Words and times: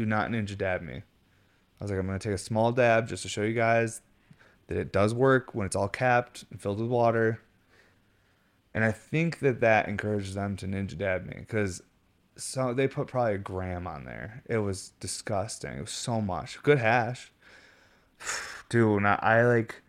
do 0.00 0.06
not 0.06 0.30
ninja 0.30 0.56
dab 0.56 0.82
me. 0.82 1.02
I 1.80 1.84
was 1.84 1.90
like, 1.90 2.00
I'm 2.00 2.06
gonna 2.06 2.18
take 2.18 2.32
a 2.32 2.38
small 2.38 2.72
dab 2.72 3.08
just 3.08 3.22
to 3.22 3.28
show 3.28 3.42
you 3.42 3.54
guys 3.54 4.00
that 4.66 4.78
it 4.78 4.92
does 4.92 5.12
work 5.12 5.54
when 5.54 5.66
it's 5.66 5.76
all 5.76 5.88
capped 5.88 6.44
and 6.50 6.60
filled 6.60 6.80
with 6.80 6.88
water. 6.88 7.40
And 8.72 8.84
I 8.84 8.92
think 8.92 9.40
that 9.40 9.60
that 9.60 9.88
encourages 9.88 10.34
them 10.34 10.56
to 10.56 10.66
ninja 10.66 10.96
dab 10.96 11.26
me 11.26 11.36
because 11.38 11.82
so 12.36 12.72
they 12.72 12.88
put 12.88 13.08
probably 13.08 13.34
a 13.34 13.38
gram 13.38 13.86
on 13.86 14.04
there. 14.04 14.42
It 14.46 14.58
was 14.58 14.92
disgusting. 15.00 15.72
It 15.72 15.80
was 15.82 15.90
so 15.90 16.20
much. 16.20 16.62
Good 16.62 16.78
hash, 16.78 17.32
dude. 18.68 19.04
I, 19.04 19.18
I 19.20 19.42
like. 19.44 19.82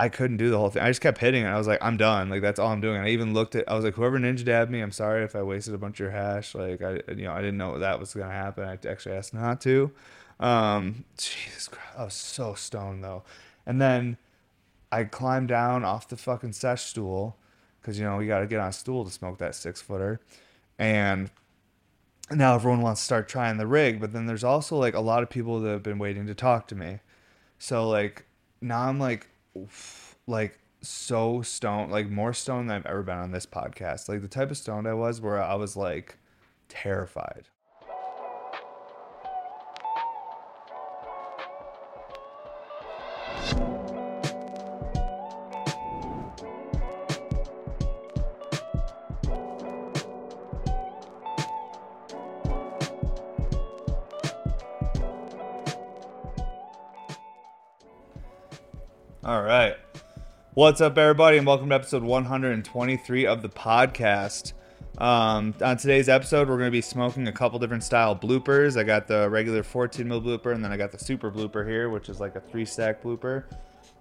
I 0.00 0.08
couldn't 0.08 0.38
do 0.38 0.48
the 0.48 0.56
whole 0.56 0.70
thing. 0.70 0.82
I 0.82 0.88
just 0.88 1.02
kept 1.02 1.18
hitting 1.18 1.44
it. 1.44 1.46
I 1.46 1.58
was 1.58 1.66
like, 1.66 1.78
I'm 1.82 1.98
done. 1.98 2.30
Like 2.30 2.40
that's 2.40 2.58
all 2.58 2.68
I'm 2.68 2.80
doing. 2.80 2.96
And 2.96 3.04
I 3.04 3.10
even 3.10 3.34
looked 3.34 3.54
at. 3.54 3.68
I 3.68 3.74
was 3.74 3.84
like, 3.84 3.94
whoever 3.94 4.18
ninja 4.18 4.42
dabbed 4.42 4.70
me, 4.70 4.80
I'm 4.80 4.92
sorry 4.92 5.24
if 5.24 5.36
I 5.36 5.42
wasted 5.42 5.74
a 5.74 5.78
bunch 5.78 6.00
of 6.00 6.04
your 6.04 6.10
hash. 6.10 6.54
Like 6.54 6.80
I, 6.80 7.00
you 7.08 7.24
know, 7.24 7.32
I 7.32 7.42
didn't 7.42 7.58
know 7.58 7.78
that 7.78 8.00
was 8.00 8.14
gonna 8.14 8.32
happen. 8.32 8.64
I 8.64 8.78
actually 8.88 9.14
asked 9.14 9.34
not 9.34 9.60
to. 9.60 9.90
Um, 10.40 11.04
Jesus 11.18 11.68
Christ, 11.68 11.98
I 11.98 12.04
was 12.04 12.14
so 12.14 12.54
stoned 12.54 13.04
though. 13.04 13.24
And 13.66 13.78
then 13.78 14.16
I 14.90 15.04
climbed 15.04 15.48
down 15.48 15.84
off 15.84 16.08
the 16.08 16.16
fucking 16.16 16.54
sesh 16.54 16.84
stool 16.84 17.36
because 17.80 17.98
you 17.98 18.04
know 18.06 18.16
we 18.16 18.26
got 18.26 18.40
to 18.40 18.46
get 18.46 18.58
on 18.58 18.68
a 18.68 18.72
stool 18.72 19.04
to 19.04 19.10
smoke 19.10 19.36
that 19.38 19.54
six 19.54 19.82
footer, 19.82 20.18
and 20.78 21.30
now 22.30 22.54
everyone 22.54 22.80
wants 22.80 23.02
to 23.02 23.04
start 23.04 23.28
trying 23.28 23.58
the 23.58 23.66
rig. 23.66 24.00
But 24.00 24.14
then 24.14 24.24
there's 24.24 24.44
also 24.44 24.76
like 24.76 24.94
a 24.94 25.00
lot 25.00 25.22
of 25.22 25.28
people 25.28 25.60
that 25.60 25.70
have 25.70 25.82
been 25.82 25.98
waiting 25.98 26.26
to 26.26 26.34
talk 26.34 26.66
to 26.68 26.74
me. 26.74 27.00
So 27.58 27.86
like 27.88 28.24
now 28.62 28.88
I'm 28.88 28.98
like 28.98 29.28
like 30.26 30.58
so 30.82 31.42
stoned, 31.42 31.92
like 31.92 32.08
more 32.08 32.32
stoned 32.32 32.70
than 32.70 32.76
I've 32.76 32.86
ever 32.86 33.02
been 33.02 33.18
on 33.18 33.32
this 33.32 33.46
podcast. 33.46 34.08
Like 34.08 34.22
the 34.22 34.28
type 34.28 34.50
of 34.50 34.56
stoned 34.56 34.88
I 34.88 34.94
was 34.94 35.20
where 35.20 35.42
I 35.42 35.54
was 35.54 35.76
like 35.76 36.16
terrified. 36.68 37.48
What's 60.54 60.80
up, 60.80 60.98
everybody, 60.98 61.38
and 61.38 61.46
welcome 61.46 61.68
to 61.68 61.76
episode 61.76 62.02
123 62.02 63.24
of 63.24 63.40
the 63.40 63.48
podcast. 63.48 64.52
Um, 64.98 65.54
on 65.62 65.76
today's 65.76 66.08
episode, 66.08 66.48
we're 66.48 66.56
going 66.56 66.66
to 66.66 66.72
be 66.72 66.80
smoking 66.80 67.28
a 67.28 67.32
couple 67.32 67.60
different 67.60 67.84
style 67.84 68.16
bloopers. 68.16 68.76
I 68.76 68.82
got 68.82 69.06
the 69.06 69.30
regular 69.30 69.62
14 69.62 70.08
mil 70.08 70.20
blooper, 70.20 70.52
and 70.52 70.64
then 70.64 70.72
I 70.72 70.76
got 70.76 70.90
the 70.90 70.98
super 70.98 71.30
blooper 71.30 71.64
here, 71.64 71.88
which 71.88 72.08
is 72.08 72.18
like 72.18 72.34
a 72.34 72.40
three 72.40 72.64
stack 72.64 73.00
blooper. 73.00 73.44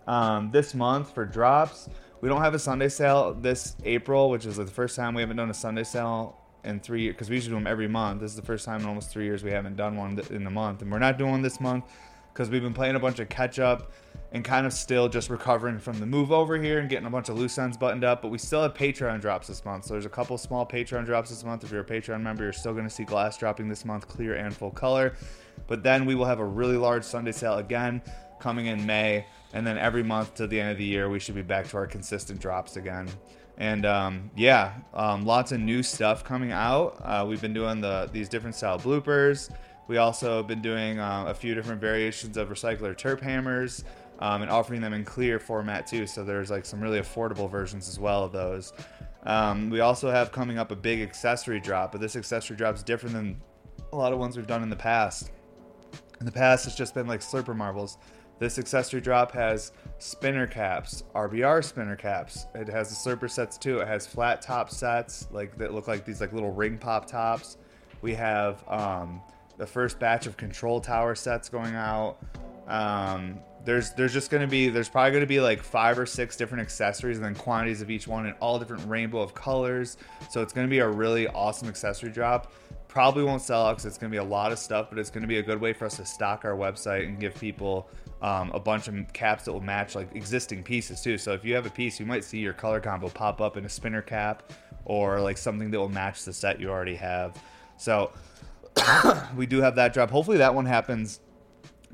Um, 0.08 0.50
this 0.50 0.74
month 0.74 1.14
for 1.14 1.24
drops, 1.24 1.88
we 2.20 2.30
don't 2.30 2.42
have 2.42 2.56
a 2.56 2.60
Sunday 2.60 2.90
sale 2.90 3.36
this 3.36 3.76
April, 3.84 4.32
which 4.32 4.48
is 4.48 4.58
like 4.58 4.66
the 4.66 4.74
first 4.74 4.96
time 4.96 5.14
we 5.14 5.22
haven't 5.22 5.38
done 5.38 5.52
a 5.52 5.54
Sunday 5.54 5.84
sale 5.84 6.36
in 6.64 6.80
three 6.80 7.04
years 7.04 7.14
because 7.14 7.30
we 7.30 7.36
usually 7.36 7.52
do 7.52 7.60
them 7.60 7.68
every 7.68 7.88
month. 7.88 8.22
This 8.22 8.32
is 8.32 8.38
the 8.38 8.42
first 8.42 8.66
time 8.66 8.82
in 8.82 8.88
almost 8.88 9.12
three 9.12 9.26
years 9.26 9.44
we 9.44 9.52
haven't 9.52 9.76
done 9.76 9.96
one 9.96 10.20
in 10.32 10.48
a 10.48 10.52
month, 10.52 10.82
and 10.82 10.92
we're 10.92 10.98
not 10.98 11.20
doing 11.20 11.30
one 11.30 11.42
this 11.44 11.62
month 11.62 11.84
because 12.34 12.50
we've 12.50 12.62
been 12.62 12.74
playing 12.74 12.96
a 12.96 13.00
bunch 13.00 13.20
of 13.20 13.30
catch 13.30 13.60
up 13.60 13.92
and 14.32 14.44
kind 14.46 14.66
of 14.68 14.74
still 14.74 15.10
just 15.10 15.30
recovering 15.30 15.80
from 15.80 16.00
the 16.00 16.06
move 16.06 16.32
over 16.32 16.56
here 16.58 16.80
and 16.80 16.90
getting 16.90 17.08
a 17.08 17.10
bunch 17.10 17.30
of 17.30 17.38
loose 17.38 17.58
ends 17.58 17.78
buttoned 17.78 18.04
up. 18.04 18.22
But 18.22 18.30
we 18.30 18.38
still 18.38 18.62
have 18.62 18.74
Patreon 18.74 19.22
drops 19.22 19.48
this 19.48 19.66
month. 19.66 19.86
So 19.86 19.94
there's 19.94 20.06
a 20.06 20.10
couple 20.10 20.38
small 20.38 20.66
Patreon 20.66 21.06
drops 21.06 21.30
this 21.30 21.44
month. 21.44 21.64
If 21.64 21.72
you're 21.72 21.82
a 21.82 21.86
Patreon 21.86 22.22
member, 22.22 22.44
you're 22.44 22.54
still 22.54 22.74
going 22.74 22.86
to 22.86 22.90
see 22.90 23.04
glass 23.04 23.38
dropping 23.38 23.68
this 23.68 23.86
month, 23.86 24.08
clear 24.08 24.36
and 24.36 24.56
full 24.56 24.72
color. 24.72 25.16
But 25.68 25.84
then 25.84 26.06
we 26.06 26.16
will 26.16 26.26
have 26.26 26.40
a 26.40 26.46
really 26.46 26.78
large 26.78 27.04
Sunday 27.04 27.32
sale 27.32 27.58
again 27.58 28.02
coming 28.40 28.68
in 28.68 28.86
May. 28.86 29.26
And 29.54 29.66
then 29.66 29.78
every 29.78 30.04
month 30.04 30.36
to 30.36 30.48
the 30.48 30.60
end 30.60 30.72
of 30.72 30.78
the 30.78 30.86
year, 30.86 31.10
we 31.10 31.20
should 31.20 31.36
be 31.36 31.42
back 31.42 31.68
to 31.70 31.78
our 31.78 31.88
consistent 31.88 32.40
drops 32.40 32.78
again. 32.78 33.10
And 33.58 33.86
um, 33.86 34.32
yeah, 34.38 34.74
um, 34.94 35.26
lots 35.26 35.52
of 35.52 35.60
new 35.60 35.84
stuff 35.84 36.24
coming 36.24 36.52
out. 36.52 37.02
Uh, 37.04 37.26
we've 37.28 37.42
been 37.42 37.54
doing 37.54 37.82
the 37.82 38.10
these 38.14 38.30
different 38.30 38.56
style 38.56 38.80
bloopers. 38.80 39.52
We 39.90 39.98
also 39.98 40.38
have 40.38 40.46
been 40.46 40.62
doing 40.62 41.00
uh, 41.00 41.26
a 41.28 41.34
few 41.34 41.56
different 41.56 41.82
variations 41.82 42.38
of 42.38 42.50
recycler 42.50 42.96
terp 42.96 43.20
hammers 43.20 43.84
um, 44.20 44.44
and 44.44 44.52
offering 44.52 44.82
them 44.82 44.94
in 44.94 45.04
clear 45.04 45.40
format 45.40 45.88
too. 45.88 46.06
So 46.06 46.24
there's 46.24 46.52
like 46.52 46.64
some 46.64 46.80
really 46.80 47.00
affordable 47.00 47.50
versions 47.50 47.90
as 47.90 48.00
well 48.00 48.24
of 48.24 48.32
those. 48.32 48.72
Um, 49.24 49.72
we 49.72 49.80
also 49.80 50.12
have 50.12 50.32
coming 50.32 50.60
up 50.60 50.70
a 50.70 50.76
big 50.76 51.02
accessory 51.02 51.60
drop, 51.60 51.92
but 51.92 52.02
this 52.02 52.16
accessory 52.16 52.56
drop 52.56 52.76
is 52.76 52.84
different 52.84 53.16
than 53.16 53.42
a 53.92 53.96
lot 53.96 54.14
of 54.14 54.20
ones 54.20 54.38
we've 54.38 54.46
done 54.46 54.62
in 54.62 54.70
the 54.70 54.76
past. 54.76 55.32
In 56.20 56.28
the 56.28 56.32
past, 56.32 56.68
it's 56.68 56.76
just 56.76 56.94
been 56.94 57.08
like 57.08 57.22
slurper 57.22 57.56
marbles. 57.56 57.98
This 58.38 58.60
accessory 58.60 59.02
drop 59.02 59.32
has 59.32 59.72
spinner 59.98 60.46
caps, 60.46 61.04
RBR 61.16 61.64
spinner 61.64 61.96
caps. 61.96 62.46
It 62.54 62.70
has 62.70 62.90
the 62.90 63.10
slurper 63.10 63.30
sets 63.30 63.58
too. 63.58 63.80
It 63.80 63.88
has 63.88 64.06
flat 64.06 64.44
top 64.44 64.70
sets 64.70 65.28
like 65.32 65.58
that 65.58 65.74
look 65.74 65.88
like 65.88 66.06
these 66.06 66.22
like 66.22 66.32
little 66.32 66.52
ring 66.52 66.78
pop 66.78 67.08
tops. 67.08 67.58
We 68.02 68.14
have 68.14 68.64
um, 68.68 69.22
the 69.60 69.68
first 69.68 70.00
batch 70.00 70.26
of 70.26 70.38
control 70.38 70.82
tower 70.82 71.14
sets 71.14 71.50
going 71.50 71.76
out. 71.76 72.18
Um, 72.68 73.40
there's 73.66 73.92
there's 73.92 74.14
just 74.14 74.32
gonna 74.32 74.48
be 74.48 74.70
there's 74.70 74.90
probably 74.90 75.12
gonna 75.12 75.26
be 75.26 75.42
like 75.42 75.62
five 75.62 76.00
or 76.00 76.06
six 76.06 76.38
different 76.38 76.62
accessories 76.62 77.18
and 77.18 77.26
then 77.26 77.36
quantities 77.36 77.82
of 77.82 77.92
each 77.92 78.08
one 78.08 78.26
in 78.26 78.34
all 78.40 78.58
different 78.58 78.88
rainbow 78.88 79.20
of 79.20 79.36
colors. 79.36 79.98
So 80.30 80.42
it's 80.42 80.54
gonna 80.54 80.70
be 80.70 80.80
a 80.80 80.88
really 80.88 81.28
awesome 81.28 81.68
accessory 81.68 82.10
drop. 82.10 82.54
Probably 82.88 83.24
won't 83.24 83.42
sell 83.42 83.66
out 83.66 83.74
because 83.74 83.86
it's 83.86 83.98
gonna 83.98 84.10
be 84.10 84.18
a 84.18 84.24
lot 84.24 84.54
of 84.54 84.60
stuff, 84.60 84.88
but 84.90 84.98
it's 84.98 85.10
gonna 85.10 85.28
be 85.28 85.40
a 85.40 85.44
good 85.44 85.60
way 85.60 85.74
for 85.74 85.86
us 85.86 85.98
to 85.98 86.06
stock 86.06 86.46
our 86.46 86.56
website 86.56 87.06
and 87.06 87.20
give 87.20 87.36
people 87.36 87.90
um, 88.22 88.50
a 88.52 88.60
bunch 88.60 88.88
of 88.88 89.14
caps 89.14 89.44
that 89.44 89.52
will 89.52 89.62
match 89.62 89.94
like 89.94 90.16
existing 90.16 90.64
pieces 90.64 91.02
too. 91.02 91.18
So 91.18 91.34
if 91.34 91.44
you 91.44 91.54
have 91.54 91.66
a 91.66 91.70
piece, 91.70 92.00
you 92.00 92.06
might 92.06 92.24
see 92.24 92.40
your 92.40 92.54
color 92.54 92.80
combo 92.80 93.10
pop 93.10 93.42
up 93.42 93.58
in 93.58 93.66
a 93.66 93.70
spinner 93.70 94.02
cap 94.02 94.54
or 94.86 95.20
like 95.20 95.38
something 95.38 95.70
that 95.70 95.78
will 95.78 95.90
match 95.90 96.24
the 96.24 96.32
set 96.32 96.62
you 96.62 96.70
already 96.70 96.96
have. 96.96 97.38
So 97.78 98.12
we 99.36 99.46
do 99.46 99.62
have 99.62 99.76
that 99.76 99.94
drop. 99.94 100.10
Hopefully 100.10 100.38
that 100.38 100.56
one 100.56 100.66
happens 100.66 101.20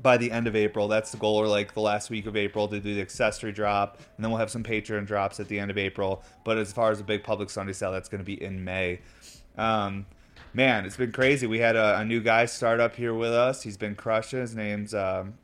by 0.00 0.16
the 0.16 0.30
end 0.30 0.46
of 0.46 0.54
April. 0.54 0.88
That's 0.88 1.10
the 1.10 1.16
goal, 1.16 1.36
or 1.36 1.48
like 1.48 1.74
the 1.74 1.80
last 1.80 2.10
week 2.10 2.26
of 2.26 2.36
April 2.36 2.68
to 2.68 2.80
do 2.80 2.94
the 2.94 3.00
accessory 3.00 3.52
drop, 3.52 3.98
and 4.16 4.24
then 4.24 4.30
we'll 4.30 4.38
have 4.38 4.50
some 4.50 4.62
Patreon 4.62 5.06
drops 5.06 5.40
at 5.40 5.48
the 5.48 5.58
end 5.58 5.70
of 5.70 5.78
April. 5.78 6.22
But 6.44 6.58
as 6.58 6.72
far 6.72 6.90
as 6.90 6.98
the 6.98 7.04
big 7.04 7.24
public 7.24 7.50
Sunday 7.50 7.72
sale, 7.72 7.92
that's 7.92 8.08
going 8.08 8.20
to 8.20 8.24
be 8.24 8.40
in 8.42 8.64
May. 8.64 9.00
Um, 9.56 10.06
man, 10.52 10.84
it's 10.84 10.96
been 10.96 11.12
crazy. 11.12 11.46
We 11.46 11.58
had 11.58 11.76
a, 11.76 11.98
a, 11.98 12.04
new 12.04 12.20
guy 12.20 12.46
start 12.46 12.78
up 12.78 12.94
here 12.96 13.14
with 13.14 13.32
us. 13.32 13.62
He's 13.62 13.76
been 13.76 13.94
crushing. 13.94 14.40
His 14.40 14.54
name's 14.54 14.94
um, 14.94 15.34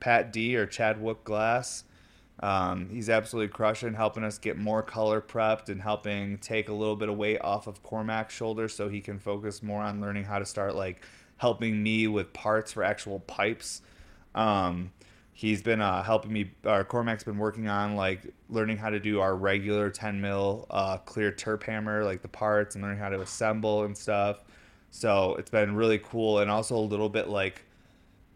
Pat 0.00 0.32
D 0.32 0.56
or 0.56 0.66
Chadwick 0.66 1.22
Glass. 1.24 1.84
Um, 2.40 2.88
he's 2.90 3.10
absolutely 3.10 3.52
crushing, 3.52 3.94
helping 3.94 4.22
us 4.22 4.38
get 4.38 4.56
more 4.56 4.82
color 4.82 5.20
prepped 5.20 5.68
and 5.68 5.82
helping 5.82 6.38
take 6.38 6.68
a 6.68 6.72
little 6.72 6.96
bit 6.96 7.08
of 7.08 7.16
weight 7.16 7.40
off 7.40 7.66
of 7.66 7.82
Cormac's 7.82 8.34
shoulders 8.34 8.74
so 8.74 8.88
he 8.88 9.00
can 9.00 9.18
focus 9.18 9.62
more 9.62 9.82
on 9.82 10.00
learning 10.00 10.24
how 10.24 10.38
to 10.38 10.46
start 10.46 10.76
like 10.76 11.02
helping 11.38 11.82
me 11.82 12.06
with 12.06 12.32
parts 12.32 12.72
for 12.72 12.84
actual 12.84 13.20
pipes. 13.20 13.82
Um, 14.34 14.92
he's 15.32 15.62
been 15.62 15.80
uh, 15.80 16.02
helping 16.02 16.32
me. 16.32 16.52
Our 16.64 16.84
Cormac's 16.84 17.24
been 17.24 17.38
working 17.38 17.68
on 17.68 17.96
like 17.96 18.32
learning 18.48 18.76
how 18.76 18.90
to 18.90 19.00
do 19.00 19.20
our 19.20 19.34
regular 19.34 19.90
10 19.90 20.20
mil 20.20 20.66
uh, 20.70 20.98
clear 20.98 21.32
terp 21.32 21.62
hammer, 21.64 22.04
like 22.04 22.22
the 22.22 22.28
parts, 22.28 22.74
and 22.74 22.84
learning 22.84 22.98
how 22.98 23.08
to 23.08 23.20
assemble 23.20 23.84
and 23.84 23.96
stuff. 23.96 24.44
So 24.90 25.34
it's 25.36 25.50
been 25.50 25.74
really 25.74 25.98
cool, 25.98 26.38
and 26.38 26.50
also 26.50 26.76
a 26.76 26.78
little 26.78 27.08
bit 27.08 27.28
like 27.28 27.64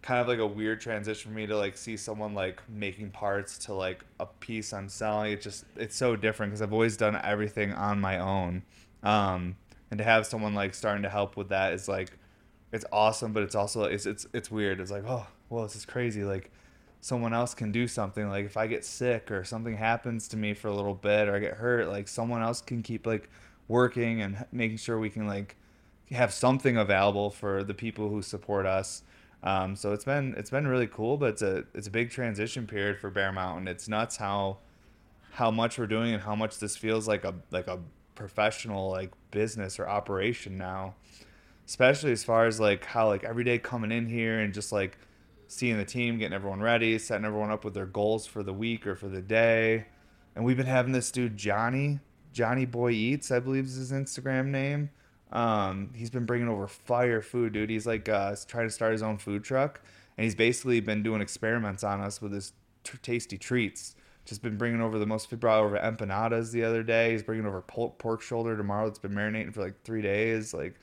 kind 0.03 0.21
of 0.21 0.27
like 0.27 0.41
a 0.41 0.47
weird 0.47 0.81
transition 0.81 1.31
for 1.31 1.37
me 1.37 1.47
to 1.47 1.57
like 1.57 1.77
see 1.77 1.97
someone 1.97 2.35
like 2.35 2.61
making 2.69 3.11
parts 3.11 3.57
to 3.57 3.73
like 3.73 4.05
a 4.19 4.27
piece 4.27 4.73
I'm 4.73 4.89
selling. 4.89 5.33
It 5.33 5.41
just 5.41 5.65
it's 5.77 5.97
so 5.97 6.17
different 6.17 6.51
because 6.51 6.61
I've 6.61 6.73
always 6.73 6.97
done 6.97 7.19
everything 7.23 7.73
on 7.73 8.01
my 8.01 8.19
own, 8.19 8.63
um, 9.03 9.57
and 9.91 9.99
to 9.99 10.05
have 10.05 10.27
someone 10.27 10.55
like 10.55 10.75
starting 10.75 11.05
to 11.05 11.09
help 11.09 11.37
with 11.37 11.49
that 11.51 11.73
is 11.73 11.89
like 11.89 12.11
it's 12.73 12.85
awesome, 12.93 13.33
but 13.33 13.45
it's 13.45 13.55
also 13.55 13.85
it's 13.85 14.05
it's 14.07 14.27
it's 14.33 14.51
weird. 14.51 14.81
It's 14.81 14.91
like 14.91 15.05
oh 15.07 15.27
well, 15.49 15.63
this 15.63 15.77
is 15.77 15.87
crazy. 15.87 16.25
Like 16.25 16.51
someone 17.01 17.33
else 17.33 17.55
can 17.55 17.71
do 17.71 17.87
something. 17.87 18.29
Like 18.29 18.45
if 18.47 18.57
I 18.57 18.67
get 18.67 18.85
sick 18.85 19.31
or 19.31 19.45
something 19.45 19.77
happens 19.77 20.27
to 20.29 20.37
me 20.37 20.53
for 20.55 20.69
a 20.69 20.75
little 20.75 20.95
bit 20.95 21.29
or 21.29 21.37
I 21.37 21.39
get 21.39 21.55
hurt, 21.55 21.89
like 21.89 22.09
someone 22.09 22.43
else 22.43 22.61
can 22.61 22.83
keep 22.83 23.07
like 23.07 23.31
working 23.69 24.21
and 24.21 24.45
making 24.51 24.79
sure 24.79 24.99
we 24.99 25.11
can 25.11 25.29
like 25.29 25.57
have 26.11 26.33
something 26.33 26.77
available 26.77 27.31
for 27.31 27.63
the 27.63 27.75
people 27.75 28.09
who 28.09 28.21
support 28.21 28.67
us 28.67 29.03
um, 29.43 29.75
so 29.75 29.93
it's 29.93 30.05
been 30.05 30.35
it's 30.37 30.51
been 30.51 30.67
really 30.69 30.87
cool, 30.87 31.17
but 31.17 31.31
it's 31.31 31.43
a 31.43 31.65
it's 31.75 31.89
a 31.89 31.91
big 31.91 32.11
transition 32.11 32.67
period 32.67 32.99
for 32.99 33.11
Bear 33.11 33.33
Mountain. 33.33 33.69
It's 33.69 33.89
nuts 33.89 34.17
how 34.17 34.59
how 35.33 35.51
much 35.51 35.79
we're 35.79 35.87
doing 35.87 36.15
and 36.15 36.23
how 36.23 36.37
much 36.37 36.59
this 36.59 36.77
feels 36.77 37.09
like 37.09 37.25
a 37.25 37.35
like 37.51 37.67
a 37.67 37.81
professional 38.15 38.91
like 38.91 39.11
business 39.31 39.81
or 39.81 39.89
operation 39.89 40.59
now. 40.59 40.95
Especially 41.67 42.13
as 42.13 42.23
far 42.23 42.47
as 42.47 42.61
like 42.61 42.85
how 42.85 43.09
like 43.09 43.25
every 43.25 43.43
day 43.43 43.59
coming 43.59 43.91
in 43.91 44.07
here 44.07 44.41
and 44.41 44.55
just 44.55 44.71
like 44.71 44.97
seeing 45.49 45.77
the 45.77 45.85
team, 45.85 46.19
getting 46.19 46.35
everyone 46.35 46.61
ready, 46.61 46.99
setting 46.99 47.25
everyone 47.25 47.51
up 47.51 47.65
with 47.65 47.75
their 47.75 47.87
goals 47.87 48.27
for 48.27 48.43
the 48.43 48.53
week 48.53 48.87
or 48.87 48.95
for 48.95 49.09
the 49.09 49.23
day. 49.23 49.87
And 50.37 50.45
we've 50.45 50.57
been 50.57 50.67
having 50.67 50.93
this 50.93 51.11
dude 51.11 51.37
Johnny, 51.37 51.99
Johnny 52.33 52.65
Boy 52.65 52.93
Eats, 52.93 53.31
I 53.31 53.39
believe 53.41 53.65
is 53.65 53.75
his 53.75 53.93
Instagram 53.93 54.47
name. 54.47 54.91
Um, 55.33 55.91
he's 55.95 56.11
been 56.11 56.27
bringing 56.27 56.49
over 56.49 56.67
fire 56.69 57.23
food, 57.23 57.55
dude. 57.55 57.71
He's 57.71 57.87
like 57.87 58.09
uh, 58.09 58.37
trying 58.47 58.67
to 58.67 58.71
start 58.71 58.93
his 58.93 59.03
own 59.03 59.19
food 59.19 59.45
truck, 59.45 59.81
and 60.17 60.25
he's 60.25 60.35
basically 60.35 60.81
been 60.81 61.03
doing 61.03 61.21
experiments 61.21 61.83
on 61.83 62.01
us 62.01 62.21
with 62.21 62.33
his 62.33 62.53
t- 62.85 62.99
tasty 63.03 63.39
treats. 63.39 63.97
Just 64.25 64.43
been 64.43 64.57
bringing 64.57 64.81
over 64.81 64.99
the 64.99 65.07
most. 65.07 65.31
He 65.31 65.37
brought 65.37 65.61
over 65.61 65.77
empanadas 65.79 66.53
the 66.53 66.65
other 66.65 66.83
day. 66.83 67.13
He's 67.13 67.23
bringing 67.23 67.47
over 67.47 67.61
pork, 67.63 68.23
shoulder 68.23 68.57
tomorrow. 68.57 68.87
That's 68.87 68.99
been 68.99 69.13
marinating 69.13 69.53
for 69.55 69.63
like 69.63 69.83
three 69.83 70.03
days. 70.03 70.55
Like, 70.55 70.79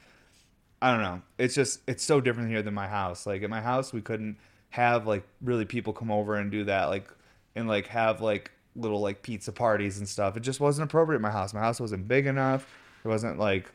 I 0.82 0.92
don't 0.92 1.02
know. 1.02 1.22
It's 1.38 1.56
just 1.56 1.82
it's 1.88 2.04
so 2.04 2.20
different 2.20 2.50
here 2.50 2.64
than 2.64 2.74
my 2.74 2.88
house. 2.88 3.26
Like 3.26 3.44
at 3.44 3.50
my 3.50 3.62
house, 3.62 3.94
we 3.94 4.02
couldn't 4.02 4.38
have 4.72 5.08
like 5.08 5.24
really 5.42 5.66
people 5.66 5.94
come 5.94 6.12
over 6.12 6.36
and 6.36 6.52
do 6.52 6.66
that. 6.66 6.86
Like 6.86 7.08
and 7.56 7.68
like 7.68 7.88
have 7.88 8.20
like 8.20 8.52
little 8.76 9.00
like 9.00 9.22
pizza 9.22 9.52
parties 9.52 10.00
and 10.00 10.08
stuff. 10.08 10.36
It 10.36 10.42
just 10.42 10.60
wasn't 10.60 10.90
appropriate 10.90 11.20
my 11.22 11.32
house. 11.32 11.54
My 11.54 11.60
house 11.60 11.80
wasn't 11.80 12.08
big 12.08 12.26
enough. 12.26 12.68
It 13.04 13.08
wasn't 13.08 13.40
like 13.40 13.72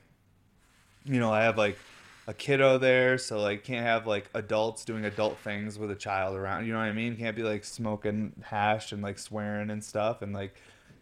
you 1.04 1.20
know, 1.20 1.32
I 1.32 1.42
have 1.42 1.58
like 1.58 1.78
a 2.26 2.34
kiddo 2.34 2.78
there, 2.78 3.18
so 3.18 3.40
like 3.40 3.64
can't 3.64 3.84
have 3.84 4.06
like 4.06 4.30
adults 4.34 4.84
doing 4.84 5.04
adult 5.04 5.38
things 5.38 5.78
with 5.78 5.90
a 5.90 5.94
child 5.94 6.36
around. 6.36 6.66
You 6.66 6.72
know 6.72 6.78
what 6.78 6.84
I 6.84 6.92
mean? 6.92 7.16
Can't 7.16 7.36
be 7.36 7.42
like 7.42 7.64
smoking 7.64 8.32
hash 8.42 8.92
and 8.92 9.02
like 9.02 9.18
swearing 9.18 9.70
and 9.70 9.84
stuff. 9.84 10.22
And 10.22 10.32
like 10.32 10.54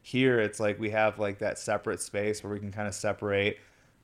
here, 0.02 0.40
it's 0.40 0.58
like 0.58 0.80
we 0.80 0.90
have 0.90 1.18
like 1.18 1.38
that 1.38 1.58
separate 1.58 2.00
space 2.00 2.42
where 2.42 2.52
we 2.52 2.58
can 2.58 2.72
kind 2.72 2.88
of 2.88 2.94
separate 2.94 3.58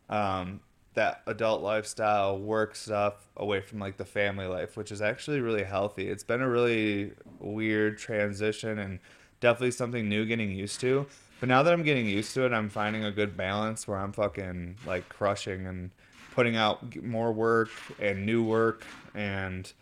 um, 0.09 0.61
that 0.95 1.23
adult 1.27 1.63
lifestyle, 1.63 2.39
work 2.39 2.75
stuff 2.75 3.29
away 3.37 3.61
from 3.61 3.79
like 3.81 3.97
the 3.97 4.05
family 4.05 4.47
life, 4.47 4.77
which 4.77 4.93
is 4.93 5.03
actually 5.03 5.41
really 5.41 5.65
healthy. 5.65 6.09
It's 6.09 6.25
been 6.25 6.41
a 6.41 6.49
really 6.49 7.13
weird 7.41 7.99
transition 7.99 8.79
and 8.79 9.01
definitely 9.41 9.73
something 9.73 10.09
new 10.09 10.25
getting 10.25 10.53
used 10.53 10.81
to. 10.81 11.07
But 11.41 11.49
now 11.49 11.63
that 11.63 11.73
I'm 11.73 11.83
getting 11.83 12.07
used 12.07 12.35
to 12.35 12.45
it, 12.47 12.53
I'm 12.53 12.69
finding 12.69 13.05
a 13.05 13.13
good 13.13 13.37
balance 13.37 13.87
where 13.87 13.99
I'm 13.99 14.13
fucking 14.13 14.77
like 14.87 15.09
crushing 15.09 15.67
and 15.67 15.91
putting 16.35 16.57
out 16.57 17.03
more 17.03 17.33
work 17.33 17.71
and 18.01 18.27
new 18.27 18.43
work 18.43 18.85
and 19.15 19.73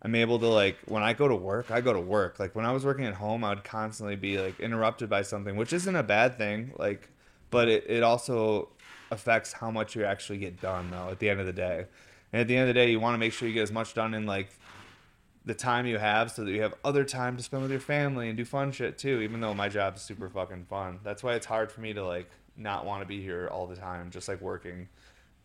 I'm 0.00 0.14
able 0.14 0.38
to 0.38 0.46
like 0.46 0.76
when 0.86 1.02
I 1.02 1.12
go 1.12 1.26
to 1.26 1.34
work, 1.34 1.70
I 1.70 1.80
go 1.80 1.92
to 1.92 2.00
work. 2.00 2.38
Like 2.38 2.54
when 2.54 2.64
I 2.64 2.72
was 2.72 2.84
working 2.84 3.04
at 3.04 3.14
home, 3.14 3.42
I 3.42 3.50
would 3.50 3.64
constantly 3.64 4.16
be 4.16 4.38
like 4.38 4.60
interrupted 4.60 5.08
by 5.08 5.22
something, 5.22 5.56
which 5.56 5.72
isn't 5.72 5.96
a 5.96 6.02
bad 6.02 6.38
thing. 6.38 6.72
Like 6.78 7.08
but 7.50 7.68
it, 7.68 7.84
it 7.88 8.02
also 8.02 8.68
affects 9.10 9.52
how 9.52 9.70
much 9.70 9.96
you 9.96 10.04
actually 10.04 10.38
get 10.38 10.60
done 10.60 10.90
though 10.90 11.08
at 11.10 11.18
the 11.18 11.30
end 11.30 11.40
of 11.40 11.46
the 11.46 11.52
day. 11.52 11.86
And 12.32 12.42
at 12.42 12.48
the 12.48 12.56
end 12.56 12.68
of 12.68 12.74
the 12.74 12.80
day, 12.80 12.90
you 12.90 13.00
want 13.00 13.14
to 13.14 13.18
make 13.18 13.32
sure 13.32 13.48
you 13.48 13.54
get 13.54 13.62
as 13.62 13.72
much 13.72 13.94
done 13.94 14.12
in 14.14 14.26
like 14.26 14.50
the 15.48 15.54
time 15.54 15.86
you 15.86 15.96
have 15.96 16.30
so 16.30 16.44
that 16.44 16.52
you 16.52 16.60
have 16.60 16.74
other 16.84 17.04
time 17.04 17.34
to 17.34 17.42
spend 17.42 17.62
with 17.62 17.70
your 17.70 17.80
family 17.80 18.28
and 18.28 18.36
do 18.36 18.44
fun 18.44 18.70
shit 18.70 18.98
too 18.98 19.22
even 19.22 19.40
though 19.40 19.54
my 19.54 19.66
job 19.66 19.96
is 19.96 20.02
super 20.02 20.28
fucking 20.28 20.66
fun. 20.66 21.00
That's 21.02 21.22
why 21.22 21.34
it's 21.34 21.46
hard 21.46 21.72
for 21.72 21.80
me 21.80 21.94
to 21.94 22.04
like 22.04 22.30
not 22.54 22.84
want 22.84 23.00
to 23.00 23.06
be 23.06 23.22
here 23.22 23.48
all 23.50 23.66
the 23.66 23.74
time 23.74 24.10
just 24.10 24.28
like 24.28 24.42
working. 24.42 24.88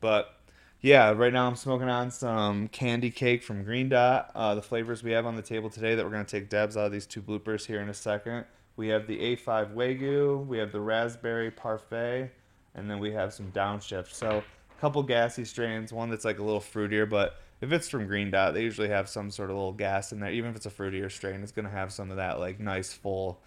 But 0.01 0.35
yeah 0.81 1.11
right 1.11 1.31
now 1.31 1.47
i'm 1.47 1.55
smoking 1.55 1.87
on 1.87 2.11
some 2.11 2.67
candy 2.67 3.09
cake 3.09 3.43
from 3.43 3.63
green 3.63 3.87
dot. 3.87 4.29
Uh, 4.35 4.53
the 4.55 4.61
flavors 4.61 5.03
we 5.03 5.11
have 5.11 5.25
on 5.25 5.37
the 5.37 5.41
table 5.41 5.69
today 5.69 5.95
that 5.95 6.03
we're 6.03 6.11
going 6.11 6.25
to 6.25 6.39
take 6.39 6.49
debs 6.49 6.75
out 6.75 6.87
of 6.87 6.91
these 6.91 7.05
two 7.05 7.21
bloopers 7.21 7.65
here 7.65 7.79
in 7.79 7.87
a 7.87 7.93
second. 7.93 8.43
We 8.75 8.89
have 8.89 9.07
the 9.07 9.17
a5 9.37 9.73
wagyu 9.73 10.45
we 10.45 10.57
have 10.57 10.73
the 10.73 10.81
raspberry 10.81 11.49
parfait 11.49 12.29
and 12.75 12.91
then 12.91 12.99
we 12.99 13.13
have 13.13 13.33
some 13.33 13.53
downshift 13.53 14.13
so 14.13 14.43
a 14.77 14.81
couple 14.81 15.01
gassy 15.01 15.45
strains 15.45 15.93
one 15.93 16.09
that's 16.09 16.25
like 16.25 16.39
a 16.39 16.43
little 16.43 16.59
fruitier 16.59 17.09
but 17.09 17.37
if 17.63 17.71
it's 17.71 17.87
from 17.87 18.07
Green 18.07 18.29
Dot, 18.29 18.53
they 18.53 18.61
usually 18.61 18.89
have 18.89 19.07
some 19.07 19.31
sort 19.31 19.49
of 19.49 19.55
little 19.55 19.71
gas 19.71 20.11
in 20.11 20.19
there. 20.19 20.31
Even 20.31 20.49
if 20.49 20.57
it's 20.57 20.65
a 20.65 20.69
fruitier 20.69 21.09
strain, 21.09 21.41
it's 21.41 21.53
gonna 21.53 21.69
have 21.69 21.93
some 21.93 22.11
of 22.11 22.17
that 22.17 22.39
like 22.39 22.59
nice 22.59 22.91
full. 22.91 23.39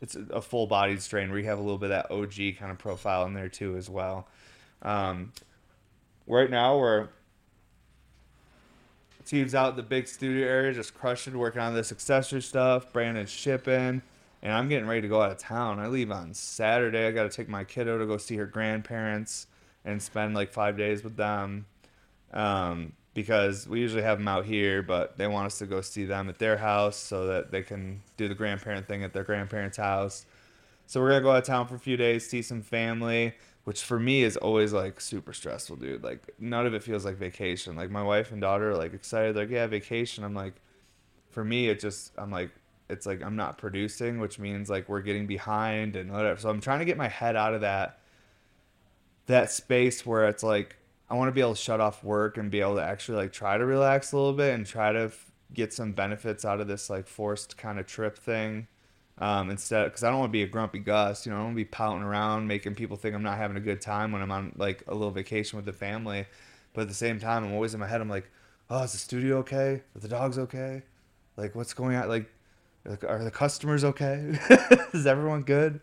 It's 0.00 0.14
a 0.14 0.40
full 0.40 0.66
bodied 0.66 1.02
strain 1.02 1.30
where 1.30 1.38
you 1.38 1.46
have 1.46 1.58
a 1.58 1.62
little 1.62 1.78
bit 1.78 1.90
of 1.90 2.08
that 2.08 2.14
OG 2.14 2.58
kind 2.58 2.70
of 2.70 2.78
profile 2.78 3.26
in 3.26 3.34
there 3.34 3.48
too 3.48 3.76
as 3.76 3.90
well. 3.90 4.28
Um, 4.82 5.32
right 6.28 6.48
now 6.48 6.78
we're 6.78 7.08
teams 9.24 9.54
out 9.54 9.70
in 9.70 9.76
the 9.76 9.82
big 9.82 10.06
studio 10.06 10.46
area 10.46 10.72
just 10.72 10.94
crushing, 10.94 11.36
working 11.36 11.60
on 11.60 11.74
this 11.74 11.90
accessory 11.90 12.42
stuff. 12.42 12.92
Brandon's 12.92 13.30
shipping, 13.30 14.00
and 14.42 14.52
I'm 14.52 14.68
getting 14.68 14.86
ready 14.86 15.00
to 15.00 15.08
go 15.08 15.20
out 15.20 15.32
of 15.32 15.38
town. 15.38 15.80
I 15.80 15.88
leave 15.88 16.12
on 16.12 16.34
Saturday. 16.34 17.08
I 17.08 17.10
got 17.10 17.24
to 17.24 17.36
take 17.36 17.48
my 17.48 17.64
kiddo 17.64 17.98
to 17.98 18.06
go 18.06 18.16
see 18.16 18.36
her 18.36 18.46
grandparents 18.46 19.48
and 19.84 20.00
spend 20.00 20.34
like 20.34 20.52
five 20.52 20.76
days 20.76 21.02
with 21.02 21.16
them. 21.16 21.66
Um, 22.32 22.92
because 23.16 23.66
we 23.66 23.80
usually 23.80 24.02
have 24.02 24.18
them 24.18 24.28
out 24.28 24.44
here, 24.44 24.82
but 24.82 25.16
they 25.16 25.26
want 25.26 25.46
us 25.46 25.58
to 25.58 25.64
go 25.66 25.80
see 25.80 26.04
them 26.04 26.28
at 26.28 26.38
their 26.38 26.58
house 26.58 26.98
so 26.98 27.26
that 27.26 27.50
they 27.50 27.62
can 27.62 28.02
do 28.18 28.28
the 28.28 28.34
grandparent 28.34 28.86
thing 28.86 29.02
at 29.02 29.14
their 29.14 29.24
grandparents' 29.24 29.78
house. 29.78 30.26
So 30.86 31.00
we're 31.00 31.08
gonna 31.08 31.22
go 31.22 31.30
out 31.30 31.38
of 31.38 31.44
town 31.44 31.66
for 31.66 31.76
a 31.76 31.78
few 31.78 31.96
days, 31.96 32.28
see 32.28 32.42
some 32.42 32.60
family, 32.60 33.32
which 33.64 33.82
for 33.82 33.98
me 33.98 34.22
is 34.22 34.36
always 34.36 34.74
like 34.74 35.00
super 35.00 35.32
stressful, 35.32 35.76
dude. 35.76 36.04
Like 36.04 36.34
none 36.38 36.66
of 36.66 36.74
it 36.74 36.82
feels 36.82 37.06
like 37.06 37.16
vacation. 37.16 37.74
Like 37.74 37.90
my 37.90 38.02
wife 38.02 38.32
and 38.32 38.40
daughter 38.42 38.72
are 38.72 38.76
like 38.76 38.92
excited, 38.92 39.34
like 39.34 39.48
yeah, 39.48 39.66
vacation. 39.66 40.22
I'm 40.22 40.34
like, 40.34 40.60
for 41.30 41.42
me, 41.42 41.70
it 41.70 41.80
just 41.80 42.12
I'm 42.18 42.30
like 42.30 42.50
it's 42.90 43.06
like 43.06 43.22
I'm 43.22 43.34
not 43.34 43.56
producing, 43.56 44.20
which 44.20 44.38
means 44.38 44.68
like 44.68 44.90
we're 44.90 45.00
getting 45.00 45.26
behind 45.26 45.96
and 45.96 46.12
whatever. 46.12 46.38
So 46.38 46.50
I'm 46.50 46.60
trying 46.60 46.80
to 46.80 46.84
get 46.84 46.98
my 46.98 47.08
head 47.08 47.34
out 47.34 47.54
of 47.54 47.62
that 47.62 47.98
that 49.24 49.50
space 49.50 50.04
where 50.04 50.28
it's 50.28 50.42
like 50.42 50.76
I 51.08 51.14
want 51.14 51.28
to 51.28 51.32
be 51.32 51.40
able 51.40 51.54
to 51.54 51.60
shut 51.60 51.80
off 51.80 52.02
work 52.02 52.36
and 52.36 52.50
be 52.50 52.60
able 52.60 52.76
to 52.76 52.82
actually 52.82 53.18
like 53.18 53.32
try 53.32 53.56
to 53.56 53.64
relax 53.64 54.12
a 54.12 54.16
little 54.16 54.32
bit 54.32 54.54
and 54.54 54.66
try 54.66 54.92
to 54.92 55.04
f- 55.04 55.30
get 55.52 55.72
some 55.72 55.92
benefits 55.92 56.44
out 56.44 56.60
of 56.60 56.66
this 56.66 56.90
like 56.90 57.06
forced 57.06 57.56
kind 57.56 57.78
of 57.78 57.86
trip 57.86 58.18
thing. 58.18 58.66
Um, 59.18 59.48
instead, 59.48 59.84
because 59.84 60.04
I 60.04 60.10
don't 60.10 60.18
want 60.18 60.30
to 60.30 60.32
be 60.32 60.42
a 60.42 60.46
grumpy 60.46 60.78
Gus, 60.78 61.24
you 61.24 61.30
know, 61.30 61.36
I 61.36 61.38
don't 61.38 61.46
want 61.46 61.54
to 61.56 61.64
be 61.64 61.64
pouting 61.64 62.02
around, 62.02 62.46
making 62.48 62.74
people 62.74 62.96
think 62.96 63.14
I'm 63.14 63.22
not 63.22 63.38
having 63.38 63.56
a 63.56 63.60
good 63.60 63.80
time 63.80 64.12
when 64.12 64.20
I'm 64.20 64.30
on 64.30 64.52
like 64.56 64.82
a 64.88 64.94
little 64.94 65.10
vacation 65.10 65.56
with 65.56 65.64
the 65.64 65.72
family. 65.72 66.26
But 66.74 66.82
at 66.82 66.88
the 66.88 66.94
same 66.94 67.18
time, 67.18 67.44
I'm 67.44 67.54
always 67.54 67.72
in 67.72 67.80
my 67.80 67.86
head. 67.86 68.02
I'm 68.02 68.10
like, 68.10 68.30
oh, 68.68 68.82
is 68.82 68.92
the 68.92 68.98
studio 68.98 69.38
okay? 69.38 69.82
Are 69.94 70.00
the 70.00 70.08
dogs 70.08 70.38
okay? 70.38 70.82
Like, 71.36 71.54
what's 71.54 71.72
going 71.72 71.96
on? 71.96 72.08
Like, 72.08 72.30
are 73.08 73.24
the 73.24 73.30
customers 73.30 73.84
okay? 73.84 74.38
is 74.92 75.06
everyone 75.06 75.42
good? 75.42 75.80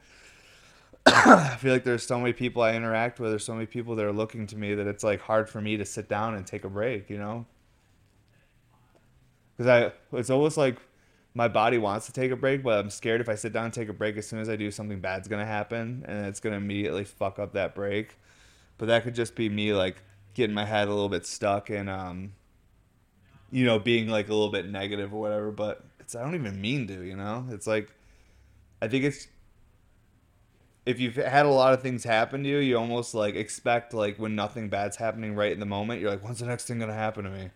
I 1.05 1.57
feel 1.59 1.73
like 1.73 1.83
there's 1.83 2.05
so 2.05 2.17
many 2.19 2.33
people 2.33 2.61
I 2.61 2.75
interact 2.75 3.19
with, 3.19 3.31
there's 3.31 3.45
so 3.45 3.53
many 3.53 3.65
people 3.65 3.95
that 3.95 4.05
are 4.05 4.13
looking 4.13 4.47
to 4.47 4.57
me 4.57 4.73
that 4.75 4.87
it's 4.87 5.03
like 5.03 5.21
hard 5.21 5.49
for 5.49 5.61
me 5.61 5.77
to 5.77 5.85
sit 5.85 6.07
down 6.07 6.35
and 6.35 6.45
take 6.47 6.63
a 6.63 6.69
break, 6.69 7.09
you 7.09 7.17
know? 7.17 7.45
Because 9.57 9.91
I, 10.13 10.17
it's 10.17 10.29
almost 10.29 10.57
like 10.57 10.77
my 11.33 11.47
body 11.47 11.77
wants 11.77 12.05
to 12.05 12.11
take 12.13 12.31
a 12.31 12.35
break, 12.35 12.63
but 12.63 12.79
I'm 12.79 12.89
scared 12.89 13.21
if 13.21 13.27
I 13.27 13.35
sit 13.35 13.53
down 13.53 13.65
and 13.65 13.73
take 13.73 13.89
a 13.89 13.93
break, 13.93 14.17
as 14.17 14.27
soon 14.27 14.39
as 14.39 14.49
I 14.49 14.55
do, 14.55 14.71
something 14.71 14.99
bad's 14.99 15.27
gonna 15.27 15.45
happen, 15.45 16.05
and 16.07 16.25
it's 16.25 16.39
gonna 16.39 16.57
immediately 16.57 17.03
fuck 17.03 17.39
up 17.39 17.53
that 17.53 17.75
break. 17.75 18.17
But 18.77 18.87
that 18.87 19.03
could 19.03 19.15
just 19.15 19.35
be 19.35 19.49
me 19.49 19.73
like 19.73 20.01
getting 20.33 20.53
my 20.53 20.65
head 20.65 20.87
a 20.87 20.91
little 20.91 21.09
bit 21.09 21.25
stuck 21.25 21.69
and 21.69 21.89
um, 21.89 22.33
you 23.51 23.65
know, 23.65 23.77
being 23.79 24.07
like 24.07 24.29
a 24.29 24.33
little 24.33 24.51
bit 24.51 24.67
negative 24.69 25.13
or 25.13 25.21
whatever. 25.21 25.51
But 25.51 25.83
it's 25.99 26.15
I 26.15 26.23
don't 26.23 26.35
even 26.35 26.59
mean 26.61 26.87
to, 26.87 27.03
you 27.03 27.15
know. 27.15 27.45
It's 27.51 27.67
like 27.67 27.89
I 28.81 28.87
think 28.87 29.05
it's 29.05 29.27
if 30.85 30.99
you've 30.99 31.15
had 31.15 31.45
a 31.45 31.49
lot 31.49 31.73
of 31.73 31.81
things 31.81 32.03
happen 32.03 32.43
to 32.43 32.49
you, 32.49 32.57
you 32.57 32.77
almost 32.77 33.13
like 33.13 33.35
expect 33.35 33.93
like 33.93 34.17
when 34.17 34.35
nothing 34.35 34.69
bad's 34.69 34.97
happening 34.97 35.35
right 35.35 35.51
in 35.51 35.59
the 35.59 35.65
moment, 35.65 36.01
you're 36.01 36.09
like, 36.09 36.23
when's 36.23 36.39
the 36.39 36.45
next 36.45 36.65
thing 36.65 36.79
gonna 36.79 36.93
happen 36.93 37.23
to 37.23 37.29
me? 37.29 37.49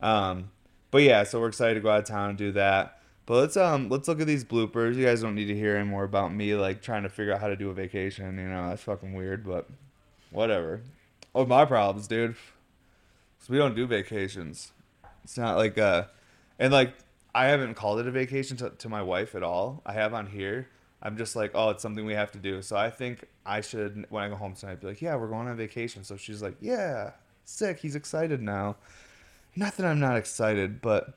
Um, 0.00 0.50
but 0.90 1.02
yeah, 1.02 1.22
so 1.24 1.40
we're 1.40 1.48
excited 1.48 1.74
to 1.74 1.80
go 1.80 1.90
out 1.90 2.00
of 2.00 2.04
town 2.06 2.30
and 2.30 2.38
do 2.38 2.52
that. 2.52 3.00
But 3.26 3.40
let's 3.40 3.56
um 3.56 3.88
let's 3.90 4.08
look 4.08 4.20
at 4.20 4.26
these 4.26 4.44
bloopers. 4.44 4.96
You 4.96 5.04
guys 5.04 5.20
don't 5.20 5.34
need 5.34 5.46
to 5.46 5.54
hear 5.54 5.76
any 5.76 5.88
more 5.88 6.04
about 6.04 6.32
me 6.32 6.54
like 6.54 6.82
trying 6.82 7.02
to 7.02 7.08
figure 7.08 7.32
out 7.32 7.40
how 7.40 7.48
to 7.48 7.56
do 7.56 7.70
a 7.70 7.74
vacation. 7.74 8.38
You 8.38 8.48
know 8.48 8.70
that's 8.70 8.82
fucking 8.82 9.12
weird, 9.12 9.46
but 9.46 9.68
whatever. 10.30 10.80
Oh, 11.34 11.44
my 11.44 11.64
problems, 11.66 12.08
dude. 12.08 12.36
So 13.38 13.52
we 13.52 13.58
don't 13.58 13.76
do 13.76 13.86
vacations. 13.86 14.72
It's 15.22 15.36
not 15.36 15.56
like 15.58 15.76
uh, 15.76 16.04
and 16.58 16.72
like 16.72 16.94
I 17.34 17.46
haven't 17.46 17.74
called 17.74 18.00
it 18.00 18.06
a 18.06 18.10
vacation 18.10 18.56
to, 18.56 18.70
to 18.70 18.88
my 18.88 19.02
wife 19.02 19.34
at 19.34 19.42
all. 19.42 19.82
I 19.84 19.92
have 19.92 20.14
on 20.14 20.26
here 20.26 20.68
I'm 21.02 21.16
just 21.16 21.36
like, 21.36 21.52
oh, 21.54 21.70
it's 21.70 21.82
something 21.82 22.04
we 22.04 22.14
have 22.14 22.32
to 22.32 22.38
do. 22.38 22.60
So 22.62 22.76
I 22.76 22.90
think 22.90 23.24
I 23.46 23.60
should, 23.60 24.06
when 24.10 24.24
I 24.24 24.28
go 24.28 24.34
home 24.36 24.54
tonight, 24.54 24.80
be 24.80 24.88
like, 24.88 25.02
yeah, 25.02 25.14
we're 25.16 25.28
going 25.28 25.46
on 25.48 25.56
vacation. 25.56 26.02
So 26.04 26.16
she's 26.16 26.42
like, 26.42 26.56
yeah, 26.60 27.12
sick. 27.44 27.78
He's 27.78 27.94
excited 27.94 28.42
now. 28.42 28.76
Not 29.54 29.76
that 29.76 29.86
I'm 29.86 30.00
not 30.00 30.16
excited, 30.16 30.80
but 30.80 31.14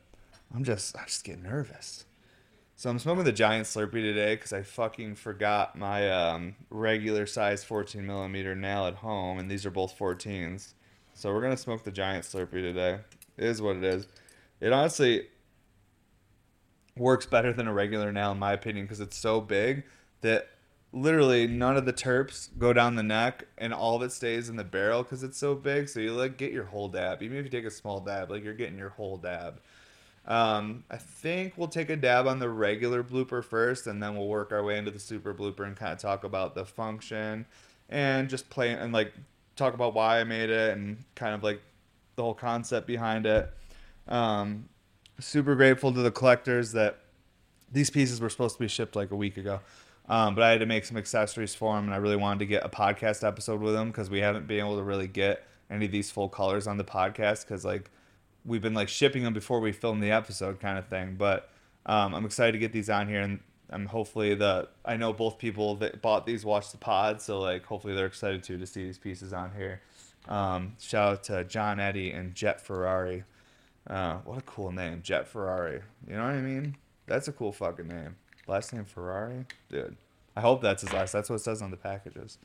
I'm 0.54 0.64
just, 0.64 0.96
I 0.96 1.06
just 1.06 1.24
get 1.24 1.42
nervous. 1.42 2.06
So 2.76 2.90
I'm 2.90 2.98
smoking 2.98 3.24
the 3.26 3.32
giant 3.32 3.68
slurper 3.68 3.92
today 3.92 4.36
because 4.36 4.54
I 4.54 4.64
fucking 4.64 5.14
forgot 5.16 5.78
my 5.78 6.10
um, 6.10 6.56
regular 6.72 7.28
size 7.28 7.64
14 7.64 8.06
millimeter 8.06 8.56
nail 8.56 8.88
at 8.88 8.96
home, 8.96 9.38
and 9.38 9.52
these 9.52 9.68
are 9.68 9.70
both 9.72 9.98
14s. 9.98 10.74
So 11.14 11.32
we're 11.32 11.42
gonna 11.42 11.58
smoke 11.58 11.84
the 11.84 11.92
giant 11.92 12.26
slurper 12.26 12.54
today. 12.54 12.98
It 13.38 13.46
is 13.46 13.62
what 13.62 13.76
it 13.76 13.84
is. 13.84 14.08
It 14.60 14.74
honestly, 14.74 15.28
works 17.02 17.26
better 17.26 17.52
than 17.52 17.68
a 17.68 17.74
regular 17.74 18.12
nail 18.12 18.32
in 18.32 18.40
my 18.40 18.54
opinion 18.54 18.86
because 18.86 19.00
it's 19.00 19.18
so 19.18 19.42
big 19.42 19.84
that 20.22 20.50
literally 20.94 21.48
none 21.48 21.76
of 21.76 21.86
the 21.86 21.94
terps 21.94 22.50
go 22.58 22.74
down 22.74 22.96
the 22.96 23.04
neck 23.04 23.48
and 23.58 23.74
all 23.74 23.96
of 23.96 24.02
it 24.02 24.12
stays 24.12 24.50
in 24.50 24.56
the 24.56 24.64
barrel 24.64 25.04
because 25.04 25.24
it's 25.24 25.38
so 25.38 25.56
big. 25.56 25.90
So 25.90 26.00
you 26.00 26.14
like 26.14 26.38
get 26.38 26.52
your 26.52 26.66
whole 26.66 26.88
dab. 26.88 27.24
Even 27.24 27.38
if 27.38 27.46
you 27.46 27.50
take 27.50 27.66
a 27.66 27.72
small 27.72 28.00
dab 28.00 28.30
like 28.30 28.44
you're 28.44 28.54
getting 28.54 28.78
your 28.78 28.90
whole 28.90 29.18
dab. 29.18 29.60
Um, 30.28 30.84
i 30.92 30.98
think 30.98 31.54
we'll 31.58 31.68
take 31.68 31.90
a 31.90 31.96
dab 31.96 32.28
on 32.28 32.38
the 32.38 32.48
regular 32.48 33.04
blooper 33.04 33.44
first 33.44 33.88
and 33.88 34.04
then 34.04 34.16
we'll 34.16 34.28
work 34.28 34.52
our 34.52 34.64
way 34.64 34.78
into 34.78 34.92
the 34.92 35.00
super 35.00 35.34
blooper 35.34 35.66
and 35.66 35.76
kind 35.76 35.92
of 35.92 35.98
talk 35.98 36.24
about 36.24 36.54
the 36.54 36.64
function 36.64 37.48
and 37.90 38.30
just 38.30 38.48
play 38.52 38.70
and 38.70 38.94
like 38.94 39.14
talk 39.56 39.74
about 39.74 39.96
why 39.96 40.20
I 40.20 40.24
made 40.24 40.52
it 40.52 40.78
and 40.78 41.04
kind 41.16 41.34
of 41.34 41.42
like 41.44 41.60
the 42.16 42.22
whole 42.22 42.36
concept 42.36 42.86
behind 42.86 43.26
it. 43.26 43.52
Um, 44.08 44.70
super 45.22 45.56
grateful 45.56 45.94
to 45.94 46.02
the 46.02 46.12
collectors 46.12 46.74
that 46.74 47.00
these 47.72 47.90
pieces 47.90 48.20
were 48.20 48.30
supposed 48.30 48.56
to 48.56 48.60
be 48.60 48.68
shipped 48.68 48.96
like 48.96 49.12
a 49.12 49.16
week 49.16 49.38
ago. 49.38 49.62
Um, 50.10 50.36
but 50.36 50.44
I 50.44 50.50
had 50.52 50.60
to 50.60 50.66
make 50.66 50.84
some 50.84 50.98
accessories 50.98 51.56
for 51.56 51.76
them, 51.76 51.86
and 51.86 51.94
I 51.94 51.98
really 51.98 52.18
wanted 52.18 52.40
to 52.40 52.46
get 52.46 52.66
a 52.66 52.70
podcast 52.70 53.26
episode 53.26 53.62
with 53.62 53.74
them 53.74 53.90
because 53.90 54.10
we 54.10 54.20
haven't 54.20 54.48
been 54.48 54.60
able 54.60 54.76
to 54.76 54.84
really 54.84 55.08
get 55.08 55.46
any 55.70 55.86
of 55.86 55.92
these 55.92 56.12
full 56.12 56.28
colors 56.28 56.68
on 56.68 56.78
the 56.78 56.84
podcast 56.84 57.46
because 57.46 57.64
like 57.64 57.90
we've 58.44 58.62
been 58.62 58.74
like 58.74 58.90
shipping 58.90 59.24
them 59.24 59.34
before 59.34 59.60
we 59.60 59.72
film 59.72 60.00
the 60.00 60.12
episode 60.12 60.60
kind 60.60 60.78
of 60.78 60.88
thing. 60.88 61.16
But 61.18 61.50
um, 61.86 62.14
I'm 62.14 62.26
excited 62.26 62.52
to 62.54 62.58
get 62.58 62.74
these 62.74 62.90
on 62.90 63.08
here, 63.08 63.22
and 63.22 63.40
I'm 63.70 63.86
hopefully 63.86 64.36
the 64.36 64.68
I 64.84 64.98
know 64.98 65.14
both 65.14 65.38
people 65.38 65.76
that 65.76 66.02
bought 66.02 66.26
these 66.26 66.44
watched 66.44 66.74
the 66.74 66.78
pod, 66.78 67.22
so 67.22 67.40
like 67.40 67.64
hopefully 67.66 67.94
they're 67.94 68.06
excited 68.06 68.44
too 68.44 68.58
to 68.58 68.66
see 68.66 68.84
these 68.84 68.98
pieces 68.98 69.32
on 69.32 69.52
here. 69.56 69.82
Um, 70.28 70.74
shout 70.80 71.12
out 71.12 71.24
to 71.26 71.44
John 71.46 71.80
Eddie 71.80 72.12
and 72.12 72.36
Jet 72.36 72.60
Ferrari. 72.60 73.24
Uh, 73.88 74.18
what 74.26 74.38
a 74.38 74.42
cool 74.42 74.72
name, 74.72 75.02
Jet 75.02 75.28
Ferrari. 75.28 75.82
You 76.08 76.16
know 76.16 76.24
what 76.24 76.34
I 76.34 76.42
mean? 76.42 76.78
That's 77.08 77.28
a 77.28 77.32
cool 77.32 77.52
fucking 77.52 77.88
name. 77.88 78.16
Last 78.48 78.74
name 78.74 78.86
Ferrari, 78.86 79.46
dude. 79.70 79.98
I 80.36 80.42
hope 80.42 80.62
that's 80.62 80.82
his 80.82 80.94
last. 80.94 81.12
That's 81.12 81.30
what 81.30 81.38
it 81.38 81.44
says 81.44 81.62
on 81.62 81.72
the 81.72 81.78
packages. 81.78 82.38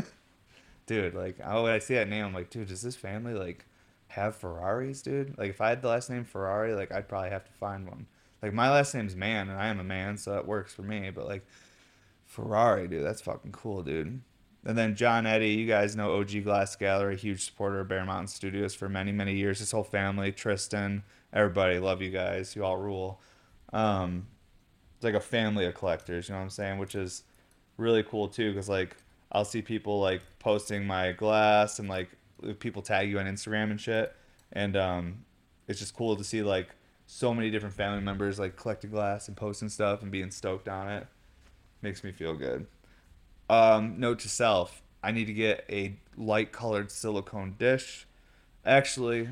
dude, 0.86 1.14
like, 1.14 1.38
oh, 1.44 1.64
when 1.64 1.72
I 1.72 1.78
see 1.78 1.94
that 1.94 2.08
name, 2.08 2.24
I'm 2.24 2.34
like, 2.34 2.50
dude, 2.50 2.68
does 2.68 2.82
this 2.82 2.96
family 2.96 3.34
like 3.34 3.66
have 4.08 4.36
Ferraris, 4.36 5.02
dude? 5.02 5.36
Like, 5.36 5.50
if 5.50 5.60
I 5.60 5.70
had 5.70 5.82
the 5.82 5.88
last 5.88 6.08
name 6.08 6.24
Ferrari, 6.24 6.74
like, 6.74 6.92
I'd 6.92 7.08
probably 7.08 7.30
have 7.30 7.44
to 7.44 7.52
find 7.52 7.86
one. 7.86 8.06
Like, 8.42 8.52
my 8.52 8.70
last 8.70 8.94
name's 8.94 9.16
Man, 9.16 9.48
and 9.48 9.58
I 9.58 9.68
am 9.68 9.80
a 9.80 9.84
man, 9.84 10.18
so 10.18 10.32
that 10.32 10.46
works 10.46 10.72
for 10.74 10.82
me. 10.82 11.10
But 11.10 11.26
like, 11.26 11.46
Ferrari, 12.24 12.88
dude, 12.88 13.04
that's 13.04 13.20
fucking 13.20 13.52
cool, 13.52 13.82
dude. 13.82 14.20
And 14.66 14.78
then 14.78 14.96
John 14.96 15.26
Eddie, 15.26 15.50
you 15.50 15.66
guys 15.66 15.94
know 15.94 16.18
OG 16.18 16.44
Glass 16.44 16.74
Gallery, 16.74 17.16
huge 17.16 17.44
supporter 17.44 17.80
of 17.80 17.88
Bear 17.88 18.04
Mountain 18.04 18.28
Studios 18.28 18.74
for 18.74 18.88
many, 18.88 19.12
many 19.12 19.34
years. 19.34 19.58
His 19.58 19.70
whole 19.70 19.84
family, 19.84 20.32
Tristan, 20.32 21.02
everybody, 21.32 21.78
love 21.78 22.00
you 22.00 22.10
guys. 22.10 22.56
You 22.56 22.64
all 22.64 22.78
rule. 22.78 23.20
Um, 23.74 24.26
it's 24.96 25.04
like 25.04 25.14
a 25.14 25.20
family 25.20 25.66
of 25.66 25.74
collectors, 25.74 26.28
you 26.28 26.32
know 26.32 26.38
what 26.38 26.44
I'm 26.44 26.50
saying? 26.50 26.78
Which 26.78 26.94
is 26.94 27.24
really 27.76 28.02
cool 28.02 28.28
too, 28.28 28.52
because 28.52 28.68
like 28.68 28.96
I'll 29.32 29.44
see 29.44 29.60
people 29.60 30.00
like 30.00 30.22
posting 30.38 30.86
my 30.86 31.12
glass 31.12 31.78
and 31.78 31.88
like 31.88 32.08
people 32.58 32.80
tag 32.80 33.10
you 33.10 33.18
on 33.18 33.26
Instagram 33.26 33.70
and 33.70 33.80
shit, 33.80 34.14
and 34.52 34.76
um, 34.76 35.24
it's 35.68 35.78
just 35.78 35.94
cool 35.94 36.16
to 36.16 36.24
see 36.24 36.42
like 36.42 36.68
so 37.06 37.34
many 37.34 37.50
different 37.50 37.74
family 37.74 38.00
members 38.00 38.38
like 38.38 38.56
collecting 38.56 38.90
glass 38.90 39.28
and 39.28 39.36
posting 39.36 39.68
stuff 39.68 40.02
and 40.02 40.10
being 40.10 40.30
stoked 40.30 40.68
on 40.68 40.88
it. 40.88 41.06
Makes 41.82 42.02
me 42.02 42.12
feel 42.12 42.34
good. 42.34 42.66
Um, 43.48 43.98
note 43.98 44.20
to 44.20 44.28
self: 44.28 44.82
I 45.02 45.12
need 45.12 45.26
to 45.26 45.34
get 45.34 45.64
a 45.68 45.96
light 46.16 46.52
colored 46.52 46.90
silicone 46.90 47.56
dish. 47.58 48.06
Actually, 48.64 49.28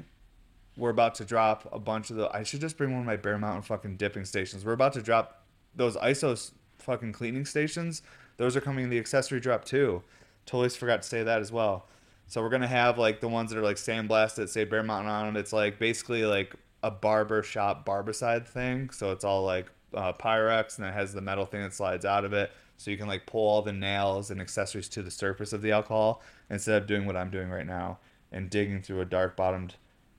we're 0.77 0.91
about 0.91 1.15
to 1.17 1.25
drop 1.25 1.69
a 1.73 1.79
bunch 1.79 2.11
of 2.11 2.17
the. 2.17 2.29
I 2.35 2.43
should 2.43 2.61
just 2.61 2.77
bring 2.77 2.91
one 2.93 3.01
of 3.01 3.07
my 3.07 3.17
Bear 3.17 3.39
Mountain 3.39 3.63
fucking 3.63 3.97
dipping 3.97 4.25
stations. 4.25 4.65
We're 4.65 4.73
about 4.73 4.93
to 4.95 5.03
drop 5.03 5.45
those 5.75 5.97
ISOs 5.97 6.53
fucking 6.83 7.13
cleaning 7.13 7.47
stations, 7.47 8.03
those 8.37 8.57
are 8.57 8.61
coming 8.61 8.85
in 8.85 8.91
the 8.91 8.99
accessory 8.99 9.41
drop 9.41 9.65
too. 9.65 10.03
Totally 10.47 10.69
forgot 10.71 11.03
to 11.03 11.09
say 11.09 11.23
that 11.23 11.41
as 11.41 11.53
well. 11.53 11.87
So 12.27 12.43
we're 12.43 12.49
gonna 12.49 12.67
have 12.67 12.99
like 12.99 13.21
the 13.21 13.29
ones 13.29 13.51
that 13.51 13.59
are 13.59 13.63
like 13.63 13.77
sandblasted 13.77 14.49
say 14.49 14.65
Bear 14.65 14.83
Mountain 14.83 15.11
on 15.11 15.27
them. 15.27 15.37
It's 15.37 15.53
like 15.53 15.79
basically 15.79 16.25
like 16.25 16.55
a 16.83 16.91
barber 16.91 17.43
shop 17.43 17.87
barbicide 17.87 18.47
thing. 18.47 18.91
So 18.91 19.13
it's 19.13 19.25
all 19.25 19.45
like 19.45 19.71
uh, 19.95 20.13
Pyrex 20.15 20.79
and 20.79 20.87
it 20.87 20.95
has 20.95 21.13
the 21.13 21.21
metal 21.21 21.45
thing 21.45 21.63
that 21.63 21.75
slides 21.75 22.05
out 22.05 22.25
of 22.25 22.33
it. 22.33 22.51
So 22.83 22.91
you 22.91 22.97
can 22.97 23.09
like 23.09 23.27
pull 23.27 23.49
all 23.49 23.63
the 23.63 23.73
nails 23.73 24.31
and 24.31 24.41
accessories 24.41 24.89
to 24.91 25.03
the 25.03 25.11
surface 25.11 25.53
of 25.53 25.63
the 25.63 25.73
alcohol 25.73 26.23
instead 26.51 26.83
of 26.83 26.89
doing 26.89 27.07
what 27.07 27.17
I'm 27.17 27.31
doing 27.31 27.49
right 27.49 27.67
now 27.67 27.99
and 28.33 28.51
digging 28.51 28.83
through 28.83 29.01
a 29.01 29.05
dark 29.05 29.37
bottomed 29.37 29.77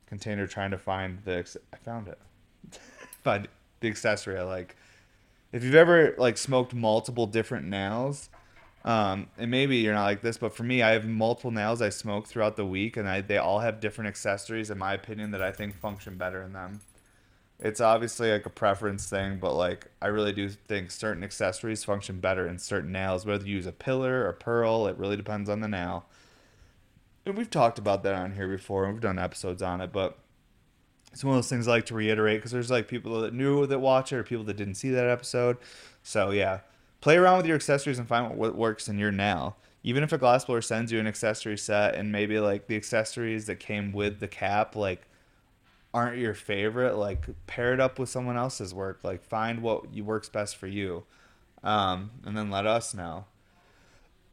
container 0.08 0.48
trying 0.48 0.72
to 0.72 0.78
find 0.78 1.20
the. 1.26 1.38
Ex- 1.38 1.58
I 1.74 1.78
found 1.78 2.08
it. 2.08 2.20
find 3.24 3.48
the 3.80 3.88
accessory 3.90 4.38
I 4.38 4.44
like 4.44 4.76
if 5.54 5.64
you've 5.64 5.76
ever 5.76 6.16
like 6.18 6.38
smoked 6.38 6.74
multiple 6.74 7.28
different 7.28 7.68
nails, 7.68 8.30
um, 8.84 9.28
and 9.38 9.50
maybe 9.50 9.78
you're 9.78 9.94
not 9.94 10.04
like 10.04 10.22
this, 10.22 10.38
but 10.38 10.54
for 10.54 10.64
me, 10.64 10.82
I 10.82 10.92
have 10.92 11.06
multiple 11.06 11.52
nails 11.52 11.82
I 11.82 11.90
smoke 11.90 12.28
throughout 12.28 12.58
the 12.58 12.66
week, 12.66 12.98
and 12.98 13.08
I, 13.08 13.22
they 13.22 13.38
all 13.38 13.60
have 13.60 13.80
different 13.80 14.10
accessories, 14.10 14.70
in 14.70 14.78
my 14.78 14.94
opinion, 14.94 15.32
that 15.32 15.42
I 15.42 15.52
think 15.52 15.76
function 15.76 16.18
better 16.18 16.42
in 16.42 16.52
them. 16.54 16.82
It's 17.60 17.80
obviously 17.80 18.32
like 18.32 18.46
a 18.46 18.50
preference 18.50 19.10
thing, 19.10 19.38
but 19.40 19.54
like 19.54 19.88
I 20.02 20.08
really 20.08 20.34
do 20.34 20.50
think 20.50 20.92
certain 20.92 21.24
accessories 21.24 21.84
function 21.84 22.20
better 22.20 22.48
in 22.48 22.60
certain 22.60 22.92
nails, 22.92 23.26
whether 23.26 23.46
you 23.46 23.56
use 23.56 23.66
a 23.66 23.72
pillar 23.72 24.28
or 24.28 24.34
pearl, 24.34 24.88
it 24.88 24.98
really 24.98 25.16
depends 25.16 25.50
on 25.50 25.62
the 25.62 25.68
nail. 25.68 26.06
And 27.26 27.38
we've 27.38 27.50
talked 27.50 27.80
about 27.80 28.04
that 28.04 28.16
on 28.16 28.34
here 28.34 28.50
before, 28.50 28.84
and 28.84 28.94
we've 28.94 29.02
done 29.02 29.18
episodes 29.18 29.62
on 29.62 29.80
it, 29.80 29.94
but 29.94 30.18
it's 31.14 31.24
one 31.24 31.36
of 31.36 31.38
those 31.38 31.50
things 31.50 31.68
I 31.68 31.72
like 31.72 31.86
to 31.86 31.94
reiterate 31.94 32.40
because 32.40 32.52
there's 32.52 32.72
like 32.72 32.88
people 32.88 33.22
that 33.22 33.34
knew 33.34 33.68
that 33.68 33.80
watch 33.80 34.12
it 34.12 34.18
or 34.18 34.24
people 34.24 34.44
that 34.46 34.58
didn't 34.58 34.76
see 34.76 34.90
that 34.90 35.08
episode. 35.08 35.58
So 36.02 36.32
yeah, 36.32 36.62
play 37.02 37.16
around 37.18 37.38
with 37.38 37.46
your 37.46 37.56
accessories 37.56 38.00
and 38.00 38.08
find 38.08 38.36
what 38.36 38.56
works 38.56 38.90
in 38.90 38.98
your 38.98 39.12
nail. 39.12 39.58
Even 39.84 40.02
if 40.04 40.12
a 40.12 40.18
glass 40.18 40.46
blower 40.46 40.62
sends 40.62 40.92
you 40.92 41.00
an 41.00 41.06
accessory 41.06 41.58
set 41.58 41.94
and 41.94 42.12
maybe 42.12 42.40
like 42.40 42.68
the 42.68 42.76
accessories 42.76 43.46
that 43.46 43.60
came 43.60 43.92
with 43.92 44.20
the 44.20 44.28
cap 44.28 44.76
like 44.76 45.08
aren't 45.94 46.18
your 46.18 46.34
favorite, 46.34 46.96
like 46.96 47.26
pair 47.46 47.74
it 47.74 47.80
up 47.80 48.00
with 48.00 48.10
someone 48.10 48.38
else's 48.38 48.74
work. 48.74 49.00
Like 49.04 49.24
find 49.24 49.62
what 49.62 49.92
works 49.94 50.30
best 50.30 50.58
for 50.58 50.68
you, 50.68 51.04
um, 51.64 52.12
and 52.26 52.36
then 52.38 52.50
let 52.50 52.66
us 52.66 52.94
know 52.94 53.26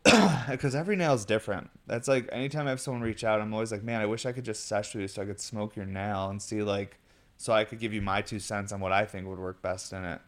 because 0.50 0.74
every 0.74 0.96
nail 0.96 1.14
is 1.14 1.24
different. 1.24 1.70
That's 1.86 2.08
like 2.08 2.28
anytime 2.32 2.66
I 2.66 2.70
have 2.70 2.80
someone 2.80 3.02
reach 3.02 3.24
out, 3.24 3.40
I'm 3.40 3.52
always 3.52 3.72
like, 3.72 3.82
man, 3.82 4.00
I 4.00 4.06
wish 4.06 4.24
I 4.24 4.32
could 4.32 4.44
just 4.44 4.66
sesh 4.66 4.94
you 4.94 5.06
so 5.06 5.22
I 5.22 5.26
could 5.26 5.40
smoke 5.40 5.76
your 5.76 5.86
nail 5.86 6.28
and 6.30 6.40
see 6.40 6.62
like, 6.62 6.98
so 7.36 7.52
I 7.52 7.64
could 7.64 7.78
give 7.78 7.92
you 7.92 8.02
my 8.02 8.22
two 8.22 8.38
cents 8.38 8.72
on 8.72 8.80
what 8.80 8.92
I 8.92 9.04
think 9.04 9.26
would 9.26 9.38
work 9.38 9.60
best 9.60 9.92
in 9.92 10.04
it. 10.04 10.20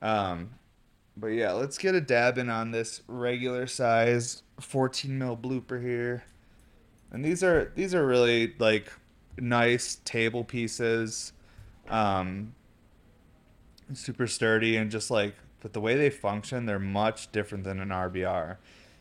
Um, 0.00 0.50
but 1.16 1.28
yeah, 1.28 1.52
let's 1.52 1.78
get 1.78 1.94
a 1.94 2.00
dab 2.00 2.38
in 2.38 2.50
on 2.50 2.70
this 2.70 3.02
regular 3.08 3.66
size 3.66 4.42
14 4.60 5.18
mil 5.18 5.36
blooper 5.36 5.82
here. 5.82 6.24
And 7.10 7.24
these 7.24 7.42
are 7.42 7.72
these 7.74 7.94
are 7.94 8.06
really 8.06 8.54
like 8.58 8.92
nice 9.38 9.96
table 10.04 10.44
pieces, 10.44 11.32
um, 11.88 12.54
super 13.92 14.26
sturdy 14.26 14.76
and 14.76 14.90
just 14.90 15.10
like, 15.10 15.34
but 15.60 15.72
the 15.72 15.80
way 15.80 15.96
they 15.96 16.10
function, 16.10 16.66
they're 16.66 16.78
much 16.78 17.32
different 17.32 17.64
than 17.64 17.80
an 17.80 17.88
RBR 17.88 18.56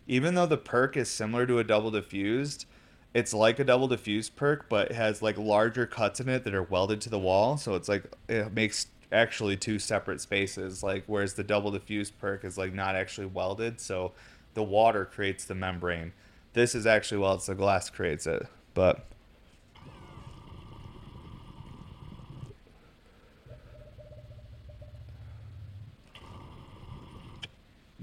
even 0.08 0.36
though 0.36 0.46
the 0.46 0.58
perk 0.58 0.98
is 0.98 1.10
similar 1.10 1.46
to 1.46 1.60
a 1.60 1.64
double 1.64 1.92
diffused, 1.92 2.66
it's 3.14 3.34
like 3.34 3.60
a 3.60 3.64
double 3.64 3.88
diffused 3.88 4.36
perk, 4.36 4.70
but 4.70 4.92
has 4.92 5.22
like 5.22 5.38
larger 5.38 5.86
cuts 5.86 6.20
in 6.20 6.30
it 6.30 6.44
that 6.44 6.54
are 6.54 6.64
welded 6.64 7.02
to 7.02 7.10
the 7.10 7.20
wall. 7.20 7.58
So 7.58 7.76
it's 7.76 7.90
like 7.90 8.04
it 8.28 8.54
makes 8.54 8.88
actually 9.12 9.58
two 9.58 9.80
separate 9.80 10.22
spaces. 10.22 10.84
Like 10.84 11.04
whereas 11.08 11.34
the 11.34 11.44
double 11.44 11.72
diffused 11.72 12.18
perk 12.20 12.44
is 12.44 12.58
like 12.58 12.74
not 12.74 12.96
actually 12.96 13.28
welded, 13.28 13.80
so 13.80 14.12
the 14.54 14.64
water 14.64 15.06
creates 15.06 15.46
the 15.46 15.56
membrane. 15.56 16.14
This 16.54 16.76
is 16.76 16.86
actually 16.86 17.20
well, 17.20 17.36
it's 17.36 17.48
the 17.48 17.56
glass 17.56 17.90
creates 17.90 18.28
it, 18.28 18.48
but. 18.74 19.06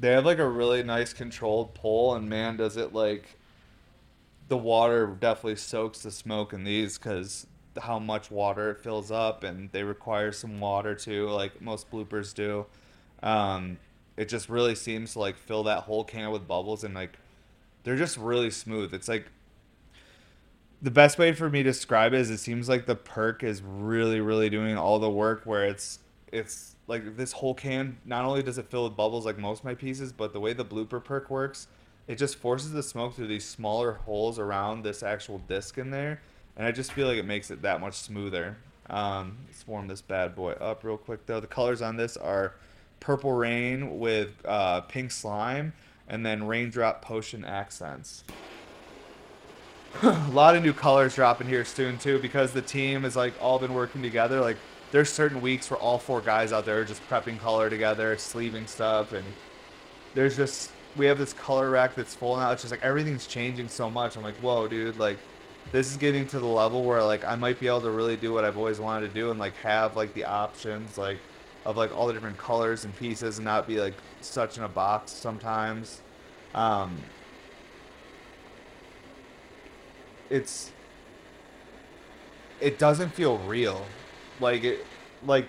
They 0.03 0.11
have 0.11 0.27
like 0.27 0.41
a 0.41 0.49
really 0.49 0.83
nice 0.83 1.13
controlled 1.13 1.75
pull, 1.75 2.17
and 2.17 2.29
man, 2.29 2.57
does 2.57 2.77
it 2.77 2.93
like 2.93 3.39
the 4.49 4.57
water 4.57 5.07
definitely 5.07 5.55
soaks 5.55 6.01
the 6.03 6.11
smoke 6.11 6.53
in 6.53 6.65
these 6.65 6.99
because 6.99 7.47
how 7.81 8.01
much 8.01 8.29
water 8.29 8.73
it 8.73 8.81
fills 8.81 9.13
up, 9.13 9.45
and 9.45 9.71
they 9.71 9.85
require 9.85 10.33
some 10.33 10.59
water 10.59 10.97
too, 10.97 11.29
like 11.31 11.63
most 11.63 11.89
bloopers 11.89 12.35
do. 12.35 12.67
Um, 13.23 13.79
it 14.17 14.29
just 14.29 14.49
really 14.49 14.75
seems 14.75 15.13
to 15.13 15.21
like 15.21 15.37
fill 15.37 15.63
that 15.63 15.85
whole 15.85 16.03
can 16.03 16.33
with 16.33 16.49
bubbles, 16.49 16.83
and 16.83 16.95
like 16.95 17.17
they're 17.85 17.97
just 17.97 18.17
really 18.17 18.51
smooth. 18.51 18.93
It's 18.93 19.07
like 19.09 19.27
the 20.83 20.91
best 20.91 21.17
way 21.17 21.33
for 21.33 21.49
me 21.49 21.63
to 21.63 21.71
describe 21.71 22.13
it 22.13 22.19
is 22.19 22.29
it 22.29 22.39
seems 22.39 22.69
like 22.69 22.87
the 22.87 22.97
perk 22.97 23.45
is 23.45 23.63
really, 23.63 24.19
really 24.19 24.51
doing 24.51 24.77
all 24.77 24.99
the 24.99 25.09
work 25.09 25.43
where 25.45 25.65
it's 25.65 26.01
it's 26.33 26.72
like 26.87 27.17
this 27.17 27.33
whole 27.33 27.55
can 27.55 27.97
not 28.05 28.25
only 28.25 28.43
does 28.43 28.59
it 28.59 28.71
fill 28.71 28.85
with 28.85 28.97
bubbles 28.97 29.25
like 29.25 29.39
most 29.39 29.61
of 29.61 29.65
my 29.65 29.75
pieces 29.75 30.13
but 30.13 30.33
the 30.33 30.41
way 30.41 30.53
the 30.53 30.65
blooper 30.65 31.03
perk 31.03 31.31
works 31.31 31.69
it 32.09 32.19
just 32.19 32.37
forces 32.37 32.73
the 32.73 32.83
smoke 32.83 33.15
through 33.15 33.29
these 33.29 33.45
smaller 33.45 33.93
holes 33.93 34.39
around 34.39 34.83
this 34.83 35.03
actual 35.03 35.39
disc 35.39 35.79
in 35.79 35.91
there. 35.91 36.21
And 36.57 36.67
i 36.67 36.73
just 36.73 36.93
feel 36.93 37.07
like 37.07 37.17
it 37.17 37.25
makes 37.25 37.51
it 37.51 37.63
that 37.63 37.81
much 37.81 37.95
smoother. 37.95 38.59
Um, 38.91 39.39
let's 39.47 39.67
warm 39.67 39.89
this 39.89 40.03
bad 40.03 40.35
boy 40.35 40.53
up 40.53 40.85
real 40.85 40.99
quick 40.99 41.27
though. 41.27 41.41
The 41.41 41.47
colors 41.47 41.81
on 41.81 41.97
this 41.97 42.17
are 42.17 42.55
purple 43.01 43.33
rain 43.33 43.99
with 43.99 44.31
uh, 44.45 44.83
pink 44.83 45.11
slime 45.11 45.73
and 46.09 46.27
then 46.27 46.47
raindrop 46.47 47.03
potion 47.03 47.45
accents. 47.45 48.25
A 50.03 50.29
lot 50.33 50.57
of 50.57 50.63
new 50.63 50.73
colors 50.73 51.15
dropping 51.15 51.47
here 51.47 51.65
soon 51.65 51.99
too 51.99 52.19
because 52.19 52.53
the 52.53 52.63
team 52.63 53.05
has 53.05 53.15
like 53.15 53.35
all 53.41 53.59
been 53.59 53.75
working 53.75 54.03
together 54.03 54.41
like 54.41 54.57
there's 54.93 55.11
certain 55.11 55.41
weeks 55.41 55.71
where 55.71 55.81
all 55.81 55.99
four 55.99 56.21
guys 56.21 56.53
out 56.53 56.67
there 56.67 56.79
are 56.79 56.85
just 56.85 57.07
prepping 57.09 57.41
color 57.41 57.69
together, 57.69 58.17
sleeving 58.19 58.67
stuff, 58.67 59.13
and 59.13 59.25
there's 60.15 60.37
just 60.37 60.71
we 60.97 61.07
have 61.07 61.19
this 61.19 61.33
color 61.33 61.71
rack 61.71 61.95
that's 61.95 62.15
full 62.15 62.37
now. 62.37 62.53
It's 62.53 62.63
just 62.63 62.71
like 62.71 62.83
everything's 62.83 63.27
changing 63.27 63.69
so 63.69 63.91
much. 63.91 64.17
I'm 64.17 64.23
like, 64.23 64.37
whoa, 64.37 64.69
dude, 64.69 64.99
like 64.99 65.19
this 65.73 65.91
is 65.91 65.97
getting 65.97 66.27
to 66.29 66.39
the 66.39 66.47
level 66.47 66.85
where 66.85 67.03
like 67.03 67.25
I 67.25 67.35
might 67.35 67.59
be 67.59 67.67
able 67.67 67.81
to 67.81 67.91
really 67.91 68.17
do 68.17 68.35
what 68.35 68.45
I've 68.45 68.59
always 68.59 68.79
wanted 68.79 69.09
to 69.09 69.15
do 69.15 69.31
and 69.31 69.41
like 69.41 69.57
have 69.57 69.97
like 69.97 70.13
the 70.13 70.25
options 70.25 70.99
like 70.99 71.19
of 71.65 71.77
like 71.79 71.97
all 71.97 72.07
the 72.07 72.13
different 72.13 72.37
colors 72.37 72.85
and 72.85 72.95
pieces 72.97 73.39
and 73.39 73.47
not 73.47 73.67
be 73.67 73.81
like 73.81 73.95
such 74.21 74.59
in 74.59 74.65
a 74.65 74.69
box 74.69 75.11
sometimes. 75.11 76.03
Um, 76.55 76.99
it's 80.29 80.71
it 82.61 82.79
doesn't 82.79 83.11
feel 83.11 83.39
real. 83.39 83.87
Like 84.43 84.65
it 84.65 84.85
like 85.25 85.47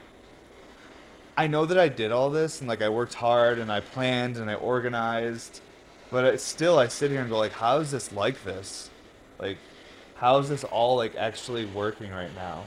I 1.36 1.48
know 1.48 1.66
that 1.66 1.80
I 1.80 1.90
did 1.90 2.12
all 2.12 2.30
this 2.30 2.60
and 2.60 2.70
like 2.70 2.82
I 2.82 2.90
worked 2.90 3.16
hard 3.16 3.58
and 3.58 3.72
I 3.72 3.80
planned 3.80 4.38
and 4.38 4.50
I 4.50 4.54
organized, 4.54 5.62
but 6.12 6.26
it, 6.26 6.40
still 6.40 6.78
I 6.78 6.88
sit 6.88 7.10
here 7.10 7.22
and 7.22 7.30
go 7.30 7.40
like, 7.40 7.54
how 7.54 7.80
is 7.80 7.90
this 7.90 8.12
like 8.12 8.44
this? 8.44 8.92
Like, 9.40 9.58
how 10.16 10.38
is 10.38 10.48
this 10.48 10.64
all 10.64 10.96
like 10.96 11.16
actually 11.16 11.66
working 11.66 12.12
right 12.12 12.34
now? 12.36 12.66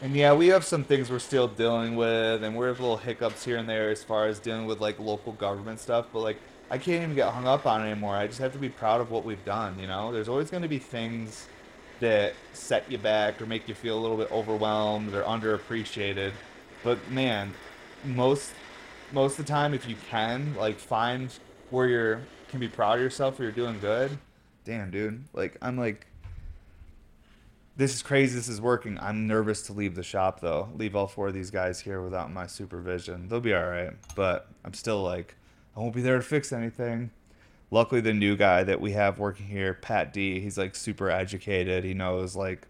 And 0.00 0.16
yeah, 0.16 0.34
we 0.34 0.48
have 0.48 0.64
some 0.64 0.82
things 0.82 1.08
we're 1.08 1.20
still 1.20 1.46
dealing 1.46 1.94
with, 1.94 2.42
and 2.42 2.56
we 2.56 2.66
have 2.66 2.80
little 2.80 2.96
hiccups 2.96 3.44
here 3.44 3.58
and 3.58 3.68
there 3.68 3.90
as 3.90 4.02
far 4.02 4.26
as 4.26 4.40
dealing 4.40 4.66
with 4.66 4.80
like 4.80 4.98
local 4.98 5.32
government 5.34 5.78
stuff. 5.78 6.06
But 6.12 6.20
like, 6.20 6.38
I 6.68 6.78
can't 6.78 7.04
even 7.04 7.14
get 7.14 7.32
hung 7.32 7.46
up 7.46 7.66
on 7.66 7.86
anymore. 7.86 8.16
I 8.16 8.26
just 8.26 8.40
have 8.40 8.52
to 8.54 8.58
be 8.58 8.68
proud 8.68 9.00
of 9.00 9.12
what 9.12 9.24
we've 9.24 9.44
done. 9.44 9.78
You 9.78 9.86
know, 9.86 10.10
there's 10.10 10.28
always 10.28 10.50
going 10.50 10.64
to 10.64 10.68
be 10.68 10.80
things 10.80 11.46
that 12.02 12.34
set 12.52 12.90
you 12.90 12.98
back 12.98 13.40
or 13.40 13.46
make 13.46 13.68
you 13.68 13.74
feel 13.74 13.96
a 13.96 14.00
little 14.00 14.16
bit 14.16 14.30
overwhelmed 14.32 15.14
or 15.14 15.22
underappreciated. 15.22 16.32
But 16.82 17.10
man, 17.10 17.52
most 18.04 18.50
most 19.12 19.38
of 19.38 19.46
the 19.46 19.52
time, 19.52 19.72
if 19.72 19.88
you 19.88 19.96
can, 20.10 20.54
like 20.56 20.78
find 20.78 21.32
where 21.70 21.86
you're 21.86 22.20
can 22.48 22.58
be 22.60 22.68
proud 22.68 22.96
of 22.96 23.00
yourself 23.00 23.38
or 23.38 23.44
you're 23.44 23.52
doing 23.52 23.78
good. 23.80 24.18
Damn, 24.64 24.90
dude. 24.90 25.24
Like 25.32 25.56
I'm 25.62 25.78
like 25.78 26.06
this 27.76 27.94
is 27.94 28.02
crazy. 28.02 28.34
This 28.34 28.48
is 28.48 28.60
working. 28.60 28.98
I'm 29.00 29.26
nervous 29.26 29.62
to 29.62 29.72
leave 29.72 29.94
the 29.94 30.02
shop 30.02 30.40
though. 30.40 30.70
Leave 30.74 30.96
all 30.96 31.06
four 31.06 31.28
of 31.28 31.34
these 31.34 31.52
guys 31.52 31.80
here 31.80 32.02
without 32.02 32.32
my 32.32 32.48
supervision. 32.48 33.28
They'll 33.28 33.40
be 33.40 33.54
all 33.54 33.64
right, 33.64 33.92
but 34.16 34.48
I'm 34.64 34.74
still 34.74 35.02
like 35.02 35.36
I 35.76 35.80
won't 35.80 35.94
be 35.94 36.02
there 36.02 36.16
to 36.16 36.22
fix 36.22 36.52
anything. 36.52 37.12
Luckily, 37.72 38.02
the 38.02 38.12
new 38.12 38.36
guy 38.36 38.62
that 38.64 38.80
we 38.80 38.92
have 38.92 39.18
working 39.18 39.46
here, 39.46 39.74
Pat 39.74 40.12
D, 40.12 40.40
he's 40.40 40.58
like 40.58 40.76
super 40.76 41.10
educated. 41.10 41.84
He 41.84 41.94
knows 41.94 42.36
like 42.36 42.68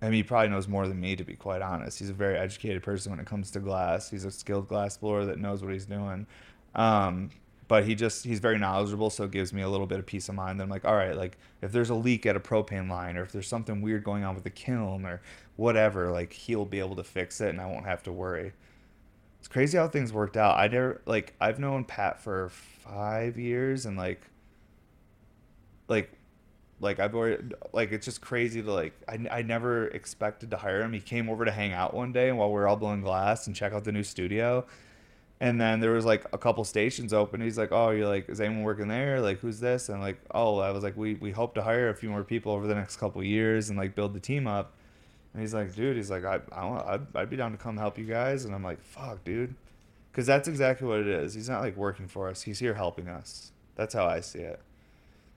I 0.00 0.06
mean, 0.06 0.14
he 0.14 0.22
probably 0.22 0.50
knows 0.50 0.68
more 0.68 0.86
than 0.86 1.00
me, 1.00 1.16
to 1.16 1.24
be 1.24 1.34
quite 1.34 1.60
honest. 1.60 1.98
He's 1.98 2.10
a 2.10 2.14
very 2.14 2.38
educated 2.38 2.82
person 2.82 3.10
when 3.10 3.18
it 3.18 3.26
comes 3.26 3.50
to 3.52 3.60
glass. 3.60 4.10
He's 4.10 4.24
a 4.24 4.30
skilled 4.30 4.68
glass 4.68 4.96
blower 4.96 5.24
that 5.24 5.38
knows 5.38 5.62
what 5.62 5.72
he's 5.72 5.86
doing. 5.86 6.26
Um, 6.74 7.30
but 7.66 7.84
he 7.84 7.96
just 7.96 8.24
he's 8.24 8.38
very 8.38 8.58
knowledgeable, 8.58 9.10
so 9.10 9.24
it 9.24 9.32
gives 9.32 9.52
me 9.52 9.62
a 9.62 9.68
little 9.68 9.88
bit 9.88 9.98
of 9.98 10.06
peace 10.06 10.28
of 10.28 10.36
mind. 10.36 10.60
That 10.60 10.64
I'm 10.64 10.70
like, 10.70 10.84
all 10.84 10.94
right, 10.94 11.16
like 11.16 11.36
if 11.62 11.72
there's 11.72 11.90
a 11.90 11.94
leak 11.96 12.26
at 12.26 12.36
a 12.36 12.40
propane 12.40 12.88
line, 12.88 13.16
or 13.16 13.22
if 13.22 13.32
there's 13.32 13.48
something 13.48 13.80
weird 13.82 14.04
going 14.04 14.22
on 14.22 14.36
with 14.36 14.44
the 14.44 14.50
kiln, 14.50 15.04
or 15.04 15.20
whatever, 15.56 16.12
like 16.12 16.32
he'll 16.32 16.64
be 16.64 16.78
able 16.78 16.94
to 16.94 17.02
fix 17.04 17.40
it, 17.40 17.48
and 17.48 17.60
I 17.60 17.66
won't 17.66 17.86
have 17.86 18.04
to 18.04 18.12
worry. 18.12 18.52
It's 19.46 19.52
crazy 19.52 19.78
how 19.78 19.86
things 19.86 20.12
worked 20.12 20.36
out. 20.36 20.58
I 20.58 20.66
never 20.66 21.02
like 21.06 21.32
I've 21.40 21.60
known 21.60 21.84
Pat 21.84 22.18
for 22.18 22.48
five 22.48 23.38
years, 23.38 23.86
and 23.86 23.96
like 23.96 24.20
like 25.86 26.10
like 26.80 26.98
I've 26.98 27.14
already 27.14 27.44
like 27.72 27.92
it's 27.92 28.04
just 28.04 28.20
crazy 28.20 28.60
to 28.60 28.72
like 28.72 28.94
I, 29.06 29.20
I 29.30 29.42
never 29.42 29.86
expected 29.86 30.50
to 30.50 30.56
hire 30.56 30.82
him. 30.82 30.92
He 30.92 30.98
came 30.98 31.30
over 31.30 31.44
to 31.44 31.52
hang 31.52 31.72
out 31.72 31.94
one 31.94 32.10
day 32.10 32.32
while 32.32 32.48
we 32.48 32.54
were 32.54 32.66
all 32.66 32.74
blowing 32.74 33.02
glass 33.02 33.46
and 33.46 33.54
check 33.54 33.72
out 33.72 33.84
the 33.84 33.92
new 33.92 34.02
studio. 34.02 34.66
And 35.38 35.60
then 35.60 35.78
there 35.78 35.92
was 35.92 36.04
like 36.04 36.24
a 36.32 36.38
couple 36.38 36.64
stations 36.64 37.12
open. 37.12 37.40
He's 37.40 37.56
like, 37.56 37.70
"Oh, 37.70 37.90
you're 37.90 38.08
like, 38.08 38.28
is 38.28 38.40
anyone 38.40 38.64
working 38.64 38.88
there? 38.88 39.20
Like, 39.20 39.38
who's 39.38 39.60
this?" 39.60 39.88
And 39.88 40.00
like, 40.00 40.18
"Oh, 40.32 40.58
I 40.58 40.72
was 40.72 40.82
like, 40.82 40.96
we 40.96 41.14
we 41.14 41.30
hope 41.30 41.54
to 41.54 41.62
hire 41.62 41.88
a 41.88 41.94
few 41.94 42.10
more 42.10 42.24
people 42.24 42.50
over 42.50 42.66
the 42.66 42.74
next 42.74 42.96
couple 42.96 43.22
years 43.22 43.68
and 43.70 43.78
like 43.78 43.94
build 43.94 44.12
the 44.12 44.18
team 44.18 44.48
up." 44.48 44.72
And 45.36 45.42
he's 45.42 45.52
like, 45.52 45.74
"Dude, 45.74 45.96
he's 45.96 46.10
like, 46.10 46.24
I 46.24 46.40
I 46.50 46.94
I'd, 46.94 47.14
I'd 47.14 47.28
be 47.28 47.36
down 47.36 47.52
to 47.52 47.58
come 47.58 47.76
help 47.76 47.98
you 47.98 48.06
guys." 48.06 48.46
And 48.46 48.54
I'm 48.54 48.64
like, 48.64 48.82
"Fuck, 48.82 49.22
dude," 49.22 49.54
because 50.10 50.24
that's 50.24 50.48
exactly 50.48 50.88
what 50.88 50.98
it 50.98 51.06
is. 51.06 51.34
He's 51.34 51.46
not 51.46 51.60
like 51.60 51.76
working 51.76 52.08
for 52.08 52.30
us. 52.30 52.40
He's 52.40 52.58
here 52.58 52.72
helping 52.72 53.06
us. 53.06 53.52
That's 53.74 53.92
how 53.92 54.06
I 54.06 54.20
see 54.20 54.38
it. 54.38 54.60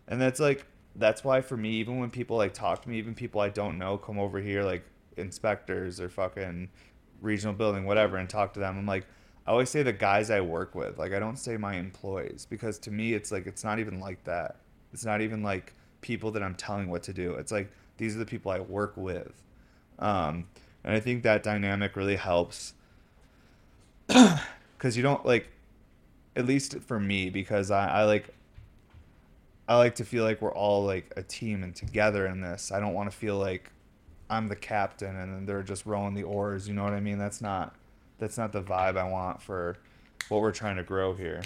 And 0.08 0.22
that's 0.22 0.40
like 0.40 0.66
that's 0.96 1.26
why 1.26 1.42
for 1.42 1.58
me, 1.58 1.72
even 1.72 2.00
when 2.00 2.12
people 2.12 2.38
like 2.38 2.54
talk 2.54 2.82
to 2.84 2.90
me, 2.90 2.98
even 2.98 3.14
people 3.14 3.42
I 3.42 3.50
don't 3.50 3.78
know 3.78 3.98
come 3.98 4.18
over 4.18 4.40
here, 4.40 4.64
like 4.64 4.86
inspectors 5.18 6.00
or 6.00 6.08
fucking 6.08 6.70
regional 7.22 7.54
building, 7.54 7.84
whatever, 7.84 8.16
and 8.16 8.30
talk 8.30 8.54
to 8.54 8.62
them, 8.62 8.78
I'm 8.78 8.86
like, 8.86 9.06
I 9.46 9.52
always 9.52 9.70
say 9.70 9.84
the 9.84 9.92
guys 9.92 10.32
I 10.32 10.40
work 10.40 10.76
with. 10.76 10.98
Like 10.98 11.12
I 11.12 11.20
don't 11.20 11.36
say 11.36 11.58
my 11.58 11.76
employees 11.76 12.48
because 12.50 12.80
to 12.80 12.92
me 12.92 13.14
it's 13.16 13.34
like 13.34 13.48
it's 13.48 13.66
not 13.66 13.80
even 13.80 14.00
like 14.00 14.24
that. 14.24 14.56
It's 14.94 15.04
not 15.04 15.20
even 15.20 15.44
like 15.44 15.74
people 16.00 16.32
that 16.32 16.42
I'm 16.42 16.56
telling 16.56 16.90
what 16.90 17.04
to 17.04 17.12
do. 17.12 17.34
It's 17.34 17.52
like 17.52 17.70
these 17.98 18.16
are 18.16 18.20
the 18.20 18.26
people 18.26 18.50
I 18.50 18.62
work 18.62 18.94
with. 18.96 19.34
Um, 20.00 20.48
and 20.84 20.96
I 20.96 21.00
think 21.00 21.24
that 21.24 21.44
dynamic 21.44 21.96
really 21.96 22.16
helps 22.16 22.74
because 24.08 24.98
you 24.98 25.04
don't 25.04 25.26
like, 25.26 25.50
at 26.36 26.46
least 26.46 26.80
for 26.80 27.00
me, 27.00 27.30
because 27.30 27.70
I, 27.70 27.88
I 27.88 28.04
like 28.06 28.34
I 29.70 29.78
like 29.78 29.94
to 29.96 30.04
feel 30.04 30.24
like 30.24 30.42
we're 30.42 30.54
all 30.54 30.84
like 30.84 31.14
a 31.16 31.22
team 31.22 31.62
and 31.62 31.76
together 31.76 32.26
in 32.26 32.42
this. 32.42 32.72
I 32.72 32.80
don't 32.80 32.96
want 32.96 33.12
to 33.12 33.16
feel 33.16 33.38
like 33.38 33.70
I'm 34.28 34.48
the 34.48 34.56
captain 34.56 35.16
and 35.16 35.48
they're 35.48 35.62
just 35.62 35.86
rowing 35.86 36.16
the 36.16 36.24
oars. 36.24 36.68
You 36.68 36.74
know 36.74 36.84
what 36.84 36.94
I 36.94 37.00
mean? 37.00 37.20
That's 37.20 37.40
not 37.40 37.76
that's 38.18 38.36
not 38.36 38.52
the 38.52 38.64
vibe 38.64 38.98
I 38.98 39.08
want 39.08 39.44
for 39.44 39.78
what 40.28 40.42
we're 40.42 40.52
trying 40.52 40.78
to 40.78 40.84
grow 40.84 41.14
here. 41.14 41.44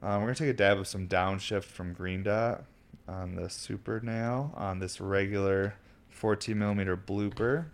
Um, 0.00 0.20
we're 0.20 0.28
gonna 0.28 0.34
take 0.36 0.48
a 0.48 0.52
dab 0.52 0.78
of 0.78 0.86
some 0.86 1.08
downshift 1.08 1.64
from 1.64 1.92
Green 1.92 2.22
Dot 2.22 2.62
on 3.08 3.34
the 3.34 3.50
Super 3.50 4.00
Nail 4.00 4.52
on 4.56 4.78
this 4.78 5.00
regular 5.00 5.74
14 6.10 6.58
millimeter 6.58 6.96
blooper. 6.96 7.66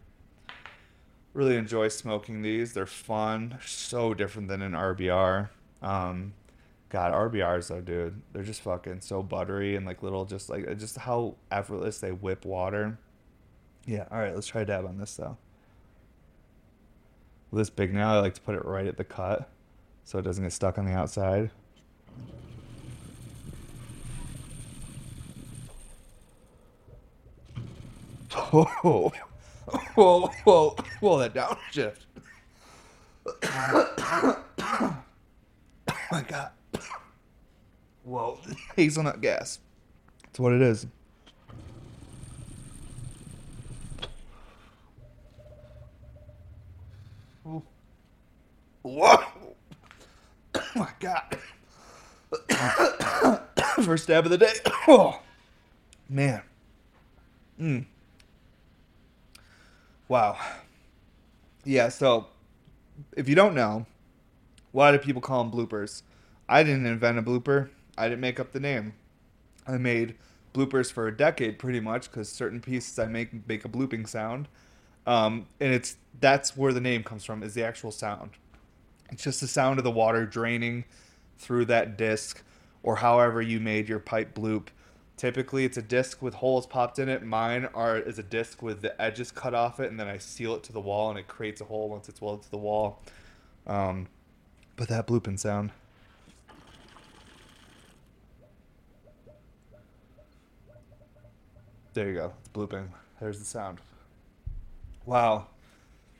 Really 1.32 1.56
enjoy 1.56 1.88
smoking 1.88 2.42
these. 2.42 2.72
They're 2.72 2.86
fun. 2.86 3.58
So 3.64 4.14
different 4.14 4.48
than 4.48 4.62
an 4.62 4.72
RBR. 4.72 5.50
Um, 5.82 6.32
God, 6.88 7.12
RBRs 7.12 7.68
though, 7.68 7.80
dude, 7.80 8.22
they're 8.32 8.42
just 8.42 8.62
fucking 8.62 9.00
so 9.00 9.22
buttery 9.22 9.76
and 9.76 9.84
like 9.84 10.02
little, 10.02 10.24
just 10.24 10.48
like 10.48 10.78
just 10.78 10.96
how 10.96 11.34
effortless 11.50 11.98
they 11.98 12.12
whip 12.12 12.44
water. 12.44 12.98
Yeah, 13.86 14.06
all 14.10 14.18
right, 14.18 14.34
let's 14.34 14.46
try 14.46 14.62
a 14.62 14.64
dab 14.64 14.86
on 14.86 14.98
this 14.98 15.14
though. 15.16 15.36
This 17.52 17.70
big 17.70 17.92
nail, 17.92 18.08
I 18.08 18.18
like 18.18 18.34
to 18.34 18.40
put 18.40 18.54
it 18.54 18.64
right 18.64 18.86
at 18.86 18.96
the 18.96 19.04
cut 19.04 19.48
so 20.04 20.18
it 20.18 20.22
doesn't 20.22 20.44
get 20.44 20.52
stuck 20.52 20.78
on 20.78 20.84
the 20.84 20.92
outside. 20.92 21.50
Whoa, 28.36 29.12
whoa, 29.94 30.30
whoa, 30.44 30.76
whoa, 31.00 31.18
that 31.18 31.34
downshift. 31.34 32.06
oh 33.42 35.02
my 36.12 36.22
god. 36.22 36.50
Whoa, 38.04 38.38
hazelnut 38.76 39.20
gas. 39.20 39.58
That's 40.22 40.38
what 40.38 40.52
it 40.52 40.62
is. 40.62 40.86
Whoa! 48.82 49.24
Oh 50.54 50.70
my 50.76 50.90
god. 51.00 51.38
First 53.82 54.04
stab 54.04 54.24
of 54.26 54.30
the 54.30 54.38
day. 54.38 54.54
Oh, 54.88 55.20
man. 56.08 56.42
Mm. 57.60 57.86
Wow. 60.08 60.38
Yeah, 61.64 61.88
so 61.88 62.28
if 63.16 63.28
you 63.28 63.34
don't 63.34 63.54
know, 63.54 63.86
why 64.72 64.92
do 64.92 64.98
people 64.98 65.20
call 65.20 65.42
them 65.42 65.52
bloopers? 65.52 66.02
I 66.48 66.62
didn't 66.62 66.86
invent 66.86 67.18
a 67.18 67.22
blooper. 67.22 67.70
I 67.98 68.08
didn't 68.08 68.20
make 68.20 68.38
up 68.38 68.52
the 68.52 68.60
name. 68.60 68.94
I 69.66 69.78
made 69.78 70.14
bloopers 70.54 70.92
for 70.92 71.06
a 71.08 71.16
decade 71.16 71.58
pretty 71.58 71.80
much 71.80 72.10
because 72.10 72.28
certain 72.28 72.60
pieces 72.60 72.98
I 72.98 73.06
make 73.06 73.48
make 73.48 73.64
a 73.64 73.68
blooping 73.68 74.08
sound. 74.08 74.48
Um, 75.06 75.46
and 75.60 75.72
it's 75.72 75.96
that's 76.20 76.56
where 76.56 76.72
the 76.72 76.80
name 76.80 77.02
comes 77.02 77.24
from 77.24 77.42
is 77.42 77.54
the 77.54 77.64
actual 77.64 77.90
sound. 77.90 78.30
It's 79.10 79.22
just 79.24 79.40
the 79.40 79.48
sound 79.48 79.78
of 79.78 79.84
the 79.84 79.90
water 79.90 80.24
draining 80.24 80.84
through 81.38 81.66
that 81.66 81.98
disc 81.98 82.42
or 82.82 82.96
however 82.96 83.42
you 83.42 83.60
made 83.60 83.88
your 83.88 83.98
pipe 83.98 84.34
bloop. 84.34 84.68
Typically, 85.16 85.64
it's 85.64 85.78
a 85.78 85.82
disc 85.82 86.20
with 86.20 86.34
holes 86.34 86.66
popped 86.66 86.98
in 86.98 87.08
it. 87.08 87.22
Mine 87.22 87.68
are 87.74 87.96
is 87.96 88.18
a 88.18 88.22
disc 88.22 88.60
with 88.60 88.82
the 88.82 89.00
edges 89.00 89.32
cut 89.32 89.54
off 89.54 89.80
it, 89.80 89.90
and 89.90 89.98
then 89.98 90.08
I 90.08 90.18
seal 90.18 90.54
it 90.54 90.62
to 90.64 90.72
the 90.72 90.80
wall, 90.80 91.08
and 91.08 91.18
it 91.18 91.26
creates 91.26 91.60
a 91.62 91.64
hole 91.64 91.88
once 91.88 92.08
it's 92.08 92.20
welded 92.20 92.44
to 92.44 92.50
the 92.50 92.58
wall. 92.58 93.02
Um, 93.66 94.08
but 94.76 94.88
that 94.88 95.06
blooping 95.06 95.38
sound. 95.38 95.72
There 101.94 102.08
you 102.08 102.14
go. 102.14 102.34
It's 102.40 102.50
blooping. 102.50 102.88
There's 103.18 103.38
the 103.38 103.46
sound. 103.46 103.78
Wow. 105.06 105.46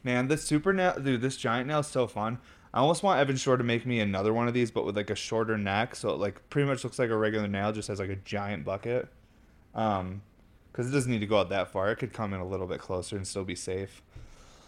Man, 0.03 0.29
this 0.29 0.45
super 0.45 0.73
nail, 0.73 0.99
dude, 0.99 1.21
this 1.21 1.37
giant 1.37 1.69
nail 1.69 1.81
is 1.81 1.87
so 1.87 2.07
fun. 2.07 2.39
I 2.75 2.81
almost 2.81 3.03
want 3.03 3.21
Evan 3.21 3.37
Shore 3.37 3.57
to 3.57 3.65
make 3.65 3.87
me 3.87 4.01
another 4.01 4.33
one 4.33 4.49
of 4.49 4.55
these, 4.55 4.71
but 4.71 4.85
with 4.85 4.97
like 4.97 5.11
a 5.11 5.15
shorter 5.15 5.57
neck, 5.57 5.95
so 5.95 6.11
it 6.11 6.19
like 6.19 6.49
pretty 6.51 6.69
much 6.69 6.85
looks 6.85 6.99
like 6.99 7.11
a 7.11 7.17
regular 7.17 7.49
nail, 7.49 7.73
just 7.73 7.89
has 7.89 7.99
like 7.99 8.11
a 8.11 8.17
giant 8.17 8.65
bucket. 8.65 9.09
Um, 9.75 10.23
because 10.73 10.89
it 10.89 10.93
doesn't 10.93 11.11
need 11.11 11.21
to 11.21 11.27
go 11.27 11.39
out 11.39 11.49
that 11.49 11.73
far. 11.73 11.91
It 11.91 11.97
could 11.97 12.13
come 12.13 12.35
in 12.35 12.41
a 12.41 12.47
little 12.47 12.67
bit 12.67 12.81
closer 12.81 13.17
and 13.17 13.27
still 13.27 13.45
be 13.45 13.55
safe. 13.55 14.03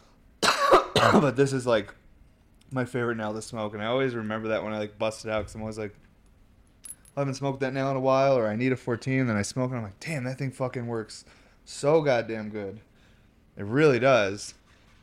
but 0.94 1.36
this 1.36 1.52
is 1.52 1.66
like 1.66 1.94
my 2.70 2.86
favorite 2.86 3.16
nail 3.16 3.34
to 3.34 3.42
smoke, 3.42 3.74
and 3.74 3.82
I 3.82 3.86
always 3.86 4.14
remember 4.14 4.48
that 4.48 4.64
when 4.64 4.72
I 4.72 4.78
like 4.78 4.98
bust 4.98 5.26
it 5.26 5.30
out, 5.30 5.40
because 5.40 5.54
I'm 5.54 5.60
always 5.60 5.78
like, 5.78 5.94
I 7.16 7.20
haven't 7.20 7.34
smoked 7.34 7.60
that 7.60 7.74
nail 7.74 7.90
in 7.90 7.96
a 7.96 8.00
while, 8.00 8.38
or 8.38 8.46
I 8.46 8.56
need 8.56 8.72
a 8.72 8.76
14. 8.76 9.26
Then 9.26 9.36
I 9.36 9.42
smoke, 9.42 9.70
and 9.70 9.78
I'm 9.78 9.84
like, 9.84 10.00
damn, 10.00 10.24
that 10.24 10.38
thing 10.38 10.50
fucking 10.50 10.86
works 10.86 11.24
so 11.68 12.00
goddamn 12.00 12.48
good. 12.48 12.80
It 13.56 13.64
really 13.64 13.98
does. 13.98 14.54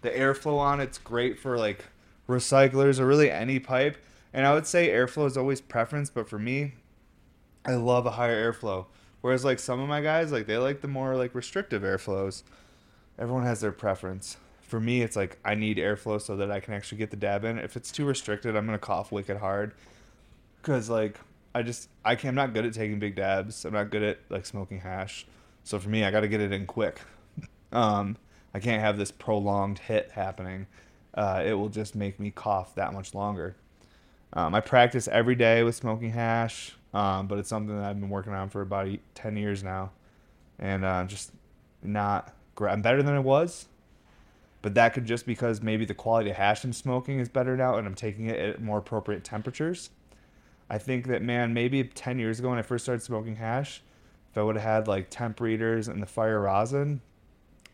The 0.01 0.09
airflow 0.09 0.57
on 0.57 0.79
it's 0.79 0.97
great 0.97 1.37
for 1.37 1.57
like 1.57 1.85
recyclers 2.27 2.99
or 2.99 3.05
really 3.05 3.31
any 3.31 3.59
pipe. 3.59 3.97
And 4.33 4.45
I 4.45 4.53
would 4.53 4.67
say 4.67 4.89
airflow 4.89 5.27
is 5.27 5.37
always 5.37 5.61
preference, 5.61 6.09
but 6.09 6.27
for 6.27 6.37
me, 6.39 6.73
I 7.65 7.75
love 7.75 8.05
a 8.05 8.11
higher 8.11 8.51
airflow. 8.51 8.85
Whereas 9.21 9.45
like 9.45 9.59
some 9.59 9.79
of 9.79 9.87
my 9.87 10.01
guys, 10.01 10.31
like 10.31 10.45
they 10.45 10.57
like 10.57 10.81
the 10.81 10.87
more 10.87 11.15
like 11.15 11.33
restrictive 11.33 11.81
airflows. 11.81 12.43
Everyone 13.17 13.43
has 13.43 13.61
their 13.61 13.71
preference. 13.71 14.37
For 14.61 14.79
me, 14.79 15.01
it's 15.01 15.15
like 15.15 15.37
I 15.45 15.55
need 15.55 15.77
airflow 15.77 16.21
so 16.21 16.35
that 16.35 16.51
I 16.51 16.59
can 16.59 16.73
actually 16.73 16.97
get 16.97 17.11
the 17.11 17.17
dab 17.17 17.43
in. 17.43 17.57
If 17.57 17.75
it's 17.77 17.91
too 17.91 18.05
restricted, 18.05 18.55
I'm 18.55 18.65
gonna 18.65 18.77
cough 18.77 19.11
wicked 19.11 19.37
hard. 19.37 19.73
Cause 20.61 20.89
like 20.89 21.19
I 21.53 21.61
just 21.61 21.89
I 22.03 22.15
can 22.15 22.29
I'm 22.29 22.35
not 22.35 22.53
good 22.53 22.65
at 22.65 22.73
taking 22.73 22.99
big 22.99 23.15
dabs. 23.15 23.65
I'm 23.65 23.73
not 23.73 23.89
good 23.89 24.03
at 24.03 24.19
like 24.29 24.45
smoking 24.45 24.81
hash. 24.81 25.25
So 25.63 25.79
for 25.79 25.89
me, 25.89 26.03
I 26.03 26.11
got 26.11 26.19
to 26.21 26.27
get 26.27 26.41
it 26.41 26.53
in 26.53 26.65
quick. 26.65 27.01
Um, 27.71 28.15
I 28.53 28.59
can't 28.61 28.79
have 28.79 28.97
this 28.97 29.11
prolonged 29.11 29.79
hit 29.79 30.11
happening. 30.11 30.67
Uh, 31.15 31.41
it 31.45 31.53
will 31.53 31.69
just 31.69 31.95
make 31.95 32.19
me 32.19 32.29
cough 32.29 32.75
that 32.75 32.93
much 32.93 33.15
longer. 33.15 33.55
Um, 34.33 34.53
I 34.53 34.59
practice 34.59 35.07
every 35.07 35.35
day 35.35 35.63
with 35.63 35.75
smoking 35.75 36.11
hash, 36.11 36.73
um, 36.93 37.27
but 37.27 37.39
it's 37.39 37.47
something 37.47 37.75
that 37.75 37.85
I've 37.85 37.99
been 37.99 38.09
working 38.09 38.33
on 38.33 38.49
for 38.49 38.61
about 38.61 38.87
eight, 38.87 39.01
10 39.15 39.37
years 39.37 39.63
now. 39.63 39.91
And 40.59 40.83
uh, 40.83 41.05
just 41.05 41.31
not. 41.81 42.33
I'm 42.59 42.81
better 42.81 43.01
than 43.03 43.13
I 43.13 43.19
was, 43.19 43.67
but 44.61 44.75
that 44.75 44.93
could 44.93 45.05
just 45.05 45.25
because 45.25 45.61
maybe 45.61 45.85
the 45.85 45.93
quality 45.93 46.29
of 46.29 46.37
hash 46.37 46.63
I'm 46.63 46.73
smoking 46.73 47.19
is 47.19 47.29
better 47.29 47.57
now 47.57 47.75
and 47.75 47.85
I'm 47.85 47.95
taking 47.95 48.27
it 48.27 48.39
at 48.39 48.61
more 48.61 48.77
appropriate 48.77 49.23
temperatures. 49.23 49.89
I 50.69 50.77
think 50.77 51.07
that, 51.07 51.21
man, 51.21 51.53
maybe 51.53 51.83
10 51.83 52.17
years 52.17 52.39
ago 52.39 52.49
when 52.49 52.57
I 52.57 52.63
first 52.63 52.85
started 52.85 53.03
smoking 53.03 53.35
hash, 53.35 53.83
if 54.31 54.37
I 54.37 54.43
would 54.43 54.55
have 54.55 54.63
had 54.63 54.87
like 54.87 55.07
temp 55.09 55.39
readers 55.39 55.87
and 55.87 56.01
the 56.01 56.07
fire 56.07 56.41
rosin, 56.41 57.01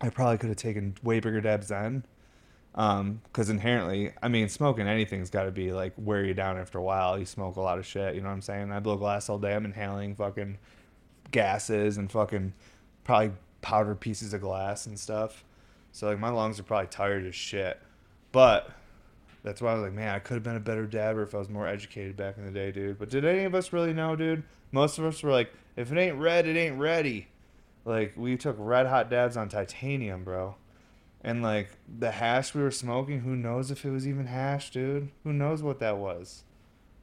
I 0.02 0.10
probably 0.10 0.38
could 0.38 0.50
have 0.50 0.58
taken 0.58 0.96
way 1.02 1.20
bigger 1.20 1.42
dabs 1.42 1.70
then. 1.70 2.06
Because 2.74 3.00
um, 3.00 3.22
inherently, 3.50 4.14
I 4.22 4.30
mean, 4.30 4.48
smoking 4.48 4.88
anything's 4.88 5.30
got 5.30 5.44
to 5.44 5.52
be 5.52 5.74
like 5.74 5.94
wear 5.98 6.24
you 6.24 6.34
down 6.34 6.58
after 6.58 6.78
a 6.78 6.84
while. 6.84 7.20
You 7.20 7.26
smoke 7.26 7.58
a 7.58 7.62
lot 7.62 7.80
of 7.80 7.86
shit, 7.86 8.16
you 8.16 8.22
know 8.22 8.28
what 8.28 8.34
I'm 8.34 8.42
saying? 8.42 8.72
I 8.72 8.80
blow 8.80 8.96
glass 8.96 9.30
all 9.30 9.38
day. 9.38 9.54
I'm 9.54 9.66
inhaling 9.66 10.16
fucking 10.16 10.58
gases 11.32 11.98
and 11.98 12.12
fucking 12.12 12.54
probably 13.04 13.32
powdered 13.62 14.00
pieces 14.00 14.34
of 14.34 14.42
glass 14.42 14.86
and 14.86 14.98
stuff. 14.98 15.44
So 15.92 16.08
like 16.08 16.20
my 16.20 16.30
lungs 16.30 16.60
are 16.60 16.64
probably 16.64 16.88
tired 16.88 17.26
as 17.26 17.36
shit. 17.36 17.80
But 18.32 18.72
that's 19.44 19.62
why 19.62 19.72
I 19.72 19.74
was 19.74 19.84
like, 19.84 19.94
man, 19.94 20.16
I 20.16 20.20
could 20.20 20.36
have 20.36 20.44
been 20.44 20.56
a 20.56 20.62
better 20.62 20.86
dabber 20.86 21.24
if 21.24 21.36
I 21.36 21.40
was 21.40 21.50
more 21.50 21.68
educated 21.68 22.16
back 22.16 22.38
in 22.38 22.46
the 22.46 22.52
day, 22.52 22.72
dude. 22.72 23.00
But 23.00 23.10
did 23.10 23.26
any 23.26 23.44
of 23.44 23.56
us 23.56 23.74
really 23.74 23.94
know, 23.94 24.16
dude? 24.16 24.44
Most 24.72 24.98
of 24.98 25.06
us 25.06 25.22
were 25.24 25.32
like, 25.32 25.52
if 25.76 25.92
it 25.92 25.98
ain't 25.98 26.18
red, 26.18 26.48
it 26.48 26.56
ain't 26.56 26.80
ready. 26.80 27.28
Like 27.84 28.14
we 28.16 28.38
took 28.38 28.56
red 28.60 28.88
hot 28.88 29.10
dabs 29.10 29.38
on 29.38 29.50
titanium, 29.50 30.24
bro. 30.24 30.56
And 31.24 31.44
like 31.44 31.70
the 31.88 32.12
hash 32.12 32.56
we 32.56 32.62
were 32.62 32.72
smoking, 32.72 33.22
who 33.22 33.36
knows 33.36 33.72
if 33.72 33.86
it 33.86 33.92
was 33.92 34.08
even 34.08 34.26
hash, 34.26 34.72
dude? 34.72 35.12
Who 35.24 35.34
knows 35.34 35.62
what 35.62 35.80
that 35.80 35.98
was? 35.98 36.44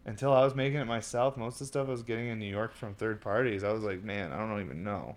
Until 0.04 0.32
I 0.32 0.42
was 0.42 0.54
making 0.54 0.80
it 0.80 0.86
myself, 0.86 1.36
most 1.36 1.54
of 1.54 1.58
the 1.60 1.66
stuff 1.66 1.88
I 1.88 1.92
was 1.92 2.02
getting 2.02 2.28
in 2.28 2.38
New 2.38 2.50
York 2.50 2.74
from 2.74 2.94
third 2.94 3.20
parties, 3.20 3.62
I 3.62 3.72
was 3.72 3.82
like, 3.82 4.02
man, 4.02 4.32
I 4.32 4.38
don't 4.38 4.60
even 4.62 4.82
know 4.82 5.16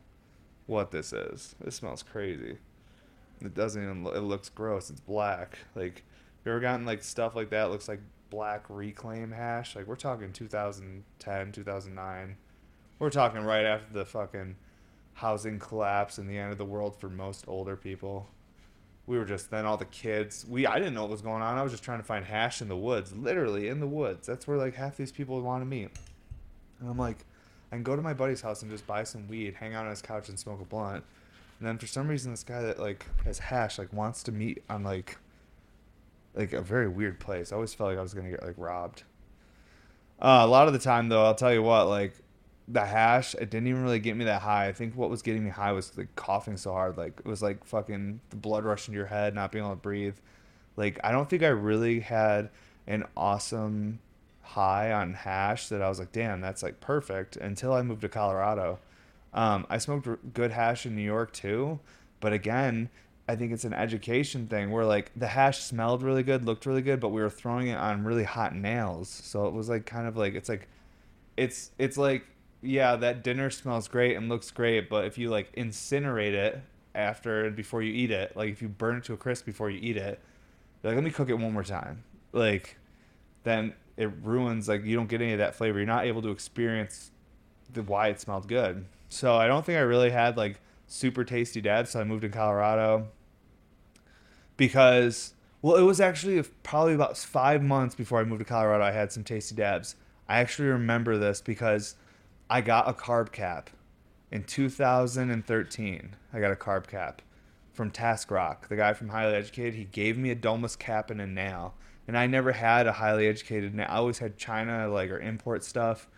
what 0.68 0.92
this 0.92 1.14
is. 1.14 1.56
This 1.64 1.76
smells 1.76 2.04
crazy. 2.04 2.58
It 3.40 3.56
doesn't 3.56 3.82
even. 3.82 4.06
It 4.08 4.22
looks 4.22 4.50
gross. 4.50 4.90
It's 4.90 5.00
black. 5.00 5.58
Like, 5.76 6.04
you 6.46 6.52
ever 6.52 6.60
gotten 6.60 6.86
like 6.86 7.04
stuff 7.04 7.36
like 7.36 7.50
that? 7.52 7.72
Looks 7.72 7.88
like 7.88 8.02
black 8.30 8.66
reclaim 8.70 9.32
hash. 9.32 9.76
Like 9.76 9.88
we're 9.88 9.96
talking 9.96 10.32
2010, 10.32 11.52
2009 11.52 12.36
we're 13.02 13.10
talking 13.10 13.42
right 13.42 13.66
after 13.66 13.92
the 13.92 14.06
fucking 14.06 14.56
housing 15.16 15.58
collapse 15.58 16.20
and 16.20 16.30
the 16.30 16.38
end 16.38 16.52
of 16.52 16.60
the 16.60 16.66
world 16.66 16.96
for 16.96 17.10
most 17.10 17.46
older 17.48 17.76
people. 17.76 18.28
We 19.12 19.18
were 19.18 19.26
just 19.26 19.52
then 19.52 19.66
all 19.66 19.76
the 19.76 19.84
kids. 19.84 20.46
We 20.48 20.66
I 20.66 20.80
didn't 20.80 20.94
know 20.94 21.02
what 21.02 21.12
was 21.12 21.22
going 21.22 21.42
on. 21.42 21.58
I 21.58 21.64
was 21.64 21.74
just 21.74 21.84
trying 21.84 22.00
to 22.00 22.06
find 22.06 22.24
hash 22.24 22.62
in 22.62 22.70
the 22.70 22.78
woods, 22.78 23.12
literally 23.14 23.68
in 23.68 23.82
the 23.82 23.88
woods. 23.88 24.26
That's 24.26 24.48
where 24.48 24.56
like 24.56 24.74
half 24.74 24.96
these 24.96 25.12
people 25.12 25.42
want 25.42 25.62
to 25.62 25.66
meet. 25.66 25.90
And 26.80 26.90
I'm 26.90 26.98
like, 26.98 27.26
I 27.74 27.76
can 27.76 27.84
go 27.84 27.98
to 27.98 28.02
my 28.02 28.14
buddy's 28.14 28.40
house 28.40 28.62
and 28.62 28.72
just 28.72 28.88
buy 28.88 29.04
some 29.04 29.28
weed, 29.28 29.56
hang 29.56 29.74
out 29.74 29.84
on 29.84 29.90
his 29.90 30.02
couch 30.02 30.30
and 30.30 30.40
smoke 30.40 30.62
a 30.62 30.64
blunt. 30.64 31.04
And 31.60 31.68
then 31.68 31.78
for 31.78 31.88
some 31.88 32.08
reason, 32.08 32.32
this 32.32 32.46
guy 32.46 32.62
that 32.62 32.80
like 32.80 33.06
has 33.26 33.38
hash 33.38 33.78
like 33.78 33.92
wants 33.92 34.24
to 34.24 34.32
meet 34.32 34.64
on 34.70 34.82
like 34.82 35.18
like 36.34 36.54
a 36.54 36.62
very 36.62 36.88
weird 36.88 37.20
place. 37.20 37.52
I 37.52 37.56
always 37.56 37.74
felt 37.74 37.90
like 37.90 38.00
I 38.00 38.02
was 38.02 38.14
gonna 38.14 38.30
get 38.30 38.42
like 38.42 38.56
robbed. 38.56 39.04
Uh, 40.22 40.40
a 40.44 40.48
lot 40.48 40.68
of 40.68 40.74
the 40.74 40.80
time 40.80 41.10
though, 41.10 41.26
I'll 41.26 41.36
tell 41.36 41.52
you 41.52 41.64
what, 41.64 41.90
like 41.90 42.14
the 42.68 42.86
hash, 42.86 43.34
it 43.36 43.50
didn't 43.50 43.68
even 43.68 43.84
really 43.84 44.00
get 44.00 44.16
me 44.16 44.26
that 44.26 44.42
high. 44.42 44.68
I 44.68 44.72
think 44.72 44.96
what 44.96 45.10
was 45.10 45.22
getting 45.22 45.44
me 45.44 45.50
high 45.50 45.72
was 45.72 45.98
like 45.98 46.16
coughing 46.16 46.58
so 46.58 46.72
hard. 46.72 46.98
Like 46.98 47.20
it 47.20 47.26
was 47.26 47.42
like 47.42 47.66
fucking 47.66 48.22
the 48.30 48.36
blood 48.36 48.64
rushing 48.64 48.94
to 48.94 48.98
your 48.98 49.08
head, 49.08 49.36
not 49.36 49.52
being 49.52 49.64
able 49.64 49.76
to 49.76 49.82
breathe. 49.82 50.16
Like 50.78 51.00
I 51.04 51.12
don't 51.12 51.30
think 51.30 51.44
I 51.44 51.48
really 51.48 52.00
had 52.00 52.50
an 52.88 53.06
awesome 53.18 54.00
high 54.42 54.92
on 54.92 55.14
hash 55.14 55.70
that 55.70 55.82
I 55.82 55.90
was 55.90 56.00
like, 56.00 56.12
damn, 56.12 56.42
that's 56.42 56.64
like 56.64 56.80
perfect 56.80 57.36
until 57.38 57.74
I 57.74 57.82
moved 57.82 58.02
to 58.02 58.10
Colorado. 58.10 58.80
Um, 59.34 59.66
I 59.70 59.78
smoked 59.78 60.34
good 60.34 60.52
hash 60.52 60.86
in 60.86 60.96
New 60.96 61.04
York 61.04 61.32
too, 61.32 61.80
but 62.20 62.34
again, 62.34 62.90
I 63.28 63.36
think 63.36 63.54
it's 63.54 63.64
an 63.64 63.74
education 63.74 64.48
thing 64.48 64.72
where 64.72 64.84
like 64.84 65.12
the 65.16 65.28
hash 65.28 65.60
smelled 65.60 66.04
really 66.04 66.24
good, 66.24 66.46
looked 66.46 66.66
really 66.66 66.82
good, 66.82 67.00
but 67.00 67.10
we 67.10 67.22
were 67.22 67.30
throwing 67.30 67.68
it 67.68 67.78
on 67.78 68.04
really 68.04 68.26
hot 68.26 68.56
nails. 68.56 69.08
So 69.10 69.46
it 69.48 69.54
was 69.54 69.70
like 69.70 69.86
kind 69.86 70.08
of 70.08 70.18
like 70.18 70.34
it's 70.34 70.50
like 70.50 70.68
it's 71.38 71.72
it's 71.78 71.98
like 71.98 72.26
yeah, 72.62 72.96
that 72.96 73.24
dinner 73.24 73.50
smells 73.50 73.88
great 73.88 74.16
and 74.16 74.30
looks 74.30 74.52
great, 74.52 74.90
but 74.90 75.06
if 75.06 75.18
you 75.18 75.30
like 75.30 75.56
incinerate 75.56 76.34
it 76.34 76.62
after 76.94 77.50
before 77.50 77.82
you 77.82 77.94
eat 77.94 78.12
it, 78.12 78.36
like 78.36 78.50
if 78.50 78.62
you 78.62 78.70
burn 78.70 78.98
it 78.98 79.04
to 79.06 79.14
a 79.14 79.18
crisp 79.18 79.46
before 79.46 79.70
you 79.70 79.80
eat 79.82 79.98
it, 79.98 80.20
like 80.84 80.96
let 80.96 81.04
me 81.04 81.12
cook 81.12 81.30
it 81.30 81.34
one 81.34 81.54
more 81.54 81.64
time. 81.64 82.04
Like 82.32 82.78
then 83.44 83.74
it 83.98 84.12
ruins 84.24 84.68
like 84.68 84.86
you 84.86 84.96
don't 84.96 85.10
get 85.10 85.22
any 85.22 85.34
of 85.34 85.40
that 85.40 85.56
flavor. 85.56 85.80
You're 85.80 85.88
not 85.88 86.06
able 86.06 86.22
to 86.22 86.30
experience 86.30 87.12
the 87.74 87.84
why 87.84 88.10
it 88.10 88.20
smelled 88.20 88.48
good. 88.48 88.86
So 89.10 89.36
I 89.36 89.48
don't 89.48 89.66
think 89.66 89.78
I 89.78 89.82
really 89.82 90.12
had 90.12 90.38
like 90.38 90.60
super 90.88 91.24
tasty 91.24 91.62
dabs. 91.62 91.92
So 91.92 92.00
I 92.00 92.04
moved 92.04 92.22
to 92.22 92.30
Colorado 92.30 93.08
because 94.58 95.34
well, 95.64 95.76
it 95.76 95.84
was 95.84 96.02
actually 96.02 96.42
probably 96.64 96.94
about 96.94 97.18
five 97.18 97.62
months 97.62 97.94
before 97.96 98.20
I 98.20 98.24
moved 98.24 98.40
to 98.40 98.46
Colorado. 98.46 98.84
I 98.84 98.92
had 98.92 99.12
some 99.12 99.24
tasty 99.24 99.56
dabs. 99.56 99.96
I 100.28 100.40
actually 100.40 100.70
remember 100.70 101.18
this 101.18 101.42
because 101.42 101.96
I 102.52 102.60
got 102.60 102.90
a 102.90 102.92
carb 102.92 103.32
cap 103.32 103.70
in 104.30 104.44
2013. 104.44 106.16
I 106.34 106.40
got 106.42 106.52
a 106.52 106.56
carb 106.58 106.86
cap 106.86 107.22
from 107.72 107.90
Task 107.90 108.30
Rock, 108.30 108.68
the 108.68 108.76
guy 108.76 108.92
from 108.92 109.08
Highly 109.08 109.36
Educated. 109.36 109.76
He 109.76 109.86
gave 109.86 110.18
me 110.18 110.32
a 110.32 110.36
domeless 110.36 110.78
cap 110.78 111.10
and 111.10 111.22
a 111.22 111.26
nail, 111.26 111.76
and 112.10 112.18
I 112.18 112.28
never 112.28 112.52
had 112.52 112.88
a 112.88 112.92
highly 112.92 113.26
educated 113.26 113.74
nail. 113.74 113.88
I 113.90 113.96
always 113.96 114.20
had 114.20 114.38
China 114.38 114.90
like 114.90 115.10
or 115.10 115.18
import 115.18 115.64
stuff, 115.64 116.10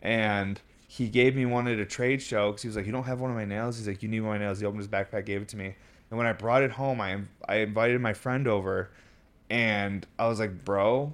and 0.00 0.58
he 0.88 1.10
gave 1.10 1.36
me 1.36 1.44
one 1.44 1.68
at 1.68 1.78
a 1.78 1.84
trade 1.84 2.22
show 2.22 2.52
because 2.52 2.62
he 2.62 2.68
was 2.68 2.76
like, 2.76 2.86
"You 2.86 2.92
don't 2.92 3.04
have 3.04 3.20
one 3.20 3.30
of 3.30 3.36
my 3.36 3.44
nails." 3.44 3.76
He's 3.76 3.86
like, 3.86 4.02
"You 4.02 4.08
need 4.08 4.20
one 4.20 4.36
of 4.36 4.40
my 4.40 4.46
nails." 4.46 4.60
He 4.60 4.64
opened 4.64 4.80
his 4.80 4.88
backpack, 4.88 5.26
gave 5.26 5.42
it 5.42 5.48
to 5.48 5.58
me, 5.58 5.74
and 6.08 6.16
when 6.16 6.26
I 6.26 6.32
brought 6.32 6.62
it 6.62 6.70
home, 6.70 6.98
I 7.02 7.20
I 7.46 7.56
invited 7.56 8.00
my 8.00 8.14
friend 8.14 8.48
over, 8.48 8.90
and 9.50 10.06
I 10.18 10.28
was 10.28 10.40
like, 10.40 10.64
"Bro." 10.64 11.12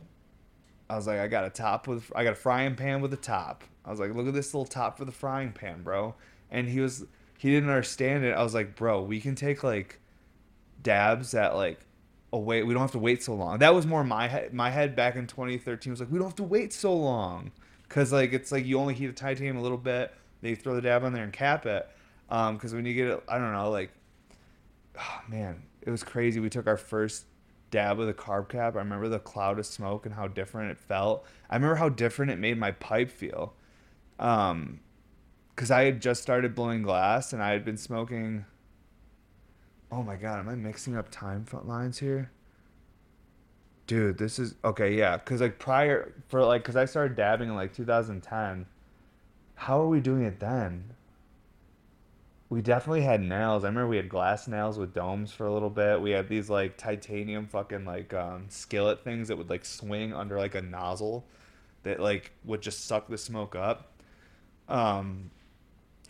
I 0.88 0.96
was 0.96 1.06
like, 1.06 1.20
I 1.20 1.28
got 1.28 1.44
a 1.44 1.50
top 1.50 1.87
with, 1.87 2.11
I 2.16 2.24
got 2.24 2.33
a 2.33 2.37
frying 2.37 2.74
pan 2.74 3.00
with 3.00 3.12
a 3.12 3.16
top. 3.16 3.62
I 3.84 3.90
was 3.90 4.00
like, 4.00 4.14
look 4.14 4.26
at 4.26 4.34
this 4.34 4.52
little 4.52 4.66
top 4.66 4.98
for 4.98 5.04
the 5.04 5.12
frying 5.12 5.52
pan, 5.52 5.82
bro. 5.82 6.14
And 6.50 6.68
he 6.68 6.80
was 6.80 7.04
he 7.38 7.50
didn't 7.50 7.70
understand 7.70 8.24
it. 8.24 8.32
I 8.32 8.42
was 8.42 8.54
like, 8.54 8.76
bro, 8.76 9.02
we 9.02 9.20
can 9.20 9.34
take 9.34 9.64
like 9.64 9.98
dabs 10.82 11.34
at 11.34 11.54
like 11.54 11.80
a 12.32 12.38
wait. 12.38 12.64
We 12.64 12.74
don't 12.74 12.82
have 12.82 12.92
to 12.92 12.98
wait 12.98 13.22
so 13.22 13.34
long. 13.34 13.58
That 13.58 13.74
was 13.74 13.86
more 13.86 14.04
my 14.04 14.28
head. 14.28 14.52
My 14.52 14.70
head 14.70 14.94
back 14.94 15.16
in 15.16 15.26
2013 15.26 15.90
was 15.90 16.00
like, 16.00 16.10
we 16.10 16.18
don't 16.18 16.26
have 16.26 16.36
to 16.36 16.42
wait 16.42 16.72
so 16.72 16.94
long, 16.94 17.50
cause 17.88 18.12
like 18.12 18.32
it's 18.32 18.52
like 18.52 18.66
you 18.66 18.78
only 18.78 18.94
heat 18.94 19.06
the 19.06 19.12
titanium 19.12 19.56
a 19.56 19.62
little 19.62 19.78
bit. 19.78 20.12
Then 20.42 20.50
you 20.50 20.56
throw 20.56 20.74
the 20.74 20.82
dab 20.82 21.04
on 21.04 21.12
there 21.12 21.24
and 21.24 21.32
cap 21.32 21.66
it. 21.66 21.88
Um, 22.28 22.58
cause 22.58 22.74
when 22.74 22.84
you 22.84 22.94
get 22.94 23.08
it, 23.08 23.24
I 23.28 23.38
don't 23.38 23.52
know, 23.52 23.70
like, 23.70 23.90
oh 24.98 25.20
man, 25.28 25.62
it 25.82 25.90
was 25.90 26.04
crazy. 26.04 26.40
We 26.40 26.50
took 26.50 26.66
our 26.66 26.76
first 26.76 27.24
dab 27.70 27.98
with 27.98 28.08
a 28.08 28.14
carb 28.14 28.48
cap. 28.50 28.76
I 28.76 28.80
remember 28.80 29.08
the 29.08 29.18
cloud 29.18 29.58
of 29.58 29.66
smoke 29.66 30.04
and 30.04 30.14
how 30.14 30.28
different 30.28 30.72
it 30.72 30.78
felt. 30.78 31.24
I 31.48 31.56
remember 31.56 31.76
how 31.76 31.88
different 31.88 32.32
it 32.32 32.38
made 32.38 32.58
my 32.58 32.72
pipe 32.72 33.10
feel 33.10 33.54
um, 34.20 34.78
because 35.54 35.70
I 35.72 35.85
had 35.85 36.00
just 36.00 36.22
started 36.22 36.54
blowing 36.54 36.83
glass 36.83 37.33
and 37.33 37.42
I 37.42 37.50
had 37.50 37.64
been 37.64 37.76
smoking. 37.76 38.44
Oh 39.90 40.04
my 40.04 40.14
god, 40.14 40.38
am 40.38 40.48
I 40.48 40.54
mixing 40.54 40.96
up 40.96 41.11
time 41.11 41.44
lines 41.64 41.98
here? 41.98 42.30
dude, 43.90 44.18
this 44.18 44.38
is 44.38 44.54
okay, 44.64 44.94
yeah, 44.94 45.18
cuz 45.18 45.40
like 45.40 45.59
prior 45.59 46.12
for 46.28 46.44
like 46.44 46.62
cuz 46.62 46.76
I 46.76 46.85
started 46.85 47.16
dabbing 47.16 47.48
in 47.48 47.56
like 47.56 47.74
2010. 47.74 48.66
How 49.56 49.80
are 49.83 49.88
we 49.88 50.00
doing 50.00 50.22
it 50.22 50.38
then? 50.38 50.94
We 52.48 52.62
definitely 52.62 53.02
had 53.02 53.20
nails. 53.20 53.64
I 53.64 53.68
remember 53.68 53.88
we 53.88 53.96
had 53.96 54.09
glass 54.09 54.46
nails 54.46 54.78
with 54.78 54.94
domes 54.94 55.33
for 55.33 55.44
a 55.44 55.52
little 55.52 55.70
bit. 55.70 56.00
We 56.00 56.12
had 56.12 56.28
these 56.28 56.48
like 56.48 56.76
titanium 56.76 57.48
fucking 57.48 57.85
like 57.85 58.14
um, 58.14 58.46
skillet 58.48 59.02
things 59.02 59.26
that 59.26 59.37
would 59.37 59.50
like 59.50 59.64
swing 59.64 60.14
under 60.14 60.38
like 60.38 60.54
a 60.54 60.62
nozzle 60.62 61.26
that 61.83 61.98
like 61.98 62.30
would 62.44 62.62
just 62.62 62.87
suck 62.87 63.09
the 63.09 63.18
smoke 63.18 63.56
up. 63.56 63.89
Um, 64.70 65.30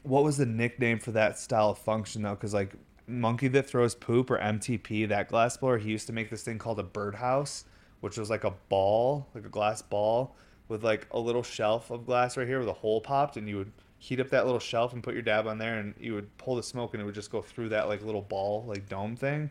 what 0.02 0.22
was 0.22 0.36
the 0.36 0.46
nickname 0.46 0.98
for 0.98 1.12
that 1.12 1.38
style 1.38 1.70
of 1.70 1.78
function 1.78 2.22
though? 2.22 2.34
Because 2.34 2.54
like 2.54 2.74
monkey 3.06 3.48
that 3.48 3.66
throws 3.66 3.94
poop 3.94 4.30
or 4.30 4.38
MTP, 4.38 5.08
that 5.08 5.28
glass 5.28 5.56
blower, 5.56 5.78
he 5.78 5.90
used 5.90 6.06
to 6.06 6.12
make 6.12 6.30
this 6.30 6.42
thing 6.42 6.58
called 6.58 6.78
a 6.78 6.84
birdhouse, 6.84 7.64
which 8.00 8.16
was 8.16 8.30
like 8.30 8.44
a 8.44 8.52
ball, 8.68 9.26
like 9.34 9.44
a 9.44 9.48
glass 9.48 9.82
ball 9.82 10.36
with 10.68 10.84
like 10.84 11.06
a 11.10 11.18
little 11.18 11.42
shelf 11.42 11.90
of 11.90 12.06
glass 12.06 12.36
right 12.36 12.46
here 12.46 12.60
with 12.60 12.68
a 12.68 12.72
hole 12.72 13.00
popped, 13.00 13.36
and 13.36 13.48
you 13.48 13.56
would 13.58 13.72
heat 13.98 14.20
up 14.20 14.30
that 14.30 14.46
little 14.46 14.60
shelf 14.60 14.92
and 14.92 15.02
put 15.02 15.14
your 15.14 15.22
dab 15.22 15.46
on 15.46 15.58
there, 15.58 15.78
and 15.78 15.94
you 15.98 16.14
would 16.14 16.34
pull 16.38 16.54
the 16.54 16.62
smoke, 16.62 16.94
and 16.94 17.02
it 17.02 17.04
would 17.04 17.14
just 17.14 17.32
go 17.32 17.42
through 17.42 17.68
that 17.70 17.88
like 17.88 18.02
little 18.02 18.22
ball, 18.22 18.64
like 18.66 18.88
dome 18.88 19.16
thing. 19.16 19.50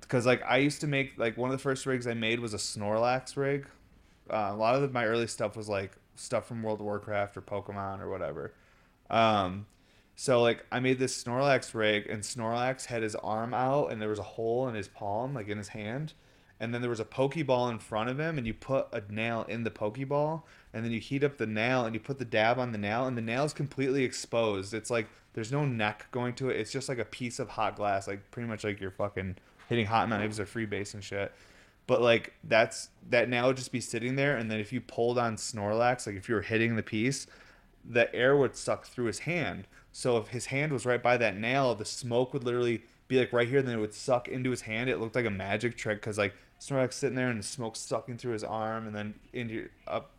Because 0.00 0.24
like 0.24 0.42
I 0.46 0.58
used 0.58 0.80
to 0.82 0.86
make 0.86 1.18
like 1.18 1.36
one 1.36 1.50
of 1.50 1.56
the 1.56 1.62
first 1.62 1.84
rigs 1.84 2.06
I 2.06 2.14
made 2.14 2.40
was 2.40 2.54
a 2.54 2.58
Snorlax 2.58 3.36
rig. 3.36 3.66
Uh, 4.30 4.50
a 4.52 4.56
lot 4.56 4.76
of 4.76 4.82
the, 4.82 4.88
my 4.88 5.04
early 5.04 5.26
stuff 5.26 5.56
was 5.56 5.68
like 5.68 5.92
stuff 6.14 6.46
from 6.46 6.62
World 6.62 6.80
of 6.80 6.86
Warcraft 6.86 7.36
or 7.36 7.42
Pokemon 7.42 8.00
or 8.00 8.10
whatever. 8.10 8.54
Um, 9.10 9.66
so 10.16 10.40
like 10.42 10.64
I 10.70 10.80
made 10.80 10.98
this 10.98 11.22
Snorlax 11.22 11.74
rig, 11.74 12.06
and 12.08 12.22
Snorlax 12.22 12.86
had 12.86 13.02
his 13.02 13.14
arm 13.16 13.54
out, 13.54 13.92
and 13.92 14.00
there 14.00 14.08
was 14.08 14.18
a 14.18 14.24
hole 14.24 14.68
in 14.68 14.74
his 14.74 14.88
palm, 14.88 15.34
like 15.34 15.48
in 15.48 15.58
his 15.58 15.68
hand, 15.68 16.14
and 16.62 16.72
then 16.72 16.80
there 16.80 16.88
was 16.88 17.00
a 17.00 17.04
pokeball 17.04 17.72
in 17.72 17.80
front 17.80 18.08
of 18.08 18.20
him 18.20 18.38
and 18.38 18.46
you 18.46 18.54
put 18.54 18.86
a 18.92 19.02
nail 19.12 19.44
in 19.48 19.64
the 19.64 19.70
pokeball 19.70 20.44
and 20.72 20.84
then 20.84 20.92
you 20.92 21.00
heat 21.00 21.24
up 21.24 21.36
the 21.36 21.44
nail 21.44 21.84
and 21.84 21.92
you 21.92 21.98
put 21.98 22.20
the 22.20 22.24
dab 22.24 22.56
on 22.56 22.70
the 22.70 22.78
nail 22.78 23.04
and 23.04 23.18
the 23.18 23.22
nail 23.22 23.42
is 23.42 23.52
completely 23.52 24.04
exposed. 24.04 24.72
It's 24.72 24.88
like 24.88 25.08
there's 25.32 25.50
no 25.50 25.64
neck 25.64 26.06
going 26.12 26.34
to 26.34 26.50
it. 26.50 26.60
It's 26.60 26.70
just 26.70 26.88
like 26.88 26.98
a 27.00 27.04
piece 27.04 27.40
of 27.40 27.48
hot 27.48 27.74
glass 27.74 28.06
like 28.06 28.30
pretty 28.30 28.48
much 28.48 28.62
like 28.62 28.80
you're 28.80 28.92
fucking 28.92 29.38
hitting 29.68 29.86
hot 29.86 30.08
knives 30.08 30.38
or 30.38 30.46
freebase 30.46 30.94
and 30.94 31.02
shit 31.02 31.32
but 31.86 32.00
like 32.00 32.32
that's 32.44 32.90
that 33.08 33.28
nail 33.28 33.48
would 33.48 33.56
just 33.56 33.72
be 33.72 33.80
sitting 33.80 34.16
there 34.16 34.36
and 34.36 34.50
then 34.50 34.60
if 34.60 34.72
you 34.72 34.80
pulled 34.80 35.18
on 35.18 35.36
snorlax 35.36 36.06
like 36.06 36.16
if 36.16 36.28
you 36.28 36.34
were 36.34 36.42
hitting 36.42 36.76
the 36.76 36.82
piece 36.82 37.26
the 37.84 38.14
air 38.14 38.36
would 38.36 38.56
suck 38.56 38.86
through 38.86 39.06
his 39.06 39.20
hand. 39.20 39.66
So 39.90 40.16
if 40.16 40.28
his 40.28 40.46
hand 40.46 40.72
was 40.72 40.86
right 40.86 41.02
by 41.02 41.16
that 41.18 41.36
nail 41.36 41.74
the 41.74 41.84
smoke 41.84 42.32
would 42.32 42.44
literally 42.44 42.82
be 43.08 43.18
like 43.18 43.32
right 43.32 43.48
here 43.48 43.58
and 43.58 43.68
then 43.68 43.78
it 43.78 43.80
would 43.80 43.94
suck 43.94 44.28
into 44.28 44.50
his 44.50 44.62
hand. 44.62 44.88
It 44.88 44.98
looked 44.98 45.14
like 45.14 45.26
a 45.26 45.30
magic 45.30 45.76
trick 45.76 46.00
because 46.00 46.18
like 46.18 46.34
Snorlax 46.60 46.94
sitting 46.94 47.16
there 47.16 47.28
and 47.28 47.38
the 47.38 47.44
smoke 47.44 47.76
sucking 47.76 48.18
through 48.18 48.32
his 48.32 48.44
arm 48.44 48.86
and 48.86 48.94
then 48.94 49.14
into 49.32 49.68
up 49.86 50.12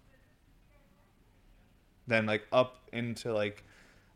then 2.06 2.26
like 2.26 2.46
up 2.52 2.82
into 2.92 3.34
like 3.34 3.64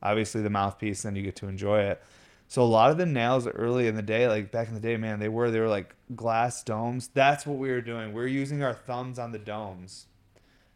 obviously 0.03 0.41
the 0.41 0.49
mouthpiece 0.49 1.05
and 1.05 1.15
you 1.15 1.23
get 1.23 1.37
to 1.37 1.47
enjoy 1.47 1.79
it 1.79 2.03
so 2.47 2.61
a 2.61 2.63
lot 2.63 2.91
of 2.91 2.97
the 2.97 3.05
nails 3.05 3.47
early 3.47 3.87
in 3.87 3.95
the 3.95 4.01
day 4.01 4.27
like 4.27 4.51
back 4.51 4.67
in 4.67 4.73
the 4.73 4.79
day 4.79 4.97
man 4.97 5.19
they 5.19 5.29
were 5.29 5.51
they 5.51 5.59
were 5.59 5.67
like 5.67 5.95
glass 6.15 6.63
domes 6.63 7.09
that's 7.13 7.45
what 7.45 7.57
we 7.57 7.69
were 7.69 7.81
doing 7.81 8.13
we 8.13 8.21
are 8.21 8.27
using 8.27 8.63
our 8.63 8.73
thumbs 8.73 9.19
on 9.19 9.31
the 9.31 9.39
domes 9.39 10.07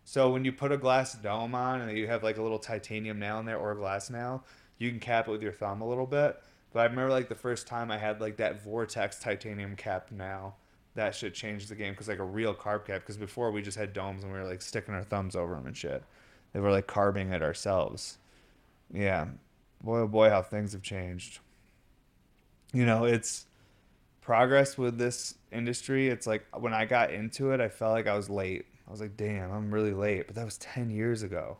so 0.03 0.29
when 0.29 0.43
you 0.43 0.51
put 0.51 0.71
a 0.71 0.77
glass 0.77 1.13
dome 1.13 1.55
on 1.55 1.81
and 1.81 1.97
you 1.97 2.07
have 2.07 2.23
like 2.23 2.37
a 2.37 2.41
little 2.41 2.59
titanium 2.59 3.19
nail 3.19 3.39
in 3.39 3.45
there 3.45 3.57
or 3.57 3.71
a 3.71 3.77
glass 3.77 4.09
nail 4.09 4.43
you 4.77 4.89
can 4.89 4.99
cap 4.99 5.27
it 5.27 5.31
with 5.31 5.41
your 5.41 5.51
thumb 5.51 5.81
a 5.81 5.87
little 5.87 6.07
bit 6.07 6.41
but 6.73 6.79
i 6.79 6.83
remember 6.83 7.11
like 7.11 7.29
the 7.29 7.35
first 7.35 7.67
time 7.67 7.91
i 7.91 7.97
had 7.97 8.19
like 8.19 8.37
that 8.37 8.63
vortex 8.63 9.19
titanium 9.19 9.75
cap 9.75 10.11
now 10.11 10.53
that 10.95 11.15
shit 11.15 11.33
changed 11.33 11.69
the 11.69 11.75
game 11.75 11.93
because 11.93 12.07
like 12.07 12.19
a 12.19 12.23
real 12.23 12.53
carb 12.53 12.85
cap. 12.85 13.01
Because 13.01 13.17
before 13.17 13.51
we 13.51 13.61
just 13.61 13.77
had 13.77 13.93
domes 13.93 14.23
and 14.23 14.31
we 14.31 14.39
were 14.39 14.45
like 14.45 14.61
sticking 14.61 14.93
our 14.93 15.03
thumbs 15.03 15.35
over 15.35 15.55
them 15.55 15.65
and 15.65 15.77
shit. 15.77 16.03
They 16.53 16.59
were 16.59 16.71
like 16.71 16.87
carbing 16.87 17.31
it 17.31 17.41
ourselves. 17.41 18.17
Yeah, 18.93 19.27
boy 19.81 19.99
oh 19.99 20.07
boy, 20.07 20.29
how 20.29 20.41
things 20.41 20.73
have 20.73 20.81
changed. 20.81 21.39
You 22.73 22.85
know, 22.85 23.05
it's 23.05 23.45
progress 24.21 24.77
with 24.77 24.97
this 24.97 25.35
industry. 25.51 26.07
It's 26.07 26.27
like 26.27 26.45
when 26.57 26.73
I 26.73 26.85
got 26.85 27.11
into 27.11 27.51
it, 27.51 27.59
I 27.59 27.69
felt 27.69 27.91
like 27.91 28.07
I 28.07 28.15
was 28.15 28.29
late. 28.29 28.65
I 28.87 28.91
was 28.91 29.01
like, 29.01 29.17
damn, 29.17 29.51
I'm 29.51 29.73
really 29.73 29.93
late. 29.93 30.27
But 30.27 30.35
that 30.35 30.45
was 30.45 30.57
ten 30.57 30.89
years 30.89 31.23
ago. 31.23 31.57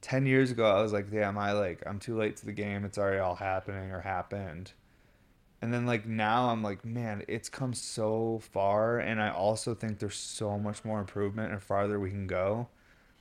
Ten 0.00 0.24
years 0.26 0.50
ago, 0.50 0.64
I 0.64 0.80
was 0.82 0.92
like, 0.92 1.10
damn, 1.10 1.36
I 1.36 1.52
like 1.52 1.82
I'm 1.86 1.98
too 1.98 2.16
late 2.16 2.36
to 2.38 2.46
the 2.46 2.52
game. 2.52 2.84
It's 2.84 2.98
already 2.98 3.18
all 3.18 3.36
happening 3.36 3.90
or 3.90 4.00
happened 4.00 4.72
and 5.62 5.72
then 5.72 5.86
like 5.86 6.06
now 6.06 6.50
I'm 6.50 6.62
like, 6.62 6.84
man, 6.84 7.22
it's 7.28 7.48
come 7.48 7.74
so 7.74 8.40
far, 8.52 8.98
and 8.98 9.20
I 9.20 9.30
also 9.30 9.74
think 9.74 9.98
there's 9.98 10.16
so 10.16 10.58
much 10.58 10.84
more 10.84 11.00
improvement 11.00 11.52
and 11.52 11.62
farther 11.62 12.00
we 12.00 12.10
can 12.10 12.26
go. 12.26 12.68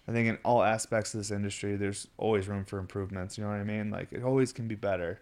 I 0.08 0.12
think 0.12 0.28
in 0.28 0.38
all 0.44 0.64
aspects 0.64 1.14
of 1.14 1.20
this 1.20 1.32
industry, 1.32 1.76
there's 1.76 2.08
always 2.18 2.48
room 2.48 2.66
for 2.66 2.80
improvements. 2.80 3.38
You 3.38 3.44
know 3.44 3.52
what 3.52 3.60
I 3.60 3.64
mean? 3.64 3.92
Like 3.92 4.12
it 4.12 4.24
always 4.24 4.54
can 4.54 4.68
be 4.68 4.76
better. 4.76 5.22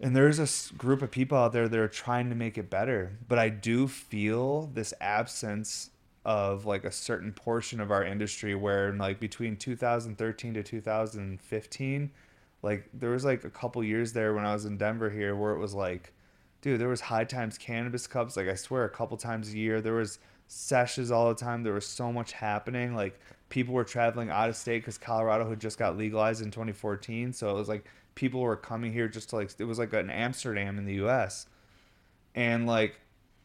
And 0.00 0.14
there's 0.14 0.38
a 0.38 0.74
group 0.74 1.02
of 1.02 1.10
people 1.10 1.38
out 1.38 1.52
there 1.52 1.68
that 1.68 1.78
are 1.78 1.88
trying 1.88 2.28
to 2.28 2.34
make 2.34 2.58
it 2.58 2.70
better, 2.70 3.18
but 3.28 3.38
I 3.38 3.48
do 3.48 3.88
feel 3.88 4.70
this 4.74 4.92
absence 5.00 5.90
of 6.24 6.66
like 6.66 6.84
a 6.84 6.92
certain 6.92 7.32
portion 7.32 7.80
of 7.80 7.90
our 7.90 8.04
industry 8.04 8.54
where 8.54 8.92
like 8.92 9.20
between 9.20 9.56
2013 9.56 10.54
to 10.54 10.62
2015 10.64 12.10
like 12.62 12.88
there 12.92 13.10
was 13.10 13.24
like 13.24 13.44
a 13.44 13.50
couple 13.50 13.84
years 13.84 14.12
there 14.12 14.34
when 14.34 14.44
I 14.44 14.52
was 14.52 14.64
in 14.64 14.76
Denver 14.76 15.08
here 15.08 15.36
where 15.36 15.52
it 15.52 15.60
was 15.60 15.72
like 15.72 16.12
dude, 16.66 16.80
there 16.80 16.88
was 16.88 17.00
high 17.00 17.22
times 17.22 17.56
cannabis 17.58 18.08
cups. 18.08 18.36
Like 18.36 18.48
I 18.48 18.54
swear, 18.54 18.84
a 18.84 18.90
couple 18.90 19.16
times 19.16 19.52
a 19.52 19.56
year. 19.56 19.80
There 19.80 19.94
was 19.94 20.18
sessions 20.48 21.12
all 21.12 21.28
the 21.28 21.34
time. 21.36 21.62
There 21.62 21.74
was 21.74 21.86
so 21.86 22.12
much 22.12 22.32
happening. 22.32 22.94
Like 22.94 23.20
people 23.48 23.72
were 23.72 23.84
traveling 23.84 24.30
out 24.30 24.48
of 24.48 24.56
state 24.56 24.80
because 24.80 24.98
Colorado 24.98 25.48
had 25.48 25.60
just 25.60 25.78
got 25.78 25.96
legalized 25.96 26.42
in 26.42 26.50
2014. 26.50 27.32
So 27.32 27.50
it 27.50 27.54
was 27.54 27.68
like 27.68 27.84
people 28.16 28.40
were 28.40 28.56
coming 28.56 28.92
here 28.92 29.06
just 29.06 29.30
to 29.30 29.36
like 29.36 29.52
it 29.58 29.64
was 29.64 29.78
like 29.78 29.92
an 29.92 30.10
Amsterdam 30.10 30.78
in 30.78 30.84
the 30.84 30.94
U.S. 30.94 31.46
And 32.34 32.66
like 32.66 33.00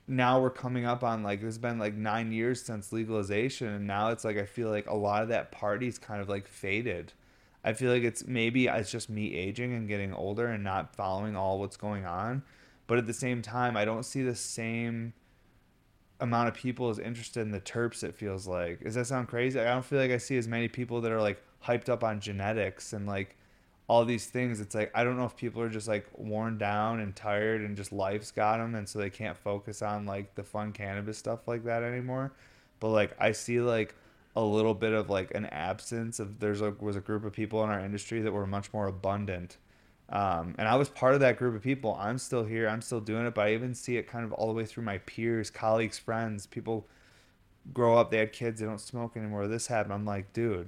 now 0.07 0.41
we're 0.41 0.49
coming 0.49 0.86
up 0.86 1.03
on 1.03 1.21
like 1.21 1.43
it's 1.43 1.60
been 1.60 1.77
like 1.77 1.93
nine 1.93 2.31
years 2.31 2.63
since 2.63 2.91
legalization, 2.91 3.67
and 3.67 3.86
now 3.86 4.10
it's 4.10 4.25
like 4.25 4.38
I 4.38 4.45
feel 4.45 4.69
like 4.69 4.88
a 4.88 4.95
lot 4.95 5.21
of 5.21 5.29
that 5.29 5.51
party's 5.51 5.99
kind 5.99 6.19
of 6.19 6.27
like 6.27 6.47
faded. 6.47 7.13
I 7.63 7.73
feel 7.73 7.91
like 7.91 8.01
it's 8.01 8.25
maybe 8.25 8.65
it's 8.65 8.89
just 8.89 9.07
me 9.07 9.36
aging 9.36 9.73
and 9.75 9.88
getting 9.88 10.15
older 10.15 10.47
and 10.47 10.63
not 10.63 10.95
following 10.95 11.36
all 11.36 11.60
what's 11.60 11.77
going 11.77 12.07
on 12.07 12.41
but 12.91 12.97
at 12.97 13.07
the 13.07 13.13
same 13.13 13.41
time, 13.41 13.77
I 13.77 13.86
don't 13.86 14.03
see 14.03 14.21
the 14.21 14.36
same 14.36 15.13
amount 16.19 16.49
of 16.49 16.55
people 16.55 16.89
as 16.89 16.99
interested 16.99 17.39
in 17.39 17.51
the 17.51 17.62
terps. 17.62 18.03
It 18.03 18.15
feels 18.15 18.45
like. 18.45 18.84
Does 18.84 18.95
that 18.95 19.07
sound 19.07 19.29
crazy? 19.29 19.57
I 19.62 19.63
don't 19.63 19.86
feel 19.86 19.97
like 19.97 20.12
I 20.12 20.17
see 20.17 20.38
as 20.38 20.45
many 20.45 20.67
people 20.67 20.99
that 20.99 21.12
are 21.13 21.21
like 21.21 21.41
hyped 21.65 21.88
up 21.88 22.03
on 22.03 22.19
genetics 22.19 22.91
and 22.91 23.07
like 23.07 23.38
all 23.91 24.06
these 24.06 24.27
things. 24.27 24.62
It's 24.62 24.75
like 24.75 24.91
I 24.95 25.04
don't 25.04 25.17
know 25.17 25.25
if 25.25 25.36
people 25.36 25.62
are 25.62 25.69
just 25.69 25.88
like 25.88 26.08
worn 26.15 26.58
down 26.58 26.99
and 26.99 27.15
tired 27.15 27.62
and 27.62 27.75
just 27.75 27.91
life's 27.91 28.32
got 28.32 28.58
them, 28.58 28.75
and 28.75 28.88
so 28.88 28.99
they 28.99 29.10
can't 29.10 29.38
focus 29.38 29.82
on 29.82 30.06
like 30.06 30.36
the 30.36 30.43
fun 30.43 30.71
cannabis 30.71 31.17
stuff 31.17 31.47
like 31.47 31.65
that 31.65 31.84
anymore. 31.84 32.34
But 32.80 32.89
like 32.89 33.15
I 33.19 33.34
see 33.34 33.60
like 33.60 33.95
a 34.36 34.41
little 34.41 34.73
bit 34.73 34.93
of 34.93 35.10
like 35.10 35.36
an 35.36 35.45
absence 35.47 36.19
of 36.19 36.39
there's 36.39 36.62
was 36.62 36.95
a 36.95 37.01
group 37.01 37.25
of 37.25 37.34
people 37.34 37.63
in 37.63 37.69
our 37.69 37.80
industry 37.80 38.21
that 38.21 38.32
were 38.32 38.47
much 38.47 38.71
more 38.73 38.88
abundant 38.88 39.58
um, 40.12 40.56
and 40.58 40.67
I 40.67 40.75
was 40.75 40.89
part 40.89 41.13
of 41.13 41.21
that 41.21 41.38
group 41.38 41.56
of 41.56 41.62
people. 41.62 41.97
I'm 41.99 42.17
still 42.17 42.43
here. 42.43 42.67
I'm 42.67 42.82
still 42.82 42.99
doing 42.99 43.25
it. 43.25 43.34
But 43.34 43.47
I 43.47 43.54
even 43.54 43.73
see 43.73 43.95
it 43.97 44.08
kind 44.08 44.25
of 44.25 44.34
all 44.34 44.47
the 44.47 44.54
way 44.54 44.65
through 44.65 44.84
my 44.84 44.97
peers, 44.99 45.49
colleagues, 45.49 45.97
friends. 45.97 46.45
People 46.45 46.86
grow 47.73 47.95
up, 47.97 48.12
they 48.12 48.17
had 48.17 48.34
kids, 48.34 48.60
they 48.60 48.65
don't 48.65 48.82
smoke 48.82 49.15
anymore. 49.15 49.47
This 49.47 49.67
happened. 49.67 49.93
I'm 49.93 50.06
like, 50.06 50.34
dude. 50.34 50.67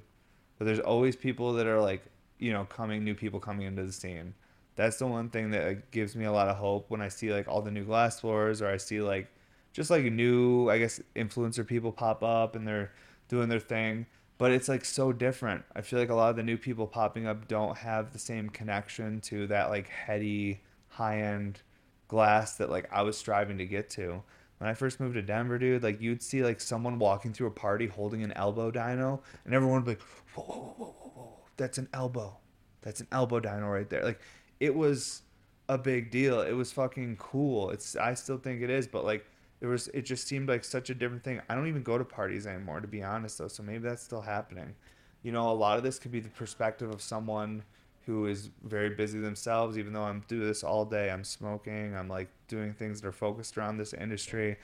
But 0.58 0.66
there's 0.66 0.80
always 0.80 1.16
people 1.16 1.54
that 1.54 1.68
are 1.68 1.82
like, 1.82 2.06
you 2.44 2.52
know, 2.52 2.66
coming, 2.66 3.04
new 3.04 3.16
people 3.16 3.40
coming 3.40 3.66
into 3.66 3.84
the 3.84 3.92
scene. 3.92 4.34
That's 4.76 4.98
the 4.98 5.08
one 5.08 5.30
thing 5.30 5.52
that 5.52 5.92
gives 5.92 6.16
me 6.16 6.26
a 6.26 6.32
lot 6.32 6.48
of 6.48 6.58
hope 6.58 6.90
when 6.90 7.02
I 7.02 7.08
see 7.08 7.32
like 7.32 7.48
all 7.48 7.62
the 7.62 7.72
new 7.72 7.86
glass 7.86 8.20
floors 8.20 8.62
or 8.62 8.68
I 8.68 8.78
see 8.78 9.02
like 9.02 9.28
just 9.72 9.90
like 9.90 10.04
new, 10.04 10.70
I 10.70 10.80
guess, 10.80 11.00
influencer 11.16 11.66
people 11.66 11.92
pop 11.92 12.24
up 12.24 12.56
and 12.56 12.68
they're 12.68 12.92
doing 13.28 13.50
their 13.50 13.60
thing 13.60 14.06
but 14.38 14.52
it's 14.52 14.68
like 14.68 14.84
so 14.84 15.14
different. 15.14 15.64
I 15.76 15.82
feel 15.82 16.00
like 16.00 16.10
a 16.10 16.16
lot 16.16 16.32
of 16.32 16.36
the 16.36 16.44
new 16.44 16.58
people 16.58 16.88
popping 16.88 17.28
up 17.28 17.48
don't 17.48 17.78
have 17.78 18.12
the 18.12 18.20
same 18.20 18.50
connection 18.50 19.22
to 19.22 19.48
that 19.48 19.70
like 19.70 19.88
heady, 19.88 20.62
high 20.90 21.22
end 21.22 21.62
glass 22.08 22.58
that 22.58 22.70
like 22.70 22.90
I 22.92 23.04
was 23.04 23.18
striving 23.18 23.58
to 23.60 23.66
get 23.66 23.90
to. 23.92 24.22
When 24.58 24.70
I 24.70 24.74
first 24.74 25.00
moved 25.00 25.16
to 25.16 25.22
Denver, 25.22 25.58
dude, 25.58 25.84
like 25.84 26.02
you'd 26.02 26.22
see 26.22 26.44
like 26.44 26.62
someone 26.62 27.00
walking 27.00 27.34
through 27.34 27.48
a 27.48 27.52
party 27.52 27.88
holding 27.88 28.24
an 28.24 28.32
elbow 28.34 28.72
dyno, 28.72 29.22
and 29.46 29.54
everyone 29.54 29.84
would 29.84 29.86
be 29.86 29.92
like, 29.92 30.02
whoa, 30.36 30.44
whoa, 30.44 30.74
whoa, 30.78 30.96
whoa, 31.00 31.12
whoa, 31.16 31.43
that's 31.58 31.78
an 31.78 31.90
elbow. 31.94 32.38
That's 32.82 33.00
an 33.00 33.08
elbow 33.12 33.40
dyno 33.40 33.72
right 33.72 33.90
there. 33.90 34.04
Like 34.04 34.20
it 34.60 34.74
was 34.74 35.22
a 35.70 35.78
big 35.78 36.12
deal. 36.12 36.42
It 36.42 36.54
was 36.54 36.72
fucking 36.72 37.18
cool. 37.18 37.70
It's 37.72 37.96
I 37.96 38.14
still 38.14 38.38
think 38.38 38.62
it 38.62 38.70
is, 38.70 38.88
but 38.88 39.06
like 39.06 39.26
it 39.62 39.68
was 39.68 39.88
it 39.90 40.02
just 40.02 40.28
seemed 40.28 40.50
like 40.50 40.64
such 40.64 40.90
a 40.90 40.94
different 40.94 41.24
thing. 41.24 41.42
I 41.50 41.56
don't 41.56 41.68
even 41.68 41.84
go 41.84 41.98
to 41.98 42.04
parties 42.04 42.46
anymore 42.46 42.82
to 42.82 42.88
be 42.88 43.02
honest 43.02 43.38
though, 43.38 43.48
so 43.48 43.64
maybe 43.64 43.88
that's 43.88 44.04
still 44.04 44.22
happening. 44.22 44.76
You 45.24 45.32
know, 45.32 45.50
a 45.50 45.54
lot 45.54 45.78
of 45.78 45.84
this 45.84 46.00
could 46.00 46.12
be 46.12 46.20
the 46.20 46.30
perspective 46.30 46.90
of 46.92 47.02
someone 47.02 47.64
who 48.06 48.26
is 48.26 48.50
very 48.64 48.90
busy 48.90 49.20
themselves 49.20 49.78
even 49.78 49.94
though 49.94 50.04
I'm 50.04 50.24
doing 50.28 50.46
this 50.46 50.64
all 50.64 50.84
day. 50.84 51.10
I'm 51.10 51.24
smoking, 51.24 51.96
I'm 51.96 52.10
like 52.10 52.28
doing 52.50 52.74
things 52.74 53.00
that 53.02 53.08
are 53.08 53.14
focused 53.14 53.58
around 53.58 53.78
this 53.78 53.94
industry. 53.94 54.58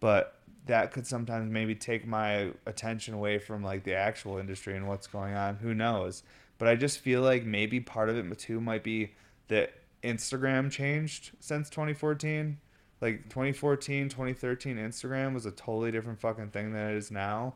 But 0.00 0.38
that 0.66 0.92
could 0.92 1.06
sometimes 1.06 1.50
maybe 1.50 1.74
take 1.74 2.06
my 2.06 2.50
attention 2.66 3.14
away 3.14 3.38
from 3.38 3.62
like 3.62 3.84
the 3.84 3.94
actual 3.94 4.38
industry 4.38 4.76
and 4.76 4.86
what's 4.86 5.06
going 5.06 5.34
on. 5.34 5.56
Who 5.56 5.74
knows? 5.74 6.22
But 6.58 6.68
I 6.68 6.76
just 6.76 6.98
feel 6.98 7.22
like 7.22 7.44
maybe 7.44 7.80
part 7.80 8.10
of 8.10 8.16
it 8.16 8.38
too 8.38 8.60
might 8.60 8.84
be 8.84 9.12
that 9.48 9.72
Instagram 10.02 10.70
changed 10.70 11.32
since 11.40 11.70
2014. 11.70 12.58
Like 13.00 13.28
2014, 13.28 14.08
2013, 14.08 14.76
Instagram 14.76 15.32
was 15.32 15.46
a 15.46 15.52
totally 15.52 15.92
different 15.92 16.20
fucking 16.20 16.50
thing 16.50 16.72
than 16.72 16.90
it 16.90 16.96
is 16.96 17.10
now. 17.10 17.54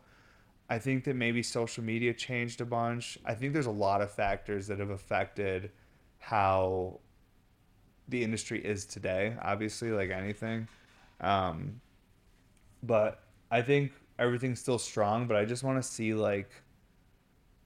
I 0.70 0.78
think 0.78 1.04
that 1.04 1.16
maybe 1.16 1.42
social 1.42 1.82
media 1.84 2.14
changed 2.14 2.60
a 2.60 2.64
bunch. 2.64 3.18
I 3.26 3.34
think 3.34 3.52
there's 3.52 3.66
a 3.66 3.70
lot 3.70 4.00
of 4.00 4.10
factors 4.10 4.68
that 4.68 4.78
have 4.78 4.90
affected 4.90 5.70
how 6.18 7.00
the 8.08 8.22
industry 8.22 8.64
is 8.64 8.86
today, 8.86 9.36
obviously, 9.42 9.90
like 9.90 10.10
anything. 10.10 10.68
Um, 11.20 11.80
but 12.82 13.22
I 13.50 13.62
think 13.62 13.92
everything's 14.18 14.60
still 14.60 14.78
strong, 14.78 15.26
but 15.26 15.36
I 15.36 15.44
just 15.44 15.62
want 15.62 15.82
to 15.82 15.88
see 15.88 16.14
like 16.14 16.50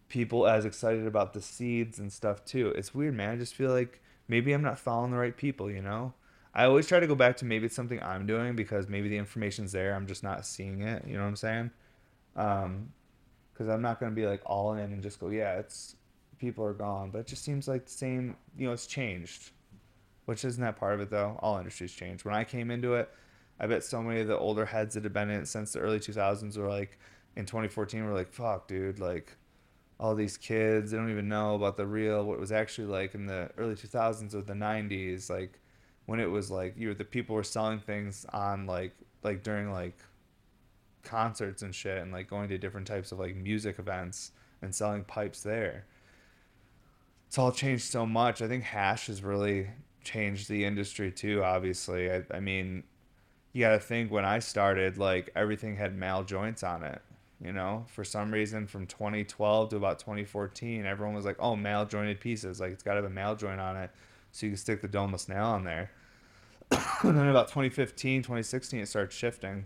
people 0.08 0.46
as 0.46 0.64
excited 0.64 1.06
about 1.06 1.32
the 1.32 1.42
seeds 1.42 1.98
and 1.98 2.12
stuff 2.12 2.44
too. 2.44 2.68
It's 2.68 2.94
weird, 2.94 3.14
man. 3.14 3.30
I 3.30 3.36
just 3.36 3.54
feel 3.54 3.70
like 3.70 4.00
maybe 4.28 4.52
I'm 4.52 4.62
not 4.62 4.78
following 4.78 5.10
the 5.10 5.18
right 5.18 5.36
people, 5.36 5.70
you 5.70 5.82
know? 5.82 6.14
I 6.54 6.64
always 6.64 6.86
try 6.86 7.00
to 7.00 7.06
go 7.06 7.14
back 7.14 7.36
to 7.38 7.44
maybe 7.44 7.66
it's 7.66 7.76
something 7.76 8.02
I'm 8.02 8.26
doing 8.26 8.56
because 8.56 8.88
maybe 8.88 9.08
the 9.10 9.18
information's 9.18 9.72
there. 9.72 9.94
I'm 9.94 10.06
just 10.06 10.22
not 10.22 10.46
seeing 10.46 10.80
it. 10.80 11.04
You 11.06 11.14
know 11.14 11.20
what 11.20 11.28
I'm 11.28 11.36
saying? 11.36 11.70
Um, 12.34 12.92
because 13.52 13.68
I'm 13.68 13.82
not 13.82 14.00
going 14.00 14.10
to 14.10 14.16
be 14.16 14.26
like 14.26 14.40
all 14.46 14.72
in 14.74 14.92
and 14.92 15.02
just 15.02 15.20
go, 15.20 15.28
yeah, 15.28 15.58
it's 15.58 15.96
people 16.38 16.64
are 16.64 16.72
gone. 16.72 17.10
But 17.10 17.20
it 17.20 17.26
just 17.26 17.44
seems 17.44 17.68
like 17.68 17.84
the 17.84 17.92
same, 17.92 18.36
you 18.56 18.66
know, 18.66 18.72
it's 18.72 18.86
changed, 18.86 19.50
which 20.24 20.44
isn't 20.44 20.62
that 20.62 20.76
part 20.76 20.94
of 20.94 21.00
it 21.00 21.10
though. 21.10 21.38
All 21.40 21.58
industries 21.58 21.92
change. 21.92 22.24
When 22.24 22.34
I 22.34 22.44
came 22.44 22.70
into 22.70 22.94
it, 22.94 23.10
I 23.58 23.66
bet 23.66 23.84
so 23.84 24.02
many 24.02 24.20
of 24.20 24.28
the 24.28 24.38
older 24.38 24.66
heads 24.66 24.94
that 24.94 25.04
have 25.04 25.12
been 25.12 25.30
in 25.30 25.40
it 25.40 25.48
since 25.48 25.72
the 25.72 25.80
early 25.80 25.98
2000s 25.98 26.56
were 26.58 26.68
like, 26.68 26.98
in 27.36 27.46
2014, 27.46 28.04
were 28.04 28.14
like, 28.14 28.32
fuck, 28.32 28.66
dude, 28.68 28.98
like, 28.98 29.36
all 29.98 30.14
these 30.14 30.36
kids, 30.36 30.90
they 30.90 30.96
don't 30.96 31.10
even 31.10 31.28
know 31.28 31.54
about 31.54 31.76
the 31.76 31.86
real, 31.86 32.24
what 32.24 32.34
it 32.34 32.40
was 32.40 32.52
actually 32.52 32.86
like 32.86 33.14
in 33.14 33.26
the 33.26 33.50
early 33.56 33.74
2000s 33.74 34.34
or 34.34 34.42
the 34.42 34.52
90s, 34.52 35.30
like, 35.30 35.58
when 36.06 36.20
it 36.20 36.30
was 36.30 36.50
like, 36.50 36.74
you 36.76 36.88
were, 36.88 36.94
the 36.94 37.04
people 37.04 37.34
were 37.34 37.42
selling 37.42 37.80
things 37.80 38.26
on, 38.32 38.66
like, 38.66 38.92
like 39.22 39.42
during, 39.42 39.70
like, 39.72 39.98
concerts 41.02 41.62
and 41.62 41.74
shit, 41.74 41.98
and, 41.98 42.12
like, 42.12 42.28
going 42.28 42.48
to 42.48 42.58
different 42.58 42.86
types 42.86 43.12
of, 43.12 43.18
like, 43.18 43.36
music 43.36 43.78
events 43.78 44.32
and 44.62 44.74
selling 44.74 45.04
pipes 45.04 45.42
there. 45.42 45.86
It's 47.26 47.38
all 47.38 47.52
changed 47.52 47.84
so 47.84 48.06
much. 48.06 48.40
I 48.40 48.48
think 48.48 48.64
hash 48.64 49.08
has 49.08 49.22
really 49.22 49.68
changed 50.04 50.48
the 50.48 50.64
industry 50.64 51.10
too, 51.10 51.42
obviously. 51.42 52.10
I, 52.10 52.22
I 52.32 52.40
mean, 52.40 52.84
you 53.56 53.62
got 53.62 53.70
to 53.70 53.80
think 53.80 54.12
when 54.12 54.26
I 54.26 54.40
started, 54.40 54.98
like 54.98 55.30
everything 55.34 55.76
had 55.76 55.96
male 55.96 56.22
joints 56.22 56.62
on 56.62 56.84
it. 56.84 57.00
You 57.42 57.54
know, 57.54 57.86
for 57.88 58.04
some 58.04 58.30
reason, 58.30 58.66
from 58.66 58.86
2012 58.86 59.70
to 59.70 59.76
about 59.76 59.98
2014, 59.98 60.84
everyone 60.84 61.14
was 61.14 61.24
like, 61.24 61.36
"Oh, 61.38 61.56
male 61.56 61.86
jointed 61.86 62.20
pieces. 62.20 62.60
Like 62.60 62.72
it's 62.72 62.82
got 62.82 62.92
to 62.92 62.96
have 62.96 63.06
a 63.06 63.10
male 63.10 63.34
joint 63.34 63.58
on 63.58 63.76
it, 63.76 63.90
so 64.30 64.44
you 64.44 64.52
can 64.52 64.58
stick 64.58 64.82
the 64.82 64.88
domeless 64.88 65.26
nail 65.26 65.44
on 65.44 65.64
there." 65.64 65.90
and 66.70 67.16
then 67.16 67.28
about 67.28 67.48
2015, 67.48 68.22
2016, 68.22 68.80
it 68.80 68.88
started 68.88 69.12
shifting. 69.12 69.64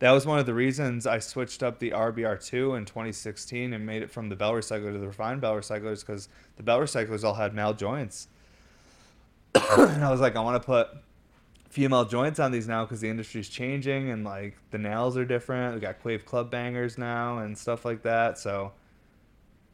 That 0.00 0.10
was 0.10 0.26
one 0.26 0.38
of 0.38 0.44
the 0.44 0.54
reasons 0.54 1.06
I 1.06 1.18
switched 1.18 1.62
up 1.62 1.78
the 1.78 1.92
RBR2 1.92 2.76
in 2.76 2.84
2016 2.84 3.72
and 3.72 3.86
made 3.86 4.02
it 4.02 4.10
from 4.10 4.28
the 4.28 4.36
bell 4.36 4.52
recycler 4.52 4.92
to 4.92 4.98
the 4.98 5.06
refined 5.06 5.40
bell 5.40 5.54
recyclers 5.54 6.00
because 6.00 6.28
the 6.56 6.62
bell 6.62 6.78
recyclers 6.80 7.24
all 7.24 7.34
had 7.34 7.54
male 7.54 7.72
joints. 7.72 8.28
and 9.54 10.04
I 10.04 10.10
was 10.10 10.20
like, 10.20 10.36
I 10.36 10.40
want 10.40 10.62
to 10.62 10.66
put 10.66 10.88
female 11.70 12.04
joints 12.04 12.40
on 12.40 12.50
these 12.50 12.66
now 12.66 12.84
because 12.84 13.00
the 13.00 13.08
industry's 13.08 13.48
changing 13.48 14.10
and 14.10 14.24
like 14.24 14.56
the 14.72 14.78
nails 14.78 15.16
are 15.16 15.24
different. 15.24 15.74
We 15.74 15.80
got 15.80 16.02
Quave 16.02 16.24
club 16.24 16.50
bangers 16.50 16.98
now 16.98 17.38
and 17.38 17.56
stuff 17.56 17.84
like 17.84 18.02
that. 18.02 18.38
So, 18.38 18.72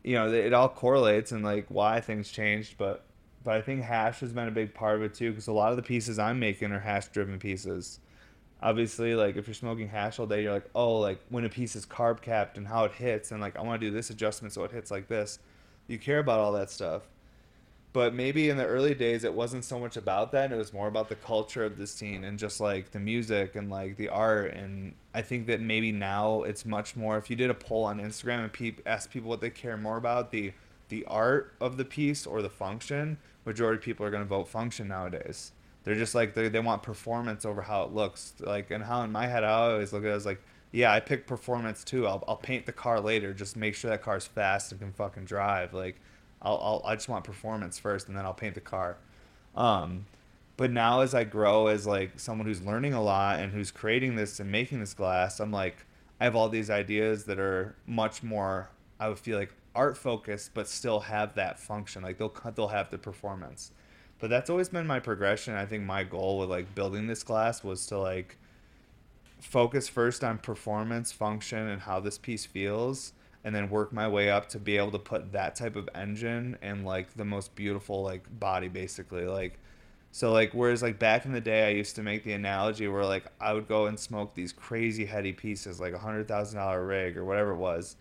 you 0.05 0.15
know, 0.15 0.31
it 0.31 0.53
all 0.53 0.69
correlates 0.69 1.33
and 1.33 1.43
like 1.43 1.67
why 1.69 2.01
things 2.01 2.31
changed. 2.31 2.77
But 2.79 3.05
but 3.43 3.55
I 3.55 3.63
think 3.63 3.83
hash 3.83 4.21
has 4.21 4.33
been 4.33 4.47
a 4.47 4.53
big 4.53 4.75
part 4.75 4.97
of 4.97 5.03
it 5.03 5.15
too 5.15 5.31
because 5.31 5.47
a 5.47 5.53
lot 5.53 5.71
of 5.71 5.77
the 5.77 5.83
pieces 5.83 6.19
I'm 6.19 6.39
making 6.39 6.71
are 6.73 6.81
hash 6.81 7.09
driven 7.09 7.39
pieces. 7.39 7.99
Obviously, 8.63 9.15
like 9.15 9.37
if 9.37 9.47
you're 9.47 9.55
smoking 9.55 9.89
hash 9.89 10.19
all 10.19 10.27
day, 10.27 10.43
you're 10.43 10.53
like, 10.53 10.69
oh, 10.75 10.99
like 10.99 11.21
when 11.31 11.45
a 11.45 11.49
piece 11.49 11.77
is 11.77 11.87
carb 11.87 12.21
capped 12.21 12.59
and 12.59 12.67
how 12.67 12.85
it 12.85 12.93
hits, 12.93 13.33
and 13.33 13.41
like 13.41 13.57
I 13.57 13.63
want 13.63 13.81
to 13.81 13.87
do 13.87 13.93
this 13.93 14.11
adjustment 14.11 14.53
so 14.53 14.65
it 14.65 14.71
hits 14.71 14.91
like 14.91 15.09
this. 15.09 15.39
You 15.89 15.99
care 15.99 16.19
about 16.19 16.41
all 16.41 16.53
that 16.53 16.71
stuff 16.71 17.09
but 17.97 18.13
maybe 18.13 18.51
in 18.51 18.59
the 18.59 18.67
early 18.67 18.95
days 18.95 19.25
it 19.25 19.33
wasn't 19.33 19.65
so 19.65 19.81
much 19.81 19.97
about 19.97 20.31
that 20.31 20.53
it 20.53 20.57
was 20.57 20.71
more 20.73 20.87
about 20.87 21.09
the 21.09 21.15
culture 21.15 21.65
of 21.65 21.79
the 21.79 21.87
scene 21.87 22.25
and 22.25 22.39
just 22.39 22.61
like 22.61 22.91
the 22.91 23.01
music 23.01 23.57
and 23.57 23.71
like 23.71 23.97
the 23.97 24.09
art 24.11 24.53
and 24.53 24.93
i 25.15 25.23
think 25.23 25.47
that 25.47 25.63
maybe 25.63 25.91
now 25.91 26.43
it's 26.43 26.67
much 26.67 26.95
more 26.95 27.17
if 27.17 27.31
you 27.31 27.37
did 27.37 27.49
a 27.49 27.55
poll 27.55 27.85
on 27.85 27.99
instagram 27.99 28.41
and 28.41 28.53
pe- 28.53 28.83
ask 28.85 29.11
people 29.11 29.31
what 29.31 29.41
they 29.41 29.49
care 29.49 29.79
more 29.79 29.97
about 29.97 30.31
the 30.31 30.53
the 30.91 31.07
art 31.07 31.55
of 31.59 31.79
the 31.79 31.85
piece 31.87 32.27
or 32.27 32.43
the 32.43 32.51
function 32.51 33.17
majority 33.47 33.79
of 33.79 33.83
people 33.83 34.05
are 34.05 34.11
going 34.11 34.23
to 34.23 34.29
vote 34.29 34.49
function 34.49 34.89
nowadays. 34.89 35.53
They're 35.85 35.95
just 35.95 36.15
like 36.15 36.35
they, 36.35 36.49
they 36.49 36.61
want 36.61 36.83
performance 36.83 37.47
over 37.47 37.63
how 37.63 37.85
it 37.85 37.93
looks 37.93 38.35
like 38.41 38.71
and 38.73 38.85
how 38.85 39.03
in 39.03 39.13
my 39.13 39.29
head 39.29 39.45
i 39.45 39.53
always 39.53 39.93
look 39.93 40.03
at 40.03 40.09
it 40.09 40.15
as 40.15 40.27
like 40.27 40.43
yeah 40.73 40.93
i 40.93 40.99
pick 40.99 41.27
performance 41.29 41.85
too. 41.85 42.07
I'll, 42.07 42.25
I'll 42.27 42.37
paint 42.37 42.67
the 42.67 42.73
car 42.73 43.01
later. 43.01 43.33
Just 43.33 43.57
make 43.57 43.77
sure 43.77 43.91
that 43.91 44.03
car's 44.03 44.27
fast 44.27 44.73
and 44.73 44.81
can 44.81 44.93
fucking 44.93 45.25
drive. 45.25 45.73
Like 45.73 46.01
I'll, 46.43 46.61
I'll 46.63 46.83
I 46.85 46.95
just 46.95 47.09
want 47.09 47.25
performance 47.25 47.79
first, 47.79 48.09
and 48.09 48.17
then 48.17 48.25
I'll 48.25 48.35
paint 48.35 48.55
the 48.55 48.61
car. 48.61 48.97
Um, 49.55 50.07
but 50.57 50.71
now 50.71 51.01
as 51.01 51.15
I 51.15 51.25
grow 51.25 51.67
as 51.67 51.87
like 51.87 52.19
someone 52.19 52.47
who's 52.47 52.63
learning 52.63 52.95
a 52.95 53.03
lot 53.03 53.41
and 53.41 53.53
who's 53.53 53.71
creating 53.71 54.17
this 54.17 54.41
and 54.41 54.51
making 54.51 54.81
this 54.81 54.95
glass, 54.95 55.41
I'm 55.41 55.53
like 55.53 55.85
I 56.21 56.25
have 56.25 56.37
all 56.37 56.49
these 56.49 56.71
ideas 56.71 57.25
that 57.25 57.39
are 57.39 57.77
much 57.87 58.23
more 58.23 58.71
I 58.99 59.09
would 59.09 59.19
feel 59.19 59.39
like 59.39 59.53
art 59.75 59.97
focused, 59.97 60.53
but 60.55 60.69
still 60.69 61.01
have 61.01 61.35
that 61.35 61.59
function. 61.59 62.03
Like 62.03 62.19
they'll 62.19 62.35
they'll 62.55 62.69
have 62.69 62.91
the 62.91 62.99
performance. 62.99 63.73
But 64.19 64.31
that's 64.31 64.49
always 64.49 64.71
been 64.71 64.87
my 64.87 64.99
progression. 64.99 65.55
I 65.55 65.67
think 65.67 65.85
my 65.85 66.03
goal 66.03 66.39
with 66.39 66.49
like 66.49 66.75
building 66.75 67.07
this 67.07 67.23
glass 67.23 67.63
was 67.63 67.87
to 67.89 67.99
like 67.99 68.39
focus 69.41 69.89
first 69.89 70.25
on 70.25 70.39
performance, 70.39 71.13
function, 71.13 71.69
and 71.69 71.83
how 71.83 72.01
this 72.01 72.17
piece 72.17 72.47
feels, 72.47 73.13
and 73.47 73.55
then 73.55 73.71
work 73.71 73.93
my 73.93 74.09
way 74.09 74.29
up 74.29 74.49
to 74.49 74.59
be 74.59 74.77
able 74.77 74.91
to 74.91 74.99
put 74.99 75.31
that 75.31 75.55
type 75.55 75.77
of 75.77 75.89
engine 75.95 76.59
and 76.63 76.85
like 76.85 77.15
the 77.15 77.25
most 77.25 77.55
beautiful 77.55 78.03
like 78.03 78.25
body 78.41 78.67
basically 78.67 79.25
like 79.25 79.61
so 80.11 80.33
like 80.33 80.53
whereas 80.53 80.83
like 80.83 80.99
back 80.99 81.25
in 81.25 81.33
the 81.33 81.41
day 81.41 81.69
I 81.69 81.71
used 81.71 81.95
to 81.95 82.03
make 82.03 82.25
the 82.25 82.33
analogy 82.33 82.89
where 82.89 83.05
like 83.05 83.27
I 83.41 83.53
would 83.53 83.69
go 83.69 83.87
and 83.87 84.01
smoke 84.01 84.35
these 84.35 84.53
crazy 84.53 85.07
heady 85.07 85.33
pieces 85.33 85.79
like 85.79 85.95
a 85.95 85.99
hundred 85.99 86.27
thousand 86.27 86.59
dollar 86.59 86.85
rig 86.85 87.17
or 87.17 87.25
whatever 87.25 87.53
it 87.53 87.59
was 87.59 87.95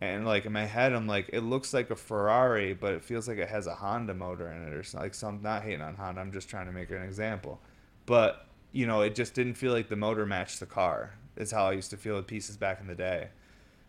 and 0.00 0.24
like 0.24 0.46
in 0.46 0.52
my 0.52 0.64
head 0.64 0.92
I'm 0.92 1.08
like 1.08 1.28
it 1.32 1.40
looks 1.40 1.74
like 1.74 1.90
a 1.90 1.96
Ferrari 1.96 2.72
but 2.72 2.94
it 2.94 3.02
feels 3.02 3.26
like 3.26 3.38
it 3.38 3.48
has 3.48 3.66
a 3.66 3.74
Honda 3.74 4.14
motor 4.14 4.48
in 4.52 4.62
it 4.62 4.74
or 4.74 4.84
something 4.84 5.06
like 5.06 5.14
some 5.14 5.42
not 5.42 5.64
hating 5.64 5.80
on 5.80 5.96
Honda 5.96 6.20
I'm 6.20 6.30
just 6.30 6.48
trying 6.48 6.66
to 6.66 6.72
make 6.72 6.92
an 6.92 7.02
example 7.02 7.60
but 8.06 8.46
you 8.70 8.86
know 8.86 9.00
it 9.00 9.16
just 9.16 9.34
didn't 9.34 9.54
feel 9.54 9.72
like 9.72 9.88
the 9.88 9.96
motor 9.96 10.24
matched 10.24 10.60
the 10.60 10.66
car 10.66 11.14
is 11.36 11.50
how 11.50 11.64
I 11.66 11.72
used 11.72 11.90
to 11.90 11.96
feel 11.96 12.14
with 12.14 12.28
pieces 12.28 12.56
back 12.56 12.80
in 12.80 12.86
the 12.86 12.94
day 12.94 13.30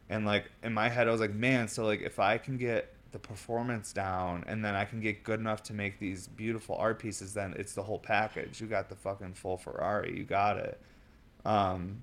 and 0.10 0.26
like 0.26 0.52
in 0.64 0.74
my 0.74 0.90
head 0.90 1.08
i 1.08 1.12
was 1.12 1.22
like 1.22 1.34
man 1.34 1.68
so 1.68 1.86
like 1.86 2.02
if 2.02 2.20
i 2.20 2.38
can 2.38 2.58
get 2.58 2.94
the 3.12 3.20
performance 3.20 3.94
down 3.94 4.44
and 4.48 4.64
then 4.64 4.76
i 4.76 4.84
can 4.84 5.00
get 5.00 5.24
good 5.24 5.40
enough 5.40 5.64
to 5.64 5.74
make 5.74 6.00
these 6.00 6.28
beautiful 6.28 6.76
art 6.76 7.00
pieces 7.00 7.34
then 7.34 7.54
it's 7.58 7.74
the 7.74 7.84
whole 7.84 8.00
package 8.00 8.60
you 8.60 8.68
got 8.68 8.90
the 8.90 8.96
fucking 8.96 9.34
full 9.34 9.58
ferrari 9.58 10.18
you 10.18 10.24
got 10.24 10.58
it 10.58 10.80
um 11.46 12.02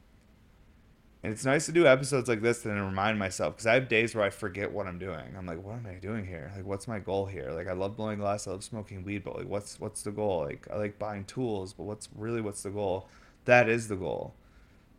and 1.25 1.33
it's 1.33 1.45
nice 1.45 1.67
to 1.67 1.73
do 1.73 1.87
episodes 1.87 2.29
like 2.29 2.43
this 2.43 2.65
and 2.65 2.75
remind 2.75 3.17
myself 3.17 3.55
because 3.55 3.67
I 3.67 3.75
have 3.75 3.89
days 3.89 4.15
where 4.15 4.25
I 4.25 4.31
forget 4.31 4.73
what 4.73 4.89
I'm 4.89 4.99
doing. 4.99 5.23
I'm 5.39 5.47
like, 5.47 5.63
what 5.63 5.75
am 5.75 5.87
I 5.87 5.95
doing 5.95 6.27
here? 6.27 6.51
Like, 6.57 6.67
what's 6.67 6.89
my 6.89 6.99
goal 6.99 7.27
here? 7.27 7.53
Like, 7.53 7.69
I 7.69 7.75
love 7.75 7.97
blowing 7.97 8.19
glass, 8.19 8.49
I 8.49 8.51
love 8.51 8.65
smoking 8.65 9.05
weed, 9.05 9.23
but 9.23 9.37
like, 9.37 9.47
what's 9.47 9.79
what's 9.79 10.03
the 10.03 10.11
goal? 10.11 10.41
Like, 10.41 10.67
I 10.73 10.77
like 10.77 10.99
buying 10.99 11.25
tools, 11.25 11.75
but 11.75 11.85
what's 11.85 12.09
really 12.17 12.41
what's 12.41 12.65
the 12.65 12.71
goal? 12.71 13.09
That 13.45 13.69
is 13.69 13.87
the 13.87 13.95
goal, 13.95 14.35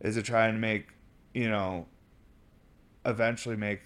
is 0.00 0.14
to 0.14 0.22
try 0.22 0.48
and 0.48 0.62
make, 0.62 0.88
you 1.34 1.50
know, 1.50 1.86
eventually 3.04 3.56
make 3.56 3.80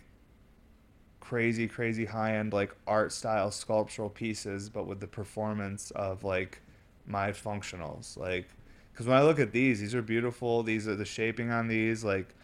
crazy 1.20 1.68
crazy 1.68 2.06
high 2.06 2.36
end 2.36 2.54
like 2.54 2.74
art 2.86 3.12
style 3.12 3.50
sculptural 3.50 4.08
pieces 4.08 4.70
but 4.70 4.86
with 4.86 4.98
the 4.98 5.06
performance 5.06 5.90
of 5.90 6.24
like 6.24 6.62
my 7.06 7.30
functionals. 7.32 8.16
Like 8.16 8.48
because 8.92 9.06
when 9.06 9.16
i 9.16 9.22
look 9.22 9.38
at 9.38 9.52
these 9.52 9.80
these 9.80 9.94
are 9.94 10.02
beautiful. 10.02 10.62
These 10.62 10.88
are 10.88 10.96
the 10.96 11.04
shaping 11.04 11.50
on 11.50 11.68
these 11.68 12.04
like 12.04 12.34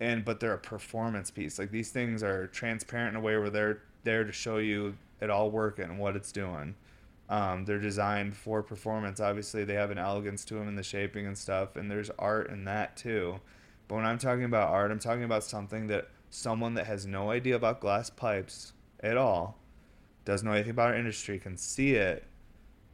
and 0.00 0.24
but 0.24 0.40
they're 0.40 0.52
a 0.52 0.58
performance 0.58 1.30
piece. 1.30 1.58
Like 1.58 1.70
these 1.70 1.90
things 1.90 2.22
are 2.22 2.48
transparent 2.48 3.10
in 3.10 3.16
a 3.16 3.20
way 3.20 3.36
where 3.36 3.50
they're 3.50 3.82
there 4.04 4.24
to 4.24 4.32
show 4.32 4.58
you 4.58 4.96
it 5.20 5.30
all 5.30 5.50
working 5.50 5.86
and 5.86 5.98
what 5.98 6.14
it's 6.14 6.30
doing. 6.30 6.74
Um, 7.30 7.64
they're 7.64 7.80
designed 7.80 8.36
for 8.36 8.62
performance. 8.62 9.20
Obviously 9.20 9.64
they 9.64 9.74
have 9.74 9.90
an 9.90 9.98
elegance 9.98 10.44
to 10.46 10.54
them 10.54 10.68
in 10.68 10.76
the 10.76 10.82
shaping 10.82 11.26
and 11.26 11.36
stuff 11.36 11.76
and 11.76 11.90
there's 11.90 12.10
art 12.18 12.50
in 12.50 12.64
that 12.64 12.96
too 12.96 13.40
but 13.88 13.96
when 13.96 14.04
I'm 14.04 14.18
talking 14.18 14.44
about 14.44 14.68
art, 14.68 14.90
I'm 14.90 14.98
talking 14.98 15.24
about 15.24 15.42
something 15.42 15.86
that 15.88 16.08
someone 16.30 16.74
that 16.74 16.86
has 16.86 17.06
no 17.06 17.30
idea 17.30 17.56
about 17.56 17.80
glass 17.80 18.10
pipes 18.10 18.74
at 19.00 19.16
all, 19.16 19.58
doesn't 20.24 20.46
know 20.46 20.52
anything 20.52 20.72
about 20.72 20.88
our 20.88 20.94
industry, 20.96 21.38
can 21.38 21.56
see 21.56 21.94
it 21.94 22.24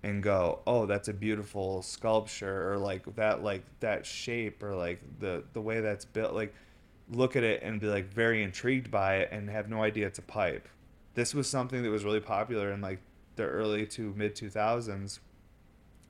and 0.05 0.23
go, 0.23 0.61
"Oh, 0.67 0.87
that's 0.87 1.09
a 1.09 1.13
beautiful 1.13 1.83
sculpture," 1.83 2.71
or 2.71 2.79
like 2.79 3.17
that, 3.17 3.43
like 3.43 3.65
that 3.81 4.07
shape, 4.07 4.63
or 4.63 4.75
like 4.77 5.01
the 5.19 5.45
the 5.53 5.61
way 5.61 5.81
that's 5.81 6.05
built. 6.05 6.35
Like, 6.35 6.55
look 7.11 7.37
at 7.37 7.43
it 7.43 7.63
and 7.63 7.81
be 7.81 7.89
like 7.89 8.07
very 8.13 8.43
intrigued 8.43 8.91
by 8.91 9.17
it, 9.17 9.31
and 9.33 9.51
have 9.51 9.69
no 9.69 9.83
idea 9.83 10.07
it's 10.07 10.19
a 10.19 10.23
pipe. 10.23 10.69
This 11.15 11.35
was 11.35 11.49
something 11.49 11.83
that 11.83 11.91
was 11.91 12.05
really 12.05 12.21
popular 12.21 12.71
in 12.71 12.81
like 12.81 13.01
the 13.37 13.45
early 13.45 13.87
to 13.87 14.13
mid 14.15 14.37
two 14.37 14.51
thousands. 14.51 15.21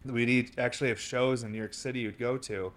We'd 0.04 0.58
actually 0.58 0.90
have 0.90 1.00
shows 1.00 1.42
in 1.42 1.52
New 1.52 1.58
York 1.58 1.72
City 1.72 2.00
you'd 2.00 2.18
go 2.18 2.36
to. 2.36 2.72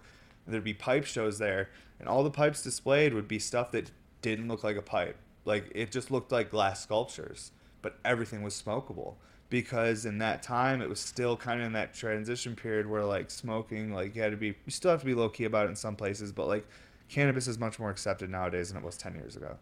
There'd 0.48 0.64
be 0.64 0.74
pipe 0.74 1.04
shows 1.04 1.38
there, 1.38 1.70
and 2.00 2.08
all 2.08 2.24
the 2.24 2.30
pipes 2.30 2.62
displayed 2.62 3.14
would 3.14 3.28
be 3.28 3.38
stuff 3.38 3.70
that 3.72 3.90
didn't 4.22 4.48
look 4.48 4.64
like 4.64 4.76
a 4.76 4.82
pipe. 4.82 5.16
Like 5.44 5.70
it 5.74 5.92
just 5.92 6.10
looked 6.10 6.32
like 6.32 6.50
glass 6.50 6.82
sculptures, 6.82 7.52
but 7.82 7.98
everything 8.04 8.42
was 8.42 8.60
smokable 8.60 9.14
because 9.50 10.04
in 10.04 10.18
that 10.18 10.42
time 10.42 10.82
it 10.82 10.88
was 10.88 11.00
still 11.00 11.36
kind 11.36 11.60
of 11.60 11.66
in 11.66 11.72
that 11.72 11.94
transition 11.94 12.54
period 12.54 12.86
where 12.86 13.04
like 13.04 13.30
smoking 13.30 13.92
like 13.92 14.14
you 14.14 14.22
had 14.22 14.30
to 14.30 14.36
be 14.36 14.48
you 14.48 14.70
still 14.70 14.90
have 14.90 15.00
to 15.00 15.06
be 15.06 15.14
low 15.14 15.28
key 15.28 15.44
about 15.44 15.66
it 15.66 15.70
in 15.70 15.76
some 15.76 15.96
places 15.96 16.32
but 16.32 16.46
like 16.46 16.66
cannabis 17.08 17.48
is 17.48 17.58
much 17.58 17.78
more 17.78 17.90
accepted 17.90 18.28
nowadays 18.28 18.68
than 18.68 18.76
it 18.76 18.84
was 18.84 18.96
10 18.96 19.14
years 19.14 19.36
ago 19.36 19.56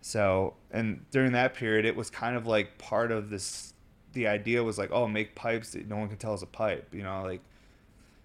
so 0.00 0.54
and 0.70 1.04
during 1.10 1.32
that 1.32 1.54
period 1.54 1.84
it 1.84 1.94
was 1.94 2.10
kind 2.10 2.36
of 2.36 2.46
like 2.46 2.76
part 2.78 3.12
of 3.12 3.30
this 3.30 3.72
the 4.12 4.26
idea 4.26 4.62
was 4.62 4.78
like 4.78 4.90
oh 4.90 5.06
make 5.06 5.34
pipes 5.34 5.72
that 5.72 5.88
no 5.88 5.96
one 5.96 6.08
can 6.08 6.16
tell 6.16 6.34
is 6.34 6.42
a 6.42 6.46
pipe 6.46 6.92
you 6.92 7.02
know 7.02 7.22
like 7.22 7.40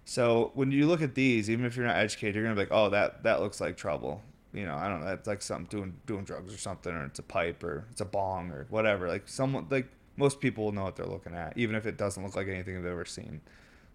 so 0.06 0.50
when 0.54 0.70
you 0.72 0.86
look 0.86 1.02
at 1.02 1.14
these 1.14 1.50
even 1.50 1.66
if 1.66 1.76
you're 1.76 1.86
not 1.86 1.96
educated 1.96 2.34
you're 2.34 2.44
gonna 2.44 2.54
be 2.54 2.62
like 2.62 2.68
oh 2.70 2.88
that 2.88 3.22
that 3.22 3.42
looks 3.42 3.60
like 3.60 3.76
trouble 3.76 4.22
you 4.54 4.64
know 4.64 4.74
i 4.74 4.88
don't 4.88 5.00
know 5.00 5.06
that's 5.06 5.26
like 5.26 5.42
something 5.42 5.66
doing 5.66 5.94
doing 6.06 6.24
drugs 6.24 6.54
or 6.54 6.56
something 6.56 6.94
or 6.94 7.04
it's 7.04 7.18
a 7.18 7.22
pipe 7.22 7.62
or 7.62 7.84
it's 7.90 8.00
a 8.00 8.04
bong 8.06 8.50
or 8.50 8.66
whatever 8.70 9.06
like 9.08 9.28
someone 9.28 9.66
like 9.68 9.88
most 10.16 10.40
people 10.40 10.64
will 10.64 10.72
know 10.72 10.84
what 10.84 10.96
they're 10.96 11.06
looking 11.06 11.34
at, 11.34 11.56
even 11.56 11.76
if 11.76 11.86
it 11.86 11.96
doesn't 11.96 12.22
look 12.22 12.36
like 12.36 12.48
anything 12.48 12.74
they've 12.74 12.90
ever 12.90 13.04
seen. 13.04 13.40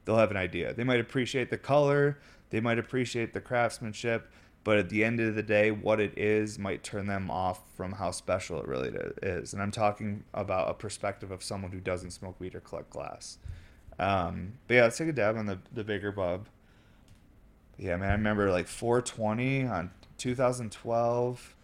They'll 0.05 0.17
have 0.17 0.31
an 0.31 0.37
idea. 0.37 0.73
They 0.73 0.83
might 0.83 0.99
appreciate 0.99 1.49
the 1.49 1.57
color, 1.57 2.19
they 2.49 2.59
might 2.59 2.79
appreciate 2.79 3.33
the 3.33 3.41
craftsmanship, 3.41 4.31
but 4.63 4.77
at 4.77 4.89
the 4.89 5.03
end 5.03 5.19
of 5.19 5.35
the 5.35 5.43
day, 5.43 5.71
what 5.71 5.99
it 5.99 6.17
is 6.17 6.59
might 6.59 6.83
turn 6.83 7.07
them 7.07 7.31
off 7.31 7.61
from 7.75 7.93
how 7.93 8.11
special 8.11 8.59
it 8.59 8.67
really 8.67 8.91
is. 9.23 9.53
And 9.53 9.61
I'm 9.61 9.71
talking 9.71 10.23
about 10.33 10.69
a 10.69 10.73
perspective 10.73 11.31
of 11.31 11.43
someone 11.43 11.71
who 11.71 11.79
doesn't 11.79 12.11
smoke 12.11 12.39
weed 12.39 12.53
or 12.53 12.59
collect 12.59 12.91
glass. 12.91 13.39
Um, 14.01 14.53
but 14.67 14.73
yeah, 14.73 14.83
let's 14.83 14.97
take 14.97 15.09
a 15.09 15.13
dab 15.13 15.37
on 15.37 15.45
the, 15.45 15.59
the 15.71 15.83
bigger 15.83 16.11
bub. 16.11 16.47
Yeah, 17.77 17.95
man, 17.97 18.09
I 18.09 18.13
remember 18.13 18.51
like 18.51 18.67
420 18.67 19.65
on 19.65 19.91
2012. 20.17 21.55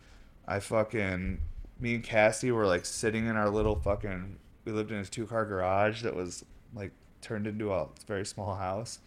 I 0.47 0.59
fucking, 0.59 1.41
me 1.79 1.95
and 1.95 2.03
Cassie 2.03 2.51
were 2.51 2.67
like 2.67 2.85
sitting 2.85 3.25
in 3.25 3.35
our 3.35 3.49
little 3.49 3.75
fucking 3.75 4.38
we 4.67 4.73
lived 4.73 4.91
in 4.91 4.97
a 4.97 5.05
two 5.05 5.25
car 5.25 5.45
garage 5.45 6.03
that 6.03 6.13
was 6.13 6.43
like 6.75 6.91
turned 7.21 7.47
into 7.47 7.71
a 7.71 7.88
very 8.05 8.25
small 8.25 8.55
house 8.55 8.99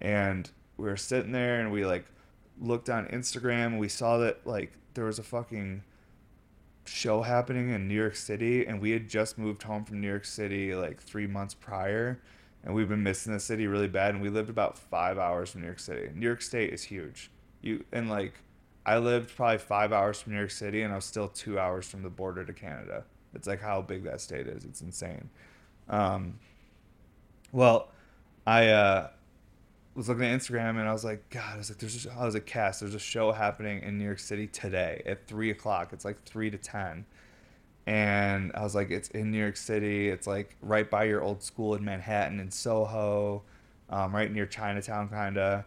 and 0.00 0.50
we 0.76 0.84
were 0.86 0.96
sitting 0.96 1.32
there 1.32 1.60
and 1.60 1.72
we 1.72 1.84
like 1.84 2.04
looked 2.60 2.88
on 2.88 3.06
Instagram 3.06 3.66
and 3.66 3.78
we 3.80 3.88
saw 3.88 4.18
that 4.18 4.46
like 4.46 4.72
there 4.94 5.04
was 5.04 5.18
a 5.18 5.22
fucking 5.24 5.82
show 6.84 7.22
happening 7.22 7.70
in 7.70 7.88
New 7.88 7.94
York 7.94 8.14
City 8.14 8.64
and 8.64 8.80
we 8.80 8.92
had 8.92 9.08
just 9.08 9.36
moved 9.36 9.64
home 9.64 9.84
from 9.84 10.00
New 10.00 10.08
York 10.08 10.24
City 10.24 10.74
like 10.76 11.02
3 11.02 11.26
months 11.26 11.54
prior 11.54 12.20
and 12.64 12.74
we've 12.74 12.88
been 12.88 13.02
missing 13.02 13.32
the 13.32 13.40
city 13.40 13.66
really 13.66 13.88
bad 13.88 14.14
and 14.14 14.22
we 14.22 14.30
lived 14.30 14.50
about 14.50 14.76
5 14.78 15.18
hours 15.18 15.50
from 15.50 15.60
New 15.60 15.66
York 15.66 15.78
City. 15.78 16.10
New 16.14 16.26
York 16.26 16.42
State 16.42 16.72
is 16.72 16.82
huge. 16.82 17.30
You 17.60 17.84
and 17.92 18.10
like 18.10 18.34
I 18.86 18.98
lived 18.98 19.34
probably 19.36 19.58
5 19.58 19.92
hours 19.92 20.20
from 20.20 20.32
New 20.32 20.38
York 20.38 20.50
City 20.50 20.82
and 20.82 20.92
I 20.92 20.96
was 20.96 21.04
still 21.04 21.28
2 21.28 21.58
hours 21.58 21.88
from 21.88 22.02
the 22.02 22.10
border 22.10 22.44
to 22.44 22.52
Canada. 22.52 23.04
It's 23.34 23.46
like 23.46 23.60
how 23.60 23.82
big 23.82 24.04
that 24.04 24.20
state 24.20 24.46
is. 24.46 24.64
It's 24.64 24.80
insane. 24.80 25.28
Um, 25.88 26.38
well, 27.52 27.90
I 28.46 28.68
uh, 28.68 29.08
was 29.94 30.08
looking 30.08 30.24
at 30.24 30.38
Instagram 30.38 30.70
and 30.70 30.88
I 30.88 30.92
was 30.92 31.04
like, 31.04 31.28
God, 31.30 31.54
I 31.54 31.56
was 31.56 31.70
like, 31.70 31.78
there's, 31.78 32.06
a, 32.06 32.12
I 32.12 32.24
was 32.24 32.34
like, 32.34 32.46
Cass, 32.46 32.80
there's 32.80 32.94
a 32.94 33.00
show 33.00 33.32
happening 33.32 33.82
in 33.82 33.98
New 33.98 34.04
York 34.04 34.18
City 34.18 34.46
today 34.46 35.02
at 35.06 35.26
three 35.26 35.50
o'clock. 35.50 35.92
It's 35.92 36.04
like 36.04 36.22
three 36.24 36.50
to 36.50 36.58
ten, 36.58 37.06
and 37.86 38.52
I 38.54 38.62
was 38.62 38.74
like, 38.74 38.90
it's 38.90 39.08
in 39.10 39.30
New 39.30 39.38
York 39.38 39.56
City. 39.56 40.08
It's 40.08 40.26
like 40.26 40.56
right 40.62 40.88
by 40.88 41.04
your 41.04 41.22
old 41.22 41.42
school 41.42 41.74
in 41.74 41.84
Manhattan 41.84 42.40
in 42.40 42.50
Soho, 42.50 43.42
um, 43.90 44.14
right 44.14 44.30
near 44.30 44.46
Chinatown, 44.46 45.08
kind 45.08 45.38
of 45.38 45.64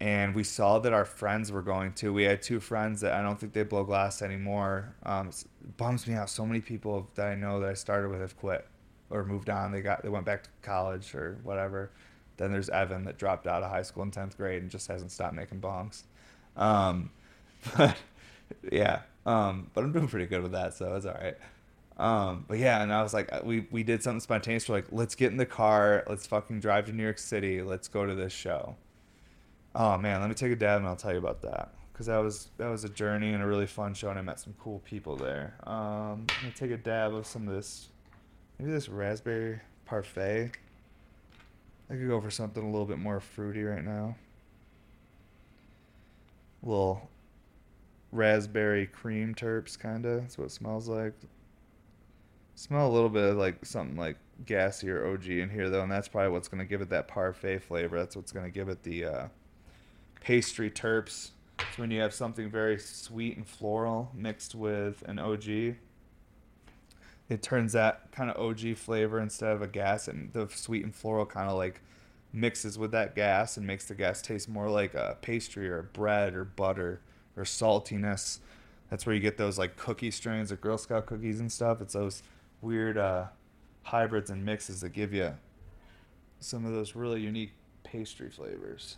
and 0.00 0.34
we 0.34 0.42
saw 0.42 0.78
that 0.78 0.94
our 0.94 1.04
friends 1.04 1.52
were 1.52 1.60
going 1.60 1.92
to. 1.92 2.12
We 2.12 2.22
had 2.22 2.40
two 2.40 2.58
friends 2.58 3.02
that 3.02 3.12
I 3.12 3.20
don't 3.20 3.38
think 3.38 3.52
they 3.52 3.62
blow 3.64 3.84
glass 3.84 4.22
anymore. 4.22 4.94
Um, 5.02 5.28
it 5.28 5.44
bums 5.76 6.06
me 6.06 6.14
out. 6.14 6.30
So 6.30 6.46
many 6.46 6.60
people 6.60 7.06
that 7.16 7.26
I 7.28 7.34
know 7.34 7.60
that 7.60 7.68
I 7.68 7.74
started 7.74 8.10
with 8.10 8.20
have 8.20 8.36
quit 8.38 8.66
or 9.10 9.24
moved 9.24 9.50
on. 9.50 9.72
They 9.72 9.82
got 9.82 10.02
they 10.02 10.08
went 10.08 10.24
back 10.24 10.44
to 10.44 10.50
college 10.62 11.14
or 11.14 11.38
whatever. 11.42 11.90
Then 12.38 12.50
there's 12.50 12.70
Evan 12.70 13.04
that 13.04 13.18
dropped 13.18 13.46
out 13.46 13.62
of 13.62 13.70
high 13.70 13.82
school 13.82 14.02
in 14.02 14.10
tenth 14.10 14.38
grade 14.38 14.62
and 14.62 14.70
just 14.70 14.88
hasn't 14.88 15.12
stopped 15.12 15.34
making 15.34 15.60
bongs. 15.60 16.04
Um, 16.56 17.10
but 17.76 17.94
yeah, 18.72 19.02
um, 19.26 19.70
but 19.74 19.84
I'm 19.84 19.92
doing 19.92 20.08
pretty 20.08 20.26
good 20.26 20.42
with 20.42 20.52
that, 20.52 20.74
so 20.74 20.94
it's 20.94 21.06
all 21.06 21.14
right. 21.14 21.36
Um, 21.98 22.46
but 22.48 22.58
yeah, 22.58 22.82
and 22.82 22.92
I 22.92 23.02
was 23.02 23.12
like, 23.12 23.30
we 23.44 23.66
we 23.70 23.82
did 23.82 24.02
something 24.02 24.20
spontaneous. 24.20 24.68
We're 24.68 24.76
like, 24.76 24.86
let's 24.90 25.14
get 25.14 25.32
in 25.32 25.36
the 25.36 25.46
car, 25.46 26.02
let's 26.08 26.26
fucking 26.26 26.60
drive 26.60 26.86
to 26.86 26.92
New 26.92 27.02
York 27.02 27.18
City, 27.18 27.62
let's 27.62 27.88
go 27.88 28.06
to 28.06 28.14
this 28.14 28.32
show. 28.32 28.76
Oh 29.74 29.98
man, 29.98 30.20
let 30.20 30.28
me 30.28 30.34
take 30.34 30.52
a 30.52 30.56
dab 30.56 30.78
and 30.78 30.88
I'll 30.88 30.96
tell 30.96 31.12
you 31.12 31.18
about 31.18 31.42
that 31.42 31.74
because 31.92 32.06
that 32.06 32.18
was 32.18 32.48
that 32.56 32.68
was 32.68 32.84
a 32.84 32.88
journey 32.88 33.34
and 33.34 33.42
a 33.42 33.46
really 33.46 33.66
fun 33.66 33.92
show 33.92 34.08
and 34.08 34.18
I 34.18 34.22
met 34.22 34.40
some 34.40 34.54
cool 34.58 34.78
people 34.80 35.16
there. 35.16 35.54
Um, 35.64 36.26
let 36.28 36.44
me 36.44 36.52
take 36.56 36.70
a 36.70 36.78
dab 36.78 37.12
of 37.14 37.26
some 37.26 37.46
of 37.46 37.54
this, 37.54 37.88
maybe 38.58 38.70
this 38.70 38.88
raspberry 38.88 39.60
parfait. 39.84 40.52
I 41.90 41.94
could 41.94 42.08
go 42.08 42.18
for 42.20 42.30
something 42.30 42.62
a 42.62 42.70
little 42.70 42.86
bit 42.86 42.98
more 42.98 43.20
fruity 43.20 43.62
right 43.62 43.84
now. 43.84 44.16
Little 46.62 47.10
raspberry 48.12 48.86
cream 48.86 49.34
terps, 49.34 49.80
kinda. 49.80 50.20
That's 50.20 50.38
what 50.38 50.46
it 50.46 50.52
smells 50.52 50.88
like. 50.88 51.14
Smell 52.54 52.86
a 52.86 52.92
little 52.92 53.08
bit 53.08 53.30
of 53.30 53.36
like 53.36 53.64
something 53.64 53.96
like 53.96 54.16
gassy 54.44 54.90
or 54.90 55.06
OG 55.06 55.26
in 55.28 55.50
here 55.50 55.70
though, 55.70 55.82
and 55.82 55.90
that's 55.90 56.08
probably 56.08 56.30
what's 56.30 56.48
gonna 56.48 56.64
give 56.64 56.80
it 56.80 56.90
that 56.90 57.08
parfait 57.08 57.58
flavor. 57.58 57.98
That's 57.98 58.16
what's 58.16 58.32
gonna 58.32 58.50
give 58.50 58.68
it 58.68 58.82
the 58.82 59.04
uh, 59.04 59.28
pastry 60.20 60.70
terps. 60.70 61.30
It's 61.58 61.78
when 61.78 61.90
you 61.90 62.00
have 62.00 62.14
something 62.14 62.50
very 62.50 62.78
sweet 62.78 63.36
and 63.36 63.46
floral 63.46 64.10
mixed 64.14 64.54
with 64.54 65.02
an 65.06 65.18
OG. 65.18 65.76
It 67.28 67.42
turns 67.42 67.72
that 67.72 68.10
kind 68.10 68.30
of 68.30 68.36
OG 68.36 68.76
flavor 68.76 69.20
instead 69.20 69.52
of 69.52 69.62
a 69.62 69.68
gas, 69.68 70.08
and 70.08 70.32
the 70.32 70.48
sweet 70.48 70.84
and 70.84 70.94
floral 70.94 71.26
kind 71.26 71.48
of 71.48 71.56
like 71.56 71.80
mixes 72.32 72.78
with 72.78 72.92
that 72.92 73.14
gas 73.14 73.56
and 73.56 73.66
makes 73.66 73.86
the 73.86 73.94
gas 73.94 74.22
taste 74.22 74.48
more 74.48 74.68
like 74.68 74.94
a 74.94 75.16
pastry 75.20 75.68
or 75.68 75.82
bread 75.82 76.34
or 76.34 76.44
butter 76.44 77.00
or 77.36 77.44
saltiness. 77.44 78.38
That's 78.90 79.06
where 79.06 79.14
you 79.14 79.20
get 79.20 79.36
those 79.36 79.58
like 79.58 79.76
cookie 79.76 80.10
strains 80.10 80.50
of 80.50 80.60
Girl 80.60 80.78
Scout 80.78 81.06
cookies 81.06 81.40
and 81.40 81.50
stuff. 81.50 81.80
It's 81.80 81.94
those 81.94 82.22
weird 82.60 82.98
uh, 82.98 83.26
hybrids 83.84 84.30
and 84.30 84.44
mixes 84.44 84.80
that 84.80 84.90
give 84.90 85.12
you 85.12 85.34
some 86.40 86.64
of 86.64 86.72
those 86.72 86.96
really 86.96 87.20
unique 87.20 87.52
pastry 87.84 88.30
flavors. 88.30 88.96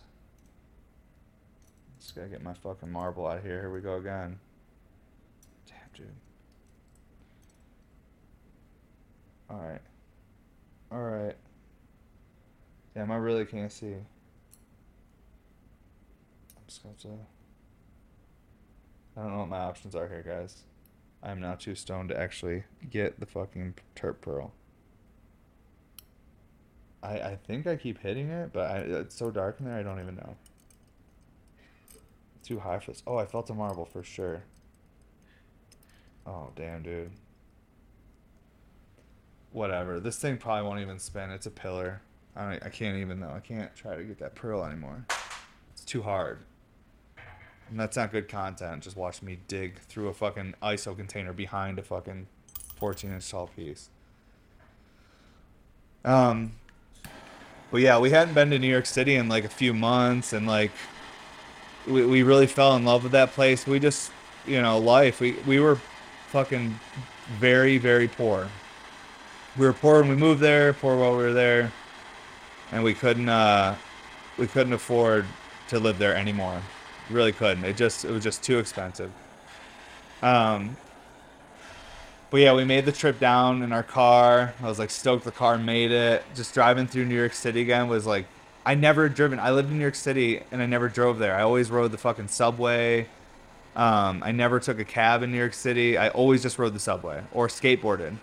Just 2.00 2.16
gotta 2.16 2.28
get 2.28 2.42
my 2.42 2.54
fucking 2.54 2.90
marble 2.90 3.26
out 3.26 3.38
of 3.38 3.44
here. 3.44 3.60
Here 3.60 3.70
we 3.70 3.80
go 3.80 3.96
again. 3.96 4.38
Damn, 5.66 5.76
dude. 5.94 6.08
Alright. 9.50 9.82
Alright. 10.90 11.36
Damn, 12.94 13.10
I 13.10 13.16
really 13.16 13.44
can't 13.44 13.70
see. 13.70 13.86
I'm 13.86 14.04
just 16.66 16.82
gonna 16.82 16.94
to... 17.02 17.08
I 19.16 19.22
don't 19.22 19.32
know 19.32 19.38
what 19.40 19.48
my 19.48 19.58
options 19.58 19.94
are 19.94 20.08
here, 20.08 20.24
guys. 20.26 20.62
I'm 21.22 21.40
now 21.40 21.54
too 21.54 21.74
stoned 21.74 22.08
to 22.08 22.18
actually 22.18 22.64
get 22.90 23.20
the 23.20 23.26
fucking 23.26 23.74
terp 23.94 24.20
pearl. 24.20 24.52
I, 27.02 27.18
I 27.18 27.38
think 27.46 27.66
I 27.66 27.76
keep 27.76 27.98
hitting 27.98 28.30
it, 28.30 28.52
but 28.52 28.70
I, 28.70 28.78
it's 28.78 29.16
so 29.16 29.30
dark 29.30 29.56
in 29.60 29.66
there, 29.66 29.76
I 29.76 29.82
don't 29.82 30.00
even 30.00 30.16
know. 30.16 30.36
Too 32.42 32.58
high 32.60 32.78
for 32.78 32.92
this. 32.92 33.02
Oh, 33.06 33.16
I 33.16 33.26
felt 33.26 33.50
a 33.50 33.54
marble 33.54 33.84
for 33.84 34.02
sure. 34.02 34.42
Oh, 36.26 36.50
damn, 36.56 36.82
dude. 36.82 37.10
Whatever. 39.52 40.00
This 40.00 40.18
thing 40.18 40.38
probably 40.38 40.66
won't 40.66 40.80
even 40.80 40.98
spin. 40.98 41.30
It's 41.30 41.46
a 41.46 41.50
pillar. 41.50 42.00
I, 42.34 42.58
I 42.62 42.68
can't 42.68 42.96
even, 42.98 43.20
though. 43.20 43.30
I 43.30 43.40
can't 43.40 43.74
try 43.76 43.96
to 43.96 44.02
get 44.02 44.18
that 44.18 44.34
pearl 44.34 44.64
anymore. 44.64 45.06
It's 45.72 45.84
too 45.84 46.02
hard. 46.02 46.38
And 47.72 47.80
that's 47.80 47.96
not 47.96 48.12
good 48.12 48.28
content. 48.28 48.82
Just 48.84 48.96
watch 48.98 49.22
me 49.22 49.38
dig 49.48 49.78
through 49.80 50.08
a 50.08 50.14
fucking 50.14 50.56
ISO 50.62 50.94
container 50.96 51.32
behind 51.32 51.78
a 51.78 51.82
fucking 51.82 52.26
14 52.76 53.12
inch 53.12 53.30
tall 53.30 53.48
piece. 53.48 53.88
Um, 56.04 56.52
but 57.70 57.80
yeah, 57.80 57.98
we 57.98 58.10
hadn't 58.10 58.34
been 58.34 58.50
to 58.50 58.58
New 58.58 58.68
York 58.68 58.84
City 58.86 59.16
in 59.16 59.28
like 59.30 59.46
a 59.46 59.50
few 59.50 59.74
months, 59.74 60.34
and 60.34 60.46
like 60.46 60.72
we, 61.88 62.06
we 62.06 62.22
really 62.22 62.46
fell 62.46 62.76
in 62.76 62.84
love 62.84 63.04
with 63.04 63.12
that 63.12 63.32
place. 63.32 63.66
We 63.66 63.80
just, 63.80 64.12
you 64.46 64.60
know, 64.62 64.78
life. 64.78 65.20
We 65.20 65.32
we 65.46 65.60
were 65.60 65.78
fucking 66.28 66.78
very 67.38 67.78
very 67.78 68.08
poor. 68.08 68.48
We 69.58 69.66
were 69.66 69.72
poor 69.74 70.00
when 70.02 70.10
we 70.10 70.16
moved 70.16 70.40
there. 70.42 70.74
Poor 70.74 70.98
while 70.98 71.12
we 71.16 71.24
were 71.24 71.32
there. 71.34 71.72
and 72.72 72.84
we 72.84 72.94
couldn't 72.94 73.28
uh, 73.30 73.76
we 74.38 74.46
couldn't 74.46 74.74
afford 74.74 75.26
to 75.68 75.80
live 75.80 75.98
there 75.98 76.16
anymore. 76.16 76.62
Really 77.10 77.32
couldn't. 77.32 77.64
It 77.64 77.76
just 77.76 78.04
it 78.04 78.10
was 78.10 78.22
just 78.22 78.42
too 78.42 78.58
expensive. 78.58 79.10
Um, 80.22 80.76
but 82.30 82.38
yeah, 82.38 82.54
we 82.54 82.64
made 82.64 82.86
the 82.86 82.92
trip 82.92 83.20
down 83.20 83.62
in 83.62 83.72
our 83.72 83.82
car. 83.82 84.54
I 84.62 84.66
was 84.66 84.78
like 84.78 84.90
stoked 84.90 85.24
the 85.24 85.32
car 85.32 85.58
made 85.58 85.90
it. 85.90 86.24
Just 86.34 86.54
driving 86.54 86.86
through 86.86 87.04
New 87.04 87.16
York 87.16 87.34
City 87.34 87.60
again 87.60 87.88
was 87.88 88.06
like 88.06 88.26
I 88.64 88.74
never 88.74 89.08
driven. 89.08 89.38
I 89.38 89.50
lived 89.50 89.70
in 89.70 89.76
New 89.76 89.82
York 89.82 89.96
City 89.96 90.42
and 90.50 90.62
I 90.62 90.66
never 90.66 90.88
drove 90.88 91.18
there. 91.18 91.34
I 91.34 91.42
always 91.42 91.70
rode 91.70 91.90
the 91.92 91.98
fucking 91.98 92.28
subway. 92.28 93.08
Um, 93.74 94.22
I 94.24 94.32
never 94.32 94.60
took 94.60 94.78
a 94.78 94.84
cab 94.84 95.22
in 95.22 95.32
New 95.32 95.38
York 95.38 95.54
City. 95.54 95.98
I 95.98 96.08
always 96.10 96.42
just 96.42 96.58
rode 96.58 96.74
the 96.74 96.80
subway 96.80 97.22
or 97.32 97.48
skateboarded. 97.48 98.16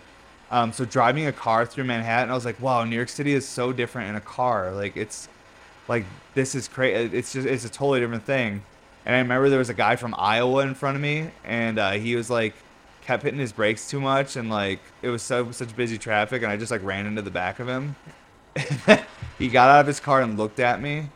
Um, 0.51 0.73
so 0.73 0.85
driving 0.85 1.27
a 1.27 1.31
car 1.31 1.65
through 1.65 1.83
Manhattan, 1.83 2.31
I 2.31 2.33
was 2.33 2.45
like, 2.45 2.59
wow, 2.59 2.83
New 2.83 2.95
York 2.95 3.09
City 3.09 3.33
is 3.33 3.47
so 3.47 3.71
different 3.71 4.09
in 4.09 4.15
a 4.15 4.21
car. 4.21 4.71
Like 4.71 4.95
it's 4.97 5.27
like 5.89 6.05
this 6.35 6.55
is 6.55 6.69
crazy. 6.69 7.17
It's 7.17 7.33
just 7.33 7.47
it's 7.47 7.65
a 7.65 7.69
totally 7.69 7.99
different 7.99 8.23
thing. 8.23 8.63
And 9.05 9.15
I 9.15 9.19
remember 9.19 9.49
there 9.49 9.59
was 9.59 9.69
a 9.69 9.73
guy 9.73 9.95
from 9.95 10.13
Iowa 10.17 10.61
in 10.61 10.75
front 10.75 10.95
of 10.95 11.01
me, 11.01 11.31
and 11.43 11.79
uh, 11.79 11.91
he 11.91 12.15
was 12.15 12.29
like 12.29 12.53
kept 13.01 13.23
hitting 13.23 13.39
his 13.39 13.51
brakes 13.51 13.89
too 13.89 13.99
much, 13.99 14.35
and 14.35 14.49
like 14.49 14.79
it 15.01 15.09
was 15.09 15.23
so 15.23 15.51
such 15.51 15.75
busy 15.75 15.97
traffic, 15.97 16.43
and 16.43 16.51
I 16.51 16.57
just 16.57 16.71
like 16.71 16.83
ran 16.83 17.07
into 17.07 17.23
the 17.23 17.31
back 17.31 17.59
of 17.59 17.67
him. 17.67 17.95
he 19.39 19.47
got 19.49 19.69
out 19.69 19.81
of 19.81 19.87
his 19.87 19.99
car 19.99 20.21
and 20.21 20.37
looked 20.37 20.59
at 20.59 20.81
me, 20.81 21.09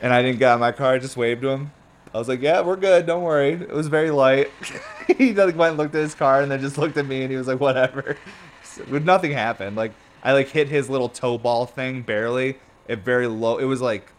and 0.00 0.12
I 0.12 0.22
didn't 0.22 0.38
get 0.38 0.48
out 0.48 0.54
of 0.54 0.60
my 0.60 0.72
car. 0.72 0.94
I 0.94 0.98
just 0.98 1.16
waved 1.16 1.42
to 1.42 1.50
him. 1.50 1.72
I 2.14 2.18
was 2.18 2.28
like, 2.28 2.40
"Yeah, 2.40 2.62
we're 2.62 2.76
good. 2.76 3.06
Don't 3.06 3.22
worry." 3.22 3.52
It 3.52 3.72
was 3.72 3.88
very 3.88 4.10
light. 4.10 4.50
he 5.18 5.34
like 5.34 5.56
went 5.56 5.72
and 5.72 5.78
looked 5.78 5.94
at 5.94 6.00
his 6.00 6.14
car, 6.14 6.40
and 6.40 6.50
then 6.50 6.60
just 6.60 6.78
looked 6.78 6.96
at 6.96 7.06
me, 7.06 7.22
and 7.22 7.30
he 7.30 7.36
was 7.36 7.46
like, 7.46 7.60
"Whatever." 7.60 8.16
So, 8.62 8.84
nothing 8.84 9.32
happened. 9.32 9.74
Like 9.74 9.90
I 10.22 10.32
like 10.32 10.46
hit 10.48 10.68
his 10.68 10.88
little 10.88 11.08
toe 11.08 11.38
ball 11.38 11.66
thing 11.66 12.02
barely. 12.02 12.56
It 12.88 13.00
very 13.00 13.26
low. 13.26 13.58
It 13.58 13.64
was 13.64 13.80
like 13.80 14.12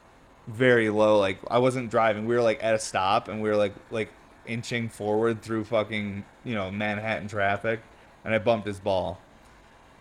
very 0.47 0.89
low. 0.89 1.19
Like 1.19 1.39
I 1.49 1.59
wasn't 1.59 1.89
driving. 1.89 2.25
We 2.25 2.35
were 2.35 2.41
like 2.41 2.63
at 2.63 2.73
a 2.73 2.79
stop, 2.79 3.27
and 3.27 3.41
we 3.41 3.49
were 3.49 3.55
like 3.55 3.73
like 3.89 4.09
inching 4.45 4.89
forward 4.89 5.41
through 5.41 5.65
fucking 5.65 6.25
you 6.43 6.55
know 6.55 6.71
Manhattan 6.71 7.27
traffic, 7.27 7.81
and 8.23 8.33
I 8.33 8.39
bumped 8.39 8.67
his 8.67 8.79
ball. 8.79 9.19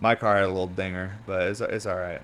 My 0.00 0.14
car 0.14 0.36
had 0.36 0.44
a 0.44 0.48
little 0.48 0.66
dinger, 0.66 1.18
but 1.26 1.42
it's 1.48 1.60
it's 1.60 1.86
all 1.86 1.96
right. 1.96 2.22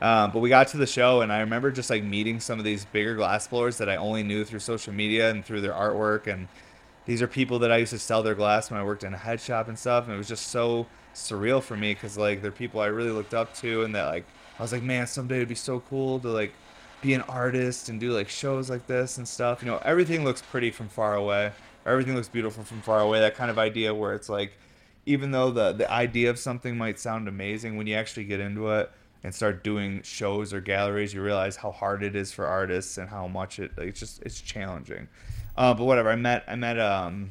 Um, 0.00 0.30
but 0.30 0.38
we 0.38 0.48
got 0.48 0.68
to 0.68 0.76
the 0.76 0.86
show, 0.86 1.22
and 1.22 1.32
I 1.32 1.40
remember 1.40 1.70
just 1.72 1.90
like 1.90 2.04
meeting 2.04 2.38
some 2.40 2.58
of 2.58 2.64
these 2.64 2.84
bigger 2.84 3.16
glass 3.16 3.48
blowers 3.48 3.78
that 3.78 3.88
I 3.88 3.96
only 3.96 4.22
knew 4.22 4.44
through 4.44 4.60
social 4.60 4.92
media 4.92 5.30
and 5.30 5.44
through 5.44 5.60
their 5.60 5.72
artwork. 5.72 6.28
And 6.28 6.46
these 7.04 7.20
are 7.20 7.26
people 7.26 7.58
that 7.60 7.72
I 7.72 7.78
used 7.78 7.90
to 7.90 7.98
sell 7.98 8.22
their 8.22 8.36
glass 8.36 8.70
when 8.70 8.78
I 8.78 8.84
worked 8.84 9.02
in 9.02 9.12
a 9.12 9.16
head 9.18 9.40
shop 9.40 9.66
and 9.66 9.76
stuff. 9.76 10.04
And 10.04 10.14
it 10.14 10.16
was 10.16 10.28
just 10.28 10.48
so 10.48 10.86
surreal 11.14 11.60
for 11.60 11.76
me 11.76 11.94
because 11.94 12.16
like 12.16 12.42
they're 12.42 12.52
people 12.52 12.80
I 12.80 12.86
really 12.86 13.10
looked 13.10 13.34
up 13.34 13.54
to, 13.56 13.82
and 13.82 13.94
that 13.96 14.04
like 14.06 14.24
I 14.58 14.62
was 14.62 14.72
like, 14.72 14.82
man, 14.82 15.06
someday 15.06 15.36
it'd 15.36 15.48
be 15.48 15.54
so 15.54 15.80
cool 15.80 16.18
to 16.20 16.28
like 16.28 16.52
be 17.00 17.14
an 17.14 17.22
artist 17.22 17.88
and 17.88 18.00
do 18.00 18.12
like 18.12 18.28
shows 18.28 18.68
like 18.68 18.86
this 18.86 19.18
and 19.18 19.26
stuff. 19.26 19.62
You 19.62 19.68
know, 19.68 19.80
everything 19.84 20.24
looks 20.24 20.42
pretty 20.42 20.70
from 20.70 20.88
far 20.88 21.14
away. 21.14 21.52
Everything 21.86 22.14
looks 22.14 22.28
beautiful 22.28 22.64
from 22.64 22.82
far 22.82 23.00
away. 23.00 23.20
That 23.20 23.36
kind 23.36 23.50
of 23.50 23.58
idea 23.58 23.94
where 23.94 24.14
it's 24.14 24.28
like, 24.28 24.52
even 25.06 25.30
though 25.30 25.50
the 25.50 25.72
the 25.72 25.90
idea 25.90 26.28
of 26.28 26.38
something 26.38 26.76
might 26.76 26.98
sound 26.98 27.28
amazing, 27.28 27.76
when 27.76 27.86
you 27.86 27.94
actually 27.94 28.24
get 28.24 28.40
into 28.40 28.68
it 28.70 28.90
and 29.24 29.34
start 29.34 29.64
doing 29.64 30.02
shows 30.02 30.52
or 30.52 30.60
galleries, 30.60 31.14
you 31.14 31.22
realize 31.22 31.56
how 31.56 31.70
hard 31.70 32.02
it 32.02 32.14
is 32.16 32.32
for 32.32 32.46
artists 32.46 32.98
and 32.98 33.08
how 33.08 33.26
much 33.26 33.58
it 33.58 33.76
like, 33.78 33.88
it's 33.88 34.00
just 34.00 34.22
it's 34.22 34.40
challenging. 34.40 35.08
Uh, 35.56 35.72
but 35.74 35.84
whatever. 35.84 36.10
I 36.10 36.16
met 36.16 36.44
I 36.48 36.56
met 36.56 36.78
um 36.78 37.30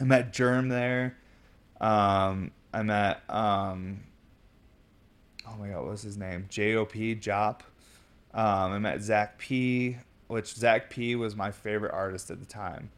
I 0.00 0.04
met 0.04 0.32
Germ 0.32 0.68
there. 0.68 1.16
Um, 1.80 2.50
I 2.72 2.82
met 2.82 3.22
um 3.30 4.00
oh 5.50 5.56
my 5.58 5.68
god, 5.68 5.82
what 5.82 5.90
was 5.90 6.02
his 6.02 6.16
name? 6.16 6.46
J.O.P. 6.48 7.16
Jop. 7.16 7.60
Um, 8.32 8.72
I 8.72 8.78
met 8.78 9.02
Zach 9.02 9.38
P, 9.38 9.96
which 10.28 10.54
Zach 10.54 10.90
P 10.90 11.16
was 11.16 11.34
my 11.34 11.50
favorite 11.50 11.92
artist 11.92 12.30
at 12.30 12.38
the 12.38 12.46
time. 12.46 12.90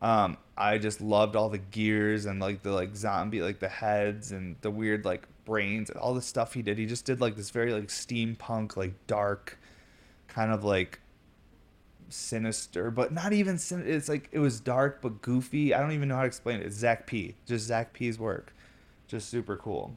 Um, 0.00 0.36
I 0.56 0.78
just 0.78 1.00
loved 1.00 1.34
all 1.34 1.48
the 1.48 1.58
gears 1.58 2.26
and 2.26 2.38
like 2.40 2.62
the 2.62 2.70
like 2.70 2.94
zombie 2.94 3.42
like 3.42 3.58
the 3.58 3.68
heads 3.68 4.30
and 4.30 4.54
the 4.60 4.70
weird 4.70 5.04
like 5.04 5.26
brains 5.44 5.90
and 5.90 5.98
all 5.98 6.14
the 6.14 6.22
stuff 6.22 6.54
he 6.54 6.62
did. 6.62 6.78
He 6.78 6.86
just 6.86 7.04
did 7.04 7.20
like 7.20 7.34
this 7.34 7.50
very 7.50 7.72
like 7.72 7.88
steampunk 7.88 8.76
like 8.76 8.94
dark 9.08 9.58
kind 10.28 10.52
of 10.52 10.62
like 10.62 11.00
sinister, 12.10 12.92
but 12.92 13.12
not 13.12 13.32
even 13.32 13.58
sin- 13.58 13.84
it's 13.86 14.08
like 14.08 14.28
it 14.30 14.38
was 14.38 14.60
dark 14.60 15.02
but 15.02 15.20
goofy. 15.20 15.74
I 15.74 15.80
don't 15.80 15.92
even 15.92 16.08
know 16.08 16.14
how 16.14 16.22
to 16.22 16.28
explain 16.28 16.60
it. 16.60 16.66
It's 16.66 16.76
Zach 16.76 17.06
P. 17.06 17.34
Just 17.44 17.66
Zach 17.66 17.92
P's 17.92 18.20
work. 18.20 18.54
Just 19.08 19.28
super 19.28 19.56
cool. 19.56 19.96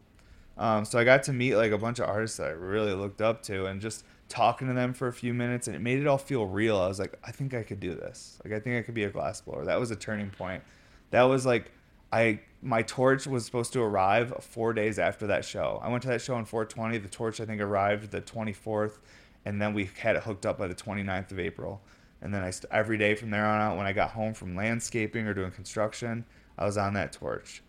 Um, 0.62 0.86
so 0.86 1.00
I 1.00 1.04
got 1.04 1.24
to 1.24 1.34
meet 1.34 1.56
like 1.56 1.72
a 1.72 1.78
bunch 1.80 1.98
of 1.98 2.08
artists 2.08 2.38
that 2.38 2.50
I 2.50 2.52
really 2.52 2.94
looked 2.94 3.20
up 3.20 3.42
to 3.44 3.66
and 3.66 3.82
just 3.82 4.06
talking 4.30 4.68
to 4.68 4.76
them 4.76 4.94
for 4.94 5.08
a 5.08 5.14
few 5.14 5.34
minutes 5.34 5.66
and 5.66 5.76
it 5.76 5.80
made 5.80 6.00
it 6.00 6.06
all 6.06 6.20
feel 6.20 6.46
real. 6.46 6.78
I 6.78 6.88
was 6.88 7.00
like, 7.00 7.18
I 7.24 7.32
think 7.32 7.56
I 7.56 7.64
could 7.64 7.80
do 7.80 7.96
this. 7.96 8.40
Like 8.46 8.54
I 8.54 8.60
think 8.60 8.78
I 8.78 8.84
could 8.84 8.94
be 8.94 9.06
a 9.06 9.10
glass 9.10 9.42
blower. 9.42 9.66
That 9.66 9.80
was 9.80 9.90
a 9.90 9.96
turning 9.96 10.30
point. 10.30 10.62
That 11.10 11.24
was 11.24 11.48
like 11.48 11.72
I 12.12 12.42
my 12.62 12.84
torch 12.84 13.26
was 13.26 13.44
supposed 13.44 13.74
to 13.74 13.82
arrive 13.82 14.36
four 14.40 14.72
days 14.74 15.00
after 15.00 15.26
that 15.28 15.46
show. 15.46 15.80
I 15.82 15.90
went 15.90 16.04
to 16.04 16.10
that 16.10 16.22
show 16.22 16.36
on 16.36 16.46
420. 16.46 17.00
The 17.00 17.10
torch 17.10 17.42
I 17.42 17.46
think 17.46 17.60
arrived 17.60 18.12
the 18.12 18.22
24th, 18.22 19.00
and 19.46 19.60
then 19.60 19.74
we 19.74 19.90
had 20.00 20.16
it 20.16 20.22
hooked 20.22 20.46
up 20.46 20.60
by 20.60 20.68
the 20.68 20.76
29th 20.76 21.32
of 21.32 21.40
April. 21.40 21.82
And 22.22 22.32
then 22.32 22.44
I 22.44 22.54
every 22.70 23.00
day 23.00 23.16
from 23.16 23.32
there 23.32 23.48
on 23.48 23.60
out, 23.60 23.78
when 23.78 23.88
I 23.88 23.94
got 23.94 24.12
home 24.12 24.36
from 24.36 24.56
landscaping 24.56 25.26
or 25.26 25.34
doing 25.34 25.50
construction, 25.50 26.24
I 26.56 26.66
was 26.66 26.78
on 26.78 26.94
that 26.94 27.14
torch, 27.14 27.64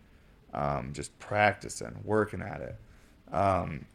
um, 0.53 0.91
just 0.93 1.17
practicing, 1.19 1.99
working 2.03 2.41
at 2.41 2.61
it. 2.61 2.75
Um, 3.33 3.85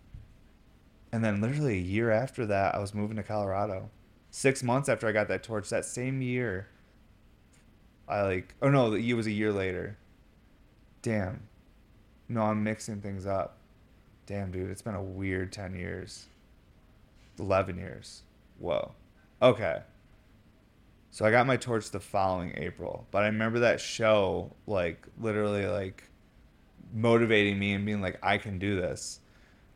and 1.12 1.24
then 1.24 1.40
literally 1.40 1.78
a 1.78 1.82
year 1.82 2.10
after 2.10 2.44
that, 2.46 2.74
I 2.74 2.78
was 2.78 2.94
moving 2.94 3.16
to 3.16 3.22
Colorado. 3.22 3.90
Six 4.30 4.62
months 4.62 4.88
after 4.88 5.06
I 5.06 5.12
got 5.12 5.28
that 5.28 5.42
torch, 5.42 5.70
that 5.70 5.84
same 5.84 6.20
year, 6.20 6.68
I 8.06 8.22
like, 8.22 8.54
oh 8.60 8.68
no, 8.68 8.94
it 8.94 9.14
was 9.14 9.26
a 9.26 9.32
year 9.32 9.52
later. 9.52 9.96
Damn. 11.02 11.48
No, 12.28 12.42
I'm 12.42 12.62
mixing 12.62 13.00
things 13.00 13.26
up. 13.26 13.56
Damn, 14.26 14.50
dude, 14.50 14.70
it's 14.70 14.82
been 14.82 14.94
a 14.94 15.02
weird 15.02 15.52
10 15.52 15.74
years. 15.74 16.26
11 17.38 17.78
years. 17.78 18.22
Whoa. 18.58 18.92
Okay. 19.40 19.80
So 21.10 21.24
I 21.24 21.30
got 21.30 21.46
my 21.46 21.56
torch 21.56 21.90
the 21.90 22.00
following 22.00 22.52
April, 22.56 23.06
but 23.10 23.22
I 23.22 23.26
remember 23.26 23.60
that 23.60 23.80
show 23.80 24.54
like 24.66 25.06
literally 25.18 25.66
like 25.66 26.07
motivating 26.92 27.58
me 27.58 27.72
and 27.72 27.84
being 27.84 28.00
like 28.00 28.18
I 28.22 28.38
can 28.38 28.58
do 28.58 28.76
this. 28.76 29.20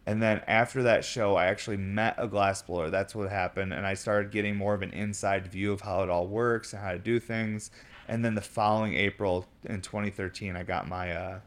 And 0.05 0.21
then 0.21 0.43
after 0.49 0.83
that 0.83 1.05
show, 1.05 1.37
I 1.37 1.47
actually 1.47 1.77
met 1.77 2.17
a 2.19 2.27
glassblower. 2.27 2.91
That's 2.91 3.15
what 3.15 3.31
happened, 3.31 3.73
and 3.73 3.87
I 3.87 3.95
started 3.95 4.33
getting 4.33 4.57
more 4.57 4.75
of 4.75 4.83
an 4.83 4.91
inside 4.91 5.47
view 5.47 5.73
of 5.73 5.83
how 5.83 6.03
it 6.03 6.11
all 6.11 6.27
works 6.27 6.73
and 6.73 6.83
how 6.83 6.93
to 6.93 6.99
do 6.99 7.21
things. 7.21 7.71
And 8.09 8.25
then 8.25 8.35
the 8.35 8.41
following 8.41 8.95
April 8.95 9.47
in 9.65 9.81
2013, 9.81 10.57
I 10.57 10.65
got 10.65 10.89
my 10.89 11.13
uh, 11.13 11.41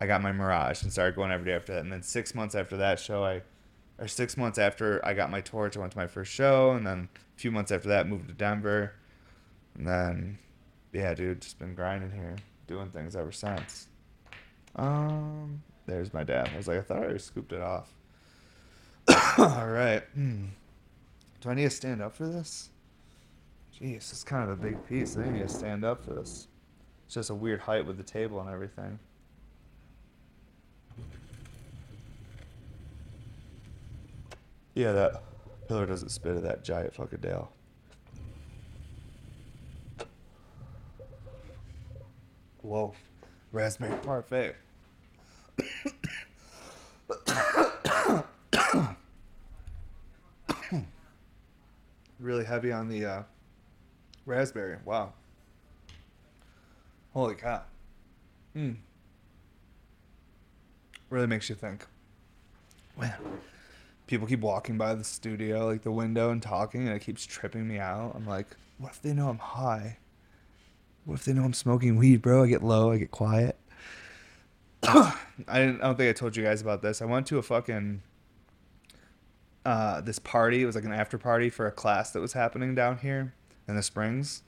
I 0.00 0.06
got 0.06 0.22
my 0.22 0.32
Mirage 0.32 0.82
and 0.82 0.92
started 0.92 1.16
going 1.16 1.32
every 1.32 1.46
day 1.46 1.54
after 1.54 1.72
that. 1.74 1.80
And 1.80 1.92
then 1.92 2.02
six 2.02 2.34
months 2.34 2.54
after 2.54 2.76
that 2.76 3.00
show, 3.00 3.24
I 3.24 3.42
or 3.98 4.06
six 4.06 4.36
months 4.36 4.58
after 4.58 5.04
I 5.04 5.14
got 5.14 5.30
my 5.30 5.40
torch, 5.40 5.76
I 5.76 5.80
went 5.80 5.92
to 5.92 5.98
my 5.98 6.06
first 6.06 6.32
show, 6.32 6.70
and 6.72 6.86
then 6.86 7.08
a 7.36 7.40
few 7.40 7.50
months 7.50 7.72
after 7.72 7.88
that, 7.88 8.08
moved 8.08 8.28
to 8.28 8.34
Denver, 8.34 8.94
and 9.74 9.86
then 9.86 10.38
yeah, 10.92 11.14
dude, 11.14 11.42
just 11.42 11.58
been 11.58 11.74
grinding 11.74 12.12
here, 12.12 12.36
doing 12.68 12.90
things 12.90 13.16
ever 13.16 13.32
since. 13.32 13.88
Um, 14.76 15.62
there's 15.86 16.12
my 16.12 16.24
dad. 16.24 16.50
I 16.52 16.56
was 16.56 16.68
like, 16.68 16.78
I 16.78 16.82
thought 16.82 17.04
I 17.04 17.16
scooped 17.16 17.52
it 17.52 17.60
off. 17.60 17.92
All 19.38 19.68
right. 19.68 20.02
Hmm. 20.14 20.46
Do 21.40 21.50
I 21.50 21.54
need 21.54 21.64
to 21.64 21.70
stand 21.70 22.00
up 22.00 22.14
for 22.14 22.26
this? 22.26 22.70
Jeez, 23.78 23.96
it's 23.96 24.22
kind 24.22 24.44
of 24.44 24.50
a 24.50 24.62
big 24.62 24.86
piece. 24.86 25.16
I 25.16 25.28
need 25.28 25.40
to 25.40 25.48
stand 25.48 25.84
up 25.84 26.04
for 26.04 26.14
this. 26.14 26.46
It's 27.06 27.14
just 27.14 27.30
a 27.30 27.34
weird 27.34 27.60
height 27.60 27.84
with 27.84 27.96
the 27.96 28.04
table 28.04 28.40
and 28.40 28.48
everything. 28.48 28.98
Yeah, 34.74 34.92
that 34.92 35.22
pillar 35.68 35.84
doesn't 35.84 36.10
spit 36.10 36.36
at 36.36 36.42
that 36.44 36.64
giant 36.64 36.94
fucking 36.94 37.18
Dale. 37.20 37.50
Whoa. 42.62 42.94
Raspberry 43.52 43.96
parfait. 43.98 44.56
really 52.18 52.44
heavy 52.44 52.72
on 52.72 52.88
the 52.88 53.04
uh, 53.04 53.22
raspberry. 54.24 54.78
Wow. 54.84 55.12
Holy 57.12 57.34
cow. 57.34 57.62
Hmm. 58.54 58.72
Really 61.10 61.26
makes 61.26 61.50
you 61.50 61.54
think. 61.54 61.86
Man, 62.98 63.14
people 64.06 64.26
keep 64.26 64.40
walking 64.40 64.78
by 64.78 64.94
the 64.94 65.04
studio, 65.04 65.66
like 65.66 65.82
the 65.82 65.92
window, 65.92 66.30
and 66.30 66.42
talking, 66.42 66.86
and 66.86 66.96
it 66.96 67.00
keeps 67.00 67.26
tripping 67.26 67.68
me 67.68 67.78
out. 67.78 68.12
I'm 68.14 68.26
like, 68.26 68.56
what 68.78 68.92
if 68.92 69.02
they 69.02 69.12
know 69.12 69.28
I'm 69.28 69.38
high? 69.38 69.98
What 71.04 71.14
if 71.14 71.24
they 71.24 71.32
know 71.32 71.44
I'm 71.44 71.52
smoking 71.52 71.96
weed, 71.96 72.22
bro? 72.22 72.44
I 72.44 72.46
get 72.46 72.62
low, 72.62 72.92
I 72.92 72.98
get 72.98 73.10
quiet. 73.10 73.58
I 74.82 75.14
didn't. 75.48 75.80
I 75.80 75.86
don't 75.86 75.96
think 75.96 76.10
I 76.10 76.12
told 76.12 76.36
you 76.36 76.42
guys 76.42 76.60
about 76.60 76.82
this. 76.82 77.02
I 77.02 77.04
went 77.04 77.26
to 77.28 77.38
a 77.38 77.42
fucking 77.42 78.02
uh, 79.64 80.00
this 80.00 80.18
party. 80.18 80.62
It 80.62 80.66
was 80.66 80.74
like 80.74 80.84
an 80.84 80.92
after 80.92 81.18
party 81.18 81.50
for 81.50 81.66
a 81.66 81.72
class 81.72 82.10
that 82.12 82.20
was 82.20 82.32
happening 82.32 82.74
down 82.74 82.98
here 82.98 83.34
in 83.68 83.76
the 83.76 83.82
Springs, 83.82 84.42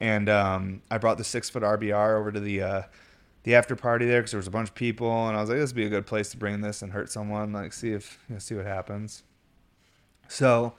and 0.00 0.28
um, 0.28 0.82
I 0.90 0.98
brought 0.98 1.18
the 1.18 1.24
six 1.24 1.50
foot 1.50 1.62
RBR 1.62 2.18
over 2.18 2.32
to 2.32 2.40
the 2.40 2.62
uh, 2.62 2.82
the 3.42 3.54
after 3.54 3.76
party 3.76 4.06
there 4.06 4.20
because 4.20 4.32
there 4.32 4.38
was 4.38 4.46
a 4.46 4.50
bunch 4.50 4.70
of 4.70 4.74
people, 4.74 5.28
and 5.28 5.36
I 5.36 5.40
was 5.40 5.50
like, 5.50 5.58
this 5.58 5.70
would 5.70 5.76
be 5.76 5.86
a 5.86 5.90
good 5.90 6.06
place 6.06 6.30
to 6.30 6.36
bring 6.36 6.60
this 6.60 6.82
and 6.82 6.92
hurt 6.92 7.10
someone, 7.10 7.52
like 7.52 7.72
see 7.72 7.92
if 7.92 8.18
you 8.28 8.34
know, 8.34 8.38
see 8.38 8.54
what 8.54 8.66
happens. 8.66 9.22
So 10.28 10.74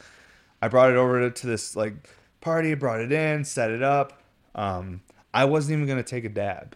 I 0.61 0.67
brought 0.67 0.89
it 0.91 0.95
over 0.95 1.29
to 1.29 1.47
this 1.47 1.75
like 1.75 2.09
party, 2.41 2.73
brought 2.73 3.01
it 3.01 3.11
in, 3.11 3.43
set 3.43 3.71
it 3.71 3.83
up. 3.83 4.18
Um, 4.55 5.01
I 5.33 5.45
wasn't 5.45 5.77
even 5.77 5.87
gonna 5.87 6.03
take 6.03 6.25
a 6.25 6.29
dab 6.29 6.75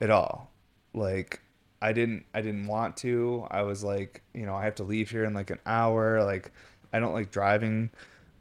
at 0.00 0.10
all. 0.10 0.50
Like 0.94 1.40
I 1.80 1.92
didn't 1.92 2.24
I 2.34 2.40
didn't 2.40 2.66
want 2.66 2.96
to. 2.98 3.46
I 3.50 3.62
was 3.62 3.84
like, 3.84 4.22
you 4.34 4.46
know, 4.46 4.54
I 4.54 4.64
have 4.64 4.76
to 4.76 4.82
leave 4.84 5.10
here 5.10 5.24
in 5.24 5.34
like 5.34 5.50
an 5.50 5.60
hour. 5.66 6.22
Like 6.24 6.52
I 6.92 7.00
don't 7.00 7.12
like 7.12 7.30
driving 7.30 7.90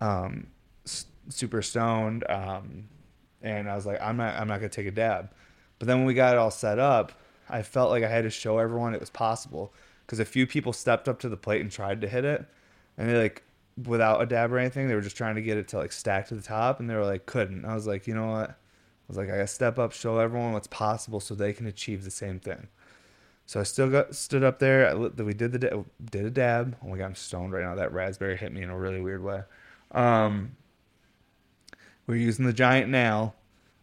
um, 0.01 0.47
s- 0.85 1.05
super 1.29 1.61
stoned. 1.61 2.23
Um, 2.29 2.89
and 3.41 3.69
I 3.69 3.75
was 3.75 3.85
like, 3.85 4.01
I'm 4.01 4.17
not 4.17 4.35
I'm 4.35 4.47
not 4.47 4.59
gonna 4.59 4.69
take 4.69 4.87
a 4.87 4.91
dab. 4.91 5.31
But 5.79 5.87
then 5.87 5.97
when 5.97 6.07
we 6.07 6.13
got 6.13 6.33
it 6.33 6.37
all 6.37 6.51
set 6.51 6.79
up, 6.79 7.11
I 7.49 7.61
felt 7.61 7.91
like 7.91 8.03
I 8.03 8.09
had 8.09 8.23
to 8.23 8.29
show 8.29 8.57
everyone 8.57 8.93
it 8.93 8.99
was 8.99 9.09
possible 9.09 9.73
because 10.05 10.19
a 10.19 10.25
few 10.25 10.47
people 10.47 10.73
stepped 10.73 11.07
up 11.07 11.19
to 11.19 11.29
the 11.29 11.37
plate 11.37 11.61
and 11.61 11.71
tried 11.71 12.01
to 12.01 12.07
hit 12.07 12.25
it, 12.25 12.45
and 12.97 13.09
they 13.09 13.21
like 13.21 13.43
without 13.83 14.21
a 14.21 14.25
dab 14.25 14.53
or 14.53 14.57
anything, 14.57 14.87
they 14.87 14.95
were 14.95 15.01
just 15.01 15.17
trying 15.17 15.35
to 15.35 15.41
get 15.41 15.57
it 15.57 15.67
to 15.69 15.77
like 15.77 15.91
stack 15.91 16.27
to 16.27 16.35
the 16.35 16.41
top, 16.41 16.79
and 16.79 16.89
they 16.89 16.95
were 16.95 17.05
like 17.05 17.25
couldn't. 17.25 17.65
I 17.65 17.75
was 17.75 17.87
like, 17.87 18.07
you 18.07 18.15
know 18.15 18.27
what? 18.27 18.49
I 18.51 19.07
was 19.07 19.17
like, 19.17 19.27
I 19.27 19.33
gotta 19.33 19.47
step 19.47 19.77
up, 19.77 19.91
show 19.91 20.19
everyone 20.19 20.53
what's 20.53 20.67
possible, 20.67 21.19
so 21.19 21.35
they 21.35 21.53
can 21.53 21.67
achieve 21.67 22.03
the 22.03 22.11
same 22.11 22.39
thing. 22.39 22.67
So 23.45 23.59
I 23.59 23.63
still 23.63 23.89
got 23.89 24.15
stood 24.15 24.43
up 24.43 24.59
there. 24.59 24.89
I, 24.89 24.93
we 24.93 25.33
did 25.33 25.51
the 25.51 25.85
did 26.03 26.25
a 26.25 26.31
dab. 26.31 26.77
Oh 26.83 26.87
my 26.87 26.97
god, 26.97 27.05
I'm 27.05 27.15
stoned 27.15 27.53
right 27.53 27.63
now. 27.63 27.75
That 27.75 27.93
raspberry 27.93 28.37
hit 28.37 28.51
me 28.51 28.63
in 28.63 28.69
a 28.69 28.77
really 28.77 29.01
weird 29.01 29.23
way. 29.23 29.43
Um, 29.91 30.55
we 32.07 32.15
are 32.15 32.17
using 32.17 32.45
the 32.45 32.53
giant 32.53 32.89
nail 32.89 33.35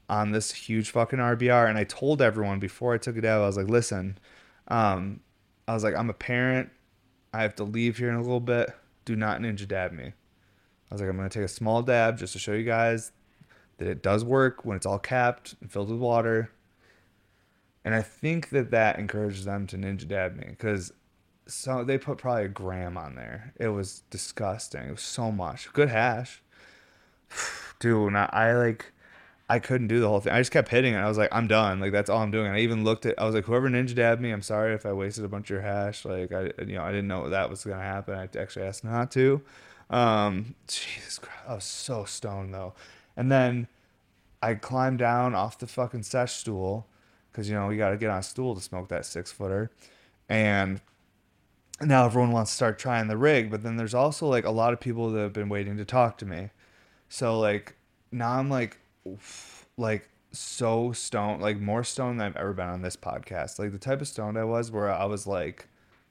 on 0.09 0.33
this 0.33 0.53
huge 0.53 0.91
fucking 0.91 1.19
RBR, 1.19 1.69
and 1.69 1.79
I 1.79 1.85
told 1.85 2.21
everyone 2.21 2.59
before 2.59 2.95
I 2.95 2.99
took 2.99 3.17
a 3.17 3.21
dab. 3.21 3.41
I 3.41 3.47
was 3.47 3.57
like, 3.57 3.69
listen, 3.69 4.19
um, 4.69 5.21
I 5.69 5.75
was 5.75 5.85
like, 5.85 5.95
I'm 5.95 6.11
a 6.11 6.15
parent. 6.15 6.71
I 7.33 7.43
have 7.43 7.55
to 7.57 7.65
leave 7.65 7.99
here 7.99 8.09
in 8.09 8.17
a 8.17 8.21
little 8.21 8.41
bit. 8.41 8.75
Do 9.05 9.17
not 9.17 9.41
ninja 9.41 9.67
dab 9.67 9.93
me. 9.93 10.13
I 10.91 10.95
was 10.95 11.01
like, 11.01 11.11
I'm 11.11 11.17
gonna 11.17 11.29
take 11.29 11.45
a 11.45 11.49
small 11.49 11.83
dab 11.83 12.19
just 12.19 12.33
to 12.35 12.39
show 12.39 12.53
you 12.53 12.65
guys 12.65 13.13
that 13.79 13.89
it 13.89 14.03
does 14.03 14.25
work 14.25 14.65
when 14.65 14.77
it's 14.77 14.87
all 14.87 14.99
capped 14.99 15.55
and 15.61 15.71
filled 15.71 15.91
with 15.91 15.99
water 15.99 16.51
and 17.85 17.95
I 17.95 18.03
think 18.03 18.51
that 18.51 18.71
that 18.71 18.99
encourages 18.99 19.45
them 19.45 19.67
to 19.69 19.77
ninja 19.77 20.07
dab 20.07 20.37
me 20.37 20.47
because 20.49 20.93
so 21.47 21.83
they 21.83 21.99
put 21.99 22.19
probably 22.19 22.45
a 22.45 22.49
gram 22.49 22.97
on 22.97 23.17
there. 23.17 23.53
It 23.59 23.69
was 23.69 24.05
disgusting. 24.11 24.83
It 24.83 24.93
was 24.93 25.03
so 25.03 25.33
much 25.33 25.73
good 25.73 25.89
hash, 25.89 26.43
dude. 27.81 28.15
I, 28.15 28.29
I 28.33 28.53
like, 28.53 28.92
I 29.53 29.59
couldn't 29.59 29.89
do 29.89 30.01
the 30.01 30.09
whole 30.09 30.21
thing. 30.21 30.33
I 30.33 30.41
just 30.41 30.51
kept 30.51 30.71
hitting 30.71 30.95
it. 30.95 30.97
I 30.97 31.09
was 31.09 31.19
like, 31.19 31.29
I'm 31.31 31.47
done. 31.47 31.79
Like 31.79 31.93
that's 31.93 32.09
all 32.09 32.23
I'm 32.23 32.31
doing. 32.31 32.47
And 32.47 32.57
I 32.57 32.61
even 32.61 32.85
looked 32.85 33.05
at. 33.05 33.19
I 33.19 33.27
was 33.27 33.35
like, 33.35 33.45
whoever 33.45 33.69
ninja 33.69 33.95
dabbed 33.95 34.23
me, 34.23 34.31
I'm 34.31 34.41
sorry 34.41 34.73
if 34.73 34.87
I 34.87 34.95
wasted 34.95 35.27
a 35.27 35.29
bunch 35.29 35.51
of 35.51 35.57
your 35.57 35.61
hash. 35.61 36.07
Like 36.07 36.33
I, 36.33 36.53
you 36.67 36.77
know, 36.77 36.83
I 36.83 36.91
didn't 36.91 37.09
know 37.09 37.29
that 37.29 37.51
was 37.51 37.63
gonna 37.63 37.83
happen. 37.83 38.15
I 38.15 38.29
actually 38.39 38.65
asked 38.65 38.83
not 38.83 39.11
to. 39.11 39.43
Um, 39.91 40.55
Jesus 40.69 41.19
Christ, 41.19 41.45
I 41.47 41.55
was 41.55 41.65
so 41.65 42.05
stoned 42.05 42.55
though. 42.55 42.73
And 43.15 43.31
then 43.31 43.69
I 44.43 44.55
climbed 44.55 45.01
down 45.01 45.35
off 45.35 45.59
the 45.59 45.67
fucking 45.67 46.05
sesh 46.05 46.33
stool 46.33 46.87
because 47.31 47.47
you 47.47 47.55
know 47.55 47.67
we 47.67 47.77
got 47.77 47.91
to 47.91 47.99
get 47.99 48.09
on 48.09 48.21
a 48.21 48.23
stool 48.23 48.55
to 48.55 48.61
smoke 48.63 48.89
that 48.89 49.05
six 49.05 49.31
footer, 49.31 49.71
and 50.31 50.81
now 51.81 52.07
everyone 52.07 52.33
wants 52.33 52.53
to 52.53 52.57
start 52.57 52.79
trying 52.79 53.09
the 53.09 53.19
rig. 53.19 53.51
But 53.51 53.63
then 53.63 53.77
there's 53.77 53.95
also 53.95 54.27
like 54.27 54.47
a 54.47 54.51
lot 54.51 54.73
of 54.73 54.81
people 54.81 55.11
that 55.11 55.21
have 55.21 55.33
been 55.35 55.51
waiting 55.51 55.77
to 55.77 55.85
talk 55.85 56.17
to 56.19 56.27
me, 56.27 56.51
so 57.11 57.39
like 57.39 57.77
now 58.11 58.39
I'm 58.39 58.49
like, 58.49 58.79
like 59.77 60.09
so 60.33 60.93
stoned, 60.93 61.43
like 61.43 61.59
more 61.59 61.85
stoned 61.85 62.21
than 62.21 62.29
I've 62.29 62.37
ever 62.37 62.53
been 62.53 62.69
on 62.69 62.83
this 62.83 62.97
podcast. 62.97 63.59
Like 63.59 63.73
the 63.73 63.79
type 63.79 64.01
of 64.01 64.09
stoned 64.09 64.39
I 64.39 64.45
was, 64.45 64.71
where 64.71 64.91
I 64.91 65.05
was 65.05 65.27
like 65.27 65.69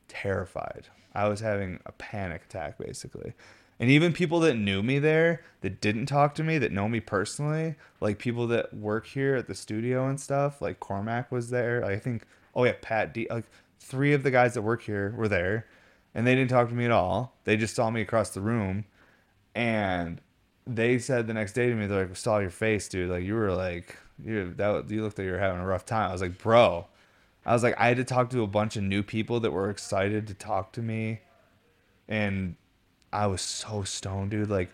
terrified. 0.08 0.88
I 1.14 1.28
was 1.28 1.40
having 1.40 1.80
a 1.86 1.92
panic 1.94 2.44
attack 2.46 2.78
basically. 2.78 3.34
And 3.80 3.90
even 3.90 4.14
people 4.14 4.40
that 4.42 4.54
knew 4.54 4.84
me 4.84 5.00
there, 5.00 5.42
that 5.62 5.82
didn't 5.82 6.06
talk 6.06 6.36
to 6.36 6.44
me, 6.44 6.60
that 6.60 6.72
know 6.72 6.88
me 6.88 7.00
personally, 7.00 7.76
like 8.00 8.20
people 8.20 8.46
that 8.48 8.72
work 8.76 9.08
here 9.08 9.36
at 9.36 9.48
the 9.48 9.56
studio 9.56 10.08
and 10.08 10.20
stuff, 10.20 10.62
like 10.62 10.80
Cormac 10.80 11.32
was 11.32 11.50
there. 11.50 11.84
I 11.84 11.98
think, 11.98 12.26
oh 12.54 12.64
yeah, 12.64 12.76
Pat 12.80 13.12
D. 13.12 13.26
Like 13.28 13.46
three 13.80 14.14
of 14.14 14.22
the 14.22 14.30
guys 14.30 14.54
that 14.54 14.62
work 14.62 14.84
here 14.84 15.16
were 15.18 15.28
there, 15.28 15.66
and 16.14 16.28
they 16.28 16.36
didn't 16.36 16.52
talk 16.52 16.70
to 16.70 16.76
me 16.76 16.86
at 16.86 16.92
all. 16.92 17.34
They 17.44 17.58
just 17.58 17.76
saw 17.76 17.90
me 17.90 18.02
across 18.02 18.30
the 18.30 18.42
room, 18.42 18.86
and 19.56 20.22
they 20.68 21.00
said 21.00 21.28
the 21.28 21.34
next 21.34 21.54
day 21.54 21.70
to 21.70 21.76
me, 21.76 21.88
they're 21.88 22.08
like, 22.08 22.16
"Saw 22.16 22.40
your 22.40 22.50
face, 22.50 22.88
dude. 22.88 23.10
Like 23.10 23.24
you 23.24 23.36
were 23.36 23.54
like, 23.54 23.98
you 24.24 24.54
that 24.56 24.90
you 24.90 25.04
looked 25.04 25.18
like 25.18 25.26
you 25.26 25.32
were 25.32 25.40
having 25.40 25.62
a 25.62 25.66
rough 25.66 25.86
time." 25.86 26.10
I 26.10 26.14
was 26.14 26.22
like, 26.22 26.38
"Bro." 26.38 26.88
I 27.44 27.54
was 27.54 27.64
like, 27.64 27.76
I 27.80 27.88
had 27.88 27.98
to 27.98 28.04
talk 28.04 28.30
to 28.32 28.44
a 28.44 28.48
bunch 28.48 28.76
of 28.76 28.84
new 28.84 29.02
people 29.02 29.40
that 29.40 29.52
were 29.52 29.72
excited 29.72 30.28
to 30.28 30.36
talk 30.36 30.74
to 30.74 30.82
me, 30.82 31.22
and 32.08 32.56
I 33.12 33.26
was 33.28 33.42
so 33.42 33.84
stoned, 33.84 34.32
dude. 34.32 34.50
Like 34.50 34.70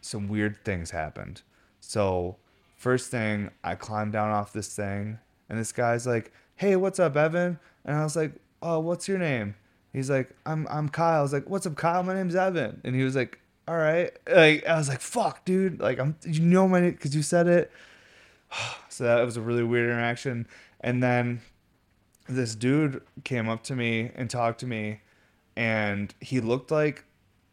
some 0.00 0.28
weird 0.28 0.64
things 0.64 0.92
happened. 0.92 1.42
So 1.80 2.36
first 2.76 3.10
thing, 3.10 3.50
I 3.64 3.74
climbed 3.74 4.12
down 4.12 4.30
off 4.30 4.52
this 4.52 4.74
thing, 4.74 5.18
and 5.48 5.58
this 5.58 5.72
guy's 5.72 6.06
like, 6.06 6.32
"Hey, 6.56 6.76
what's 6.76 7.00
up, 7.00 7.16
Evan?" 7.16 7.58
And 7.84 7.96
I 7.96 8.04
was 8.04 8.14
like, 8.16 8.32
"Oh, 8.62 8.78
what's 8.78 9.08
your 9.08 9.18
name?" 9.18 9.56
He's 9.92 10.08
like, 10.08 10.30
"I'm 10.46 10.68
I'm 10.70 10.88
Kyle." 10.88 11.18
I 11.18 11.22
was 11.22 11.32
like, 11.32 11.48
"What's 11.50 11.66
up, 11.66 11.76
Kyle? 11.76 12.04
My 12.04 12.14
name's 12.14 12.36
Evan." 12.36 12.80
And 12.84 12.94
he 12.94 13.02
was 13.02 13.16
like, 13.16 13.40
"All 13.66 13.76
right." 13.76 14.10
Like 14.30 14.66
I 14.66 14.76
was 14.76 14.88
like, 14.88 15.00
"Fuck, 15.00 15.44
dude!" 15.44 15.80
Like 15.80 15.98
I'm, 15.98 16.16
you 16.24 16.40
know 16.40 16.68
my 16.68 16.80
name 16.80 16.92
because 16.92 17.14
you 17.14 17.22
said 17.22 17.46
it. 17.46 17.70
so 18.88 19.04
that 19.04 19.22
was 19.24 19.36
a 19.36 19.40
really 19.40 19.62
weird 19.62 19.88
interaction. 19.90 20.46
And 20.80 21.02
then 21.02 21.40
this 22.28 22.54
dude 22.54 23.02
came 23.24 23.48
up 23.48 23.62
to 23.64 23.76
me 23.76 24.10
and 24.14 24.28
talked 24.30 24.60
to 24.60 24.66
me, 24.66 25.00
and 25.56 26.14
he 26.20 26.40
looked 26.40 26.70
like 26.70 27.04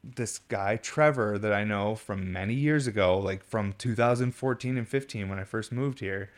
this 0.03 0.39
guy 0.39 0.77
Trevor 0.77 1.37
that 1.37 1.53
I 1.53 1.63
know 1.63 1.95
from 1.95 2.31
many 2.31 2.53
years 2.53 2.87
ago, 2.87 3.17
like 3.17 3.43
from 3.43 3.73
2014 3.73 4.77
and 4.77 4.87
15 4.87 5.29
when 5.29 5.39
I 5.39 5.43
first 5.43 5.71
moved 5.71 5.99
here, 5.99 6.31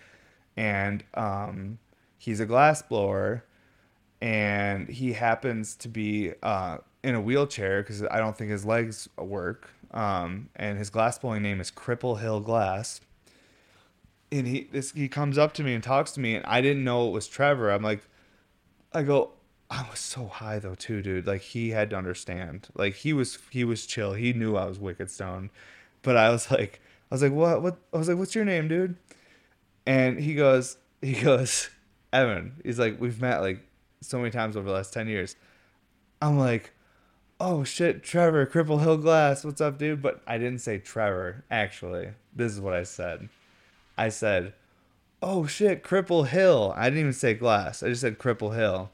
and 0.58 1.04
um, 1.14 1.80
he's 2.18 2.40
a 2.40 2.46
glass 2.46 2.82
blower, 2.82 3.46
and 4.22 4.90
he 4.90 5.14
happens 5.14 5.76
to 5.78 5.88
be 5.88 6.34
uh, 6.42 6.80
in 7.04 7.16
a 7.16 7.22
wheelchair 7.22 7.82
because 7.82 8.04
I 8.04 8.18
don't 8.18 8.38
think 8.38 8.52
his 8.52 8.66
legs 8.66 9.10
work, 9.18 9.70
um, 9.92 10.50
and 10.56 10.78
his 10.78 10.90
glass 10.90 11.18
blowing 11.18 11.42
name 11.42 11.60
is 11.60 11.72
Cripple 11.72 12.20
Hill 12.20 12.40
Glass. 12.40 13.02
And 14.32 14.48
he 14.48 14.70
this 14.72 14.92
he 14.92 15.10
comes 15.10 15.38
up 15.38 15.54
to 15.56 15.64
me 15.64 15.74
and 15.74 15.84
talks 15.84 16.12
to 16.14 16.20
me, 16.20 16.36
and 16.36 16.46
I 16.46 16.62
didn't 16.62 16.84
know 16.84 17.08
it 17.08 17.12
was 17.12 17.28
Trevor. 17.28 17.70
I'm 17.70 17.84
like, 17.84 18.08
I 18.94 19.04
go, 19.04 19.32
I 19.70 19.88
was 19.90 20.00
so 20.00 20.28
high 20.28 20.60
though 20.60 20.76
too, 20.76 21.02
dude. 21.02 21.26
Like 21.26 21.42
he 21.42 21.70
had 21.70 21.90
to 21.92 21.96
understand. 21.96 22.68
Like 22.76 22.96
he 22.96 23.14
was 23.14 23.40
he 23.50 23.64
was 23.64 23.86
chill. 23.86 24.14
He 24.14 24.34
knew 24.34 24.58
I 24.58 24.66
was 24.66 24.80
wicked 24.80 25.10
stoned. 25.10 25.50
But 26.02 26.18
I 26.18 26.30
was 26.30 26.52
like 26.52 26.82
I 27.10 27.16
was 27.16 27.22
like, 27.22 27.32
what 27.32 27.62
what 27.62 27.78
I 27.94 27.98
was 27.98 28.10
like, 28.10 28.18
what's 28.18 28.36
your 28.36 28.46
name, 28.46 28.68
dude? 28.68 28.96
And 29.86 30.20
he 30.20 30.36
goes, 30.36 30.78
he 31.02 31.14
goes, 31.14 31.70
Evan. 32.12 32.54
He's 32.64 32.80
like, 32.80 33.00
we've 33.00 33.22
met 33.22 33.42
like 33.42 33.60
so 34.02 34.18
many 34.18 34.32
times 34.32 34.58
over 34.58 34.68
the 34.68 34.74
last 34.74 34.94
ten 34.94 35.08
years. 35.08 35.36
I'm 36.22 36.38
like, 36.38 36.74
oh 37.42 37.64
shit, 37.64 38.04
Trevor, 38.04 38.46
Cripple 38.46 38.82
Hill 38.82 38.98
Glass, 38.98 39.44
what's 39.44 39.62
up, 39.62 39.80
dude? 39.80 40.02
But 40.02 40.22
I 40.28 40.38
didn't 40.38 40.60
say 40.60 40.78
Trevor, 40.78 41.44
actually. 41.50 42.10
This 42.36 42.52
is 42.52 42.62
what 42.62 42.76
I 42.76 42.84
said. 42.84 43.30
I 43.98 44.10
said, 44.10 44.54
oh 45.24 45.48
shit, 45.48 45.84
Cripple 45.84 46.28
Hill. 46.28 46.72
I 46.78 46.86
didn't 46.86 47.00
even 47.00 47.14
say 47.14 47.34
Glass. 47.34 47.82
I 47.82 47.90
just 47.90 48.02
said 48.02 48.20
Cripple 48.20 48.56
Hill 48.56 48.92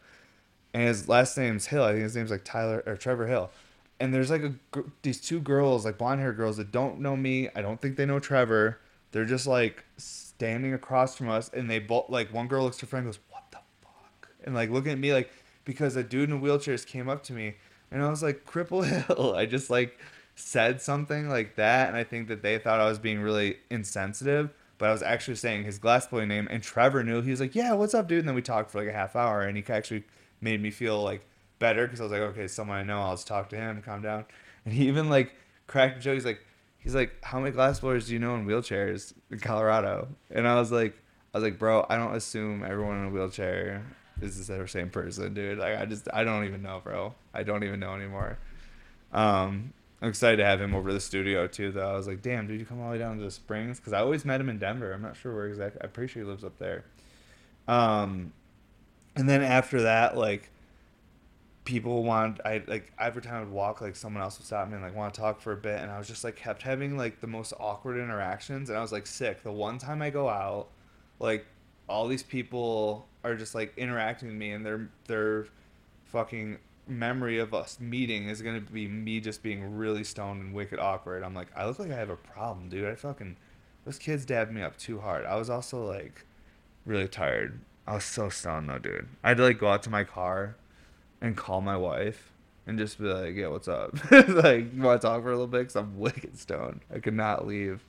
and 0.74 0.84
his 0.84 1.10
last 1.10 1.38
name's 1.38 1.68
Hill. 1.68 1.84
I 1.84 1.92
think 1.92 2.04
his 2.04 2.16
name's 2.16 2.32
like 2.32 2.46
Tyler 2.46 2.84
or 2.86 2.96
Trevor 2.96 3.28
Hill. 3.28 3.52
And 4.00 4.14
there's 4.14 4.32
like 4.32 4.44
a 4.44 4.54
these 5.02 5.20
two 5.20 5.42
girls, 5.42 5.84
like 5.84 5.98
blonde 5.98 6.22
hair 6.22 6.32
girls 6.32 6.56
that 6.58 6.72
don't 6.72 7.02
know 7.02 7.18
me. 7.18 7.50
I 7.54 7.62
don't 7.62 7.82
think 7.82 7.98
they 7.98 8.06
know 8.06 8.20
Trevor. 8.20 8.80
They're 9.12 9.26
just 9.26 9.48
like 9.48 9.84
standing 9.98 10.74
across 10.74 11.16
from 11.16 11.30
us, 11.30 11.50
and 11.52 11.70
they 11.70 11.80
both 11.80 12.10
like 12.10 12.32
one 12.32 12.48
girl 12.48 12.64
looks 12.64 12.78
to 12.78 12.86
her 12.86 12.90
friend, 12.92 13.08
goes, 13.08 13.18
"What 13.30 13.46
the 13.50 13.58
fuck?" 13.82 14.30
and 14.46 14.54
like 14.54 14.70
looking 14.70 14.92
at 14.92 15.00
me 15.00 15.14
like 15.14 15.32
because 15.66 15.96
a 15.96 16.04
dude 16.04 16.30
in 16.30 16.42
wheelchairs 16.42 16.86
came 16.86 17.10
up 17.10 17.24
to 17.24 17.34
me, 17.34 17.56
and 17.92 18.04
I 18.04 18.10
was 18.10 18.24
like, 18.24 18.46
"Cripple 18.46 18.86
Hill." 18.86 19.36
I 19.38 19.46
just 19.46 19.70
like 19.70 20.00
said 20.36 20.82
something 20.82 21.30
like 21.30 21.56
that, 21.56 21.88
and 21.88 21.98
I 21.98 22.04
think 22.04 22.28
that 22.28 22.42
they 22.42 22.58
thought 22.58 22.80
I 22.80 22.88
was 22.88 23.00
being 23.00 23.20
really 23.20 23.58
insensitive 23.70 24.54
but 24.80 24.90
I 24.90 24.92
was 24.92 25.02
actually 25.02 25.38
saying 25.38 25.64
his 25.64 25.80
glass 25.80 26.06
blowing 26.06 26.28
name, 26.28 26.48
and 26.52 26.62
Trevor 26.62 27.04
knew. 27.04 27.24
He 27.24 27.32
was 27.32 27.40
like, 27.40 27.56
"Yeah, 27.56 27.74
what's 27.74 27.96
up, 27.96 28.08
dude?" 28.08 28.20
And 28.20 28.28
then 28.28 28.36
we 28.36 28.44
talked 28.44 28.70
for 28.70 28.78
like 28.78 28.88
a 28.88 28.94
half 28.94 29.16
hour, 29.16 29.42
and 29.42 29.58
he 29.58 29.64
actually 29.74 30.04
made 30.42 30.62
me 30.62 30.70
feel 30.70 31.02
like 31.02 31.26
better 31.60 31.86
because 31.86 32.00
I 32.00 32.04
was 32.04 32.12
like, 32.12 32.22
okay, 32.22 32.48
someone 32.48 32.78
I 32.78 32.84
know, 32.84 33.02
I'll 33.02 33.14
just 33.14 33.28
talk 33.28 33.50
to 33.50 33.56
him, 33.56 33.82
calm 33.82 34.02
down. 34.02 34.26
And 34.66 34.76
he 34.76 34.90
even 34.90 35.10
like 35.10 35.34
cracked 35.66 36.00
a 36.00 36.02
joke. 36.02 36.16
He's 36.16 36.26
like, 36.26 36.42
he's 36.78 36.94
like, 36.94 37.24
how 37.24 37.40
many 37.40 37.52
glass 37.52 37.80
blowers 37.80 38.08
do 38.08 38.14
you 38.14 38.20
know 38.20 38.36
in 38.36 38.46
wheelchairs 38.46 39.14
in 39.32 39.40
Colorado? 39.40 40.10
And 40.30 40.46
I 40.46 40.60
was 40.60 40.74
like, 40.74 40.94
I 41.34 41.38
was 41.38 41.44
like, 41.46 41.58
bro, 41.58 41.86
I 41.90 41.96
don't 41.96 42.14
assume 42.14 42.66
everyone 42.66 42.98
in 42.98 43.06
a 43.06 43.10
wheelchair 43.10 43.86
is 44.22 44.48
the 44.48 44.68
same 44.68 44.90
person, 44.90 45.34
dude. 45.34 45.58
Like, 45.58 45.78
I 45.78 45.86
just, 45.86 46.08
I 46.14 46.24
don't 46.24 46.46
even 46.46 46.62
know, 46.62 46.82
bro. 46.84 47.14
I 47.34 47.44
don't 47.44 47.64
even 47.64 47.80
know 47.80 47.94
anymore. 47.94 48.38
Um, 49.14 49.74
I'm 50.02 50.10
excited 50.10 50.38
to 50.38 50.46
have 50.46 50.62
him 50.62 50.76
over 50.76 50.94
the 50.94 51.00
studio 51.00 51.48
too. 51.48 51.72
Though 51.72 51.90
I 51.90 51.94
was 51.94 52.08
like, 52.08 52.22
damn, 52.22 52.48
dude, 52.48 52.60
you 52.60 52.66
come 52.66 52.80
all 52.80 52.88
the 52.88 52.94
way 52.94 53.00
down 53.00 53.18
to 53.18 53.24
the 53.24 53.32
Springs 53.32 53.80
because 53.80 53.94
I 53.94 54.00
always 54.00 54.26
met 54.26 54.40
him 54.40 54.50
in 54.50 54.60
Denver. 54.60 54.92
I'm 54.92 55.02
not 55.02 55.16
sure 55.16 55.34
where 55.34 55.48
exactly. 55.48 55.82
I'm 55.84 55.90
pretty 55.90 56.12
sure 56.12 56.24
he 56.24 56.30
lives 56.30 56.44
up 56.44 56.58
there. 56.60 56.86
Um, 57.68 58.34
and 59.16 59.28
then 59.28 59.42
after 59.42 59.84
that, 59.84 60.16
like 60.16 60.52
people 61.66 62.04
want 62.04 62.40
I 62.46 62.64
like 62.68 62.94
every 63.00 63.22
time 63.22 63.36
I 63.36 63.40
would 63.40 63.52
walk, 63.52 63.82
like 63.82 63.96
someone 63.96 64.22
else 64.22 64.38
would 64.38 64.46
stop 64.46 64.68
me 64.68 64.76
and 64.76 64.84
like 64.84 64.96
want 64.96 65.14
to 65.16 65.20
talk 65.20 65.42
for 65.42 65.52
a 65.54 65.58
bit, 65.58 65.80
and 65.80 65.90
I 65.92 65.98
was 65.98 66.08
just 66.08 66.24
like 66.24 66.36
kept 66.36 66.62
having 66.62 66.96
like 66.96 67.20
the 67.20 67.28
most 67.28 67.54
awkward 67.60 67.98
interactions, 67.98 68.70
and 68.70 68.78
I 68.78 68.82
was 68.82 68.92
like 68.92 69.08
sick. 69.08 69.42
The 69.42 69.52
one 69.52 69.80
time 69.80 70.04
I 70.04 70.12
go 70.12 70.30
out, 70.30 70.68
like 71.20 71.46
all 71.90 72.08
these 72.08 72.24
people 72.24 73.07
are 73.24 73.36
just 73.36 73.56
like 73.56 73.74
interacting 73.78 74.30
with 74.30 74.38
me, 74.38 74.52
and 74.52 74.66
their 74.66 74.90
their 75.08 75.48
fucking 76.06 76.60
memory 76.88 77.38
of 77.40 77.54
us 77.54 77.80
meeting 77.80 78.30
is 78.30 78.42
gonna 78.42 78.62
be 78.62 78.88
me 78.88 79.20
just 79.20 79.44
being 79.44 79.78
really 79.78 80.04
stoned 80.04 80.42
and 80.42 80.54
wicked 80.54 80.80
awkward. 80.80 81.24
I'm 81.24 81.34
like, 81.34 81.48
I 81.56 81.66
look 81.66 81.80
like 81.80 81.92
I 81.92 81.96
have 81.96 82.10
a 82.10 82.16
problem, 82.16 82.70
dude. 82.70 82.86
I 82.86 82.96
fucking 82.96 83.36
those 83.86 84.00
kids 84.00 84.26
dabbed 84.26 84.52
me 84.52 84.62
up 84.62 84.78
too 84.78 85.00
hard. 85.00 85.26
I 85.26 85.36
was 85.36 85.50
also 85.50 85.86
like 85.86 86.26
really 86.86 87.08
tired. 87.08 87.60
I 87.86 87.96
was 87.96 88.04
so 88.04 88.30
stoned 88.30 88.70
though, 88.70 88.80
dude. 88.80 89.08
I 89.24 89.30
had 89.30 89.38
to 89.38 89.44
like 89.44 89.60
go 89.60 89.70
out 89.70 89.84
to 89.84 89.90
my 89.90 90.04
car 90.04 90.56
and 91.22 91.36
call 91.36 91.62
my 91.62 91.78
wife 91.78 92.32
and 92.66 92.78
just 92.78 93.00
be 93.00 93.06
like, 93.06 93.36
"Yeah, 93.36 93.48
what's 93.48 93.68
up?" 93.68 93.94
like, 94.12 94.74
you 94.74 94.82
want 94.82 95.02
to 95.02 95.08
talk 95.08 95.24
for 95.24 95.30
a 95.30 95.32
little 95.32 95.48
bit? 95.48 95.68
Cause 95.68 95.78
I'm 95.78 95.98
wicked 96.00 96.38
stoned. 96.38 96.82
I 96.94 97.00
could 97.00 97.14
not 97.14 97.48
leave. 97.48 97.84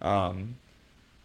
Um, 0.00 0.56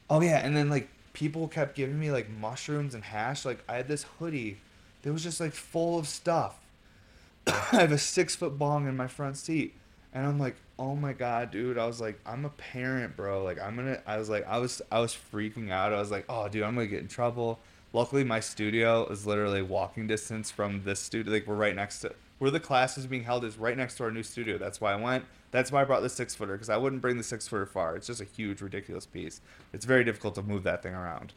oh 0.09 0.21
yeah, 0.21 0.45
and 0.45 0.55
then 0.55 0.69
like 0.69 0.89
people 1.17 1.47
kept 1.47 1.75
giving 1.75 1.99
me 1.99 2.11
like 2.11 2.29
mushrooms 2.29 2.93
and 2.93 3.03
hash. 3.03 3.43
Like 3.43 3.63
I 3.67 3.77
had 3.77 3.87
this 3.87 4.05
hoodie 4.19 4.57
that 5.01 5.11
was 5.11 5.23
just 5.23 5.39
like 5.39 5.51
full 5.51 5.97
of 5.97 6.07
stuff. 6.07 6.59
I 7.47 7.77
have 7.77 7.91
a 7.91 7.97
six 7.97 8.35
foot 8.35 8.59
bong 8.59 8.87
in 8.87 8.95
my 8.95 9.07
front 9.07 9.35
seat, 9.35 9.73
and 10.13 10.27
I'm 10.27 10.37
like, 10.37 10.57
"Oh 10.77 10.95
my 10.95 11.13
god, 11.13 11.49
dude!" 11.49 11.79
I 11.79 11.87
was 11.87 11.99
like, 11.99 12.19
"I'm 12.23 12.45
a 12.45 12.49
parent, 12.49 13.17
bro. 13.17 13.43
Like 13.43 13.59
I'm 13.59 13.75
gonna." 13.75 13.99
I 14.05 14.17
was 14.17 14.29
like, 14.29 14.47
I 14.47 14.59
was 14.59 14.79
I 14.91 14.99
was 14.99 15.17
freaking 15.33 15.71
out. 15.71 15.91
I 15.91 15.99
was 15.99 16.11
like, 16.11 16.25
"Oh, 16.29 16.47
dude, 16.49 16.61
I'm 16.61 16.75
gonna 16.75 16.85
get 16.85 17.01
in 17.01 17.07
trouble." 17.07 17.57
Luckily, 17.93 18.23
my 18.23 18.39
studio 18.39 19.07
is 19.07 19.25
literally 19.25 19.63
walking 19.63 20.05
distance 20.05 20.51
from 20.51 20.83
this 20.83 20.99
studio. 20.99 21.33
Like 21.33 21.47
we're 21.47 21.55
right 21.55 21.75
next 21.75 22.01
to 22.01 22.13
where 22.37 22.51
the 22.51 22.59
class 22.59 22.95
is 22.95 23.07
being 23.07 23.23
held 23.23 23.43
is 23.43 23.57
right 23.57 23.75
next 23.75 23.95
to 23.95 24.03
our 24.03 24.11
new 24.11 24.21
studio. 24.21 24.59
That's 24.59 24.79
why 24.79 24.93
I 24.93 24.97
went. 24.97 25.25
That's 25.51 25.71
why 25.71 25.81
I 25.81 25.83
brought 25.85 26.01
the 26.01 26.09
six 26.09 26.35
footer 26.35 26.53
because 26.53 26.69
I 26.69 26.77
wouldn't 26.77 27.01
bring 27.01 27.17
the 27.17 27.23
six 27.23 27.47
footer 27.47 27.65
far. 27.65 27.95
It's 27.95 28.07
just 28.07 28.21
a 28.21 28.25
huge, 28.25 28.61
ridiculous 28.61 29.05
piece. 29.05 29.41
It's 29.73 29.85
very 29.85 30.03
difficult 30.03 30.35
to 30.35 30.43
move 30.43 30.63
that 30.63 30.83
thing 30.83 30.93
around, 30.93 31.33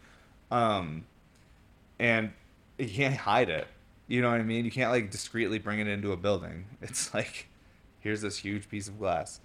um, 0.51 1.05
and 1.99 2.33
you 2.79 2.89
can't 2.89 3.15
hide 3.15 3.49
it. 3.49 3.69
You 4.09 4.21
know 4.21 4.31
what 4.31 4.41
I 4.41 4.45
mean? 4.45 4.65
You 4.65 4.73
can't 4.73 4.91
like 4.91 5.11
discreetly 5.11 5.59
bring 5.59 5.79
it 5.79 5.87
into 5.87 6.13
a 6.13 6.17
building. 6.17 6.65
It's 6.83 7.15
like, 7.15 7.47
here's 8.01 8.23
this 8.23 8.39
huge 8.39 8.69
piece 8.69 8.89
of 8.89 8.99
glass. 8.99 9.41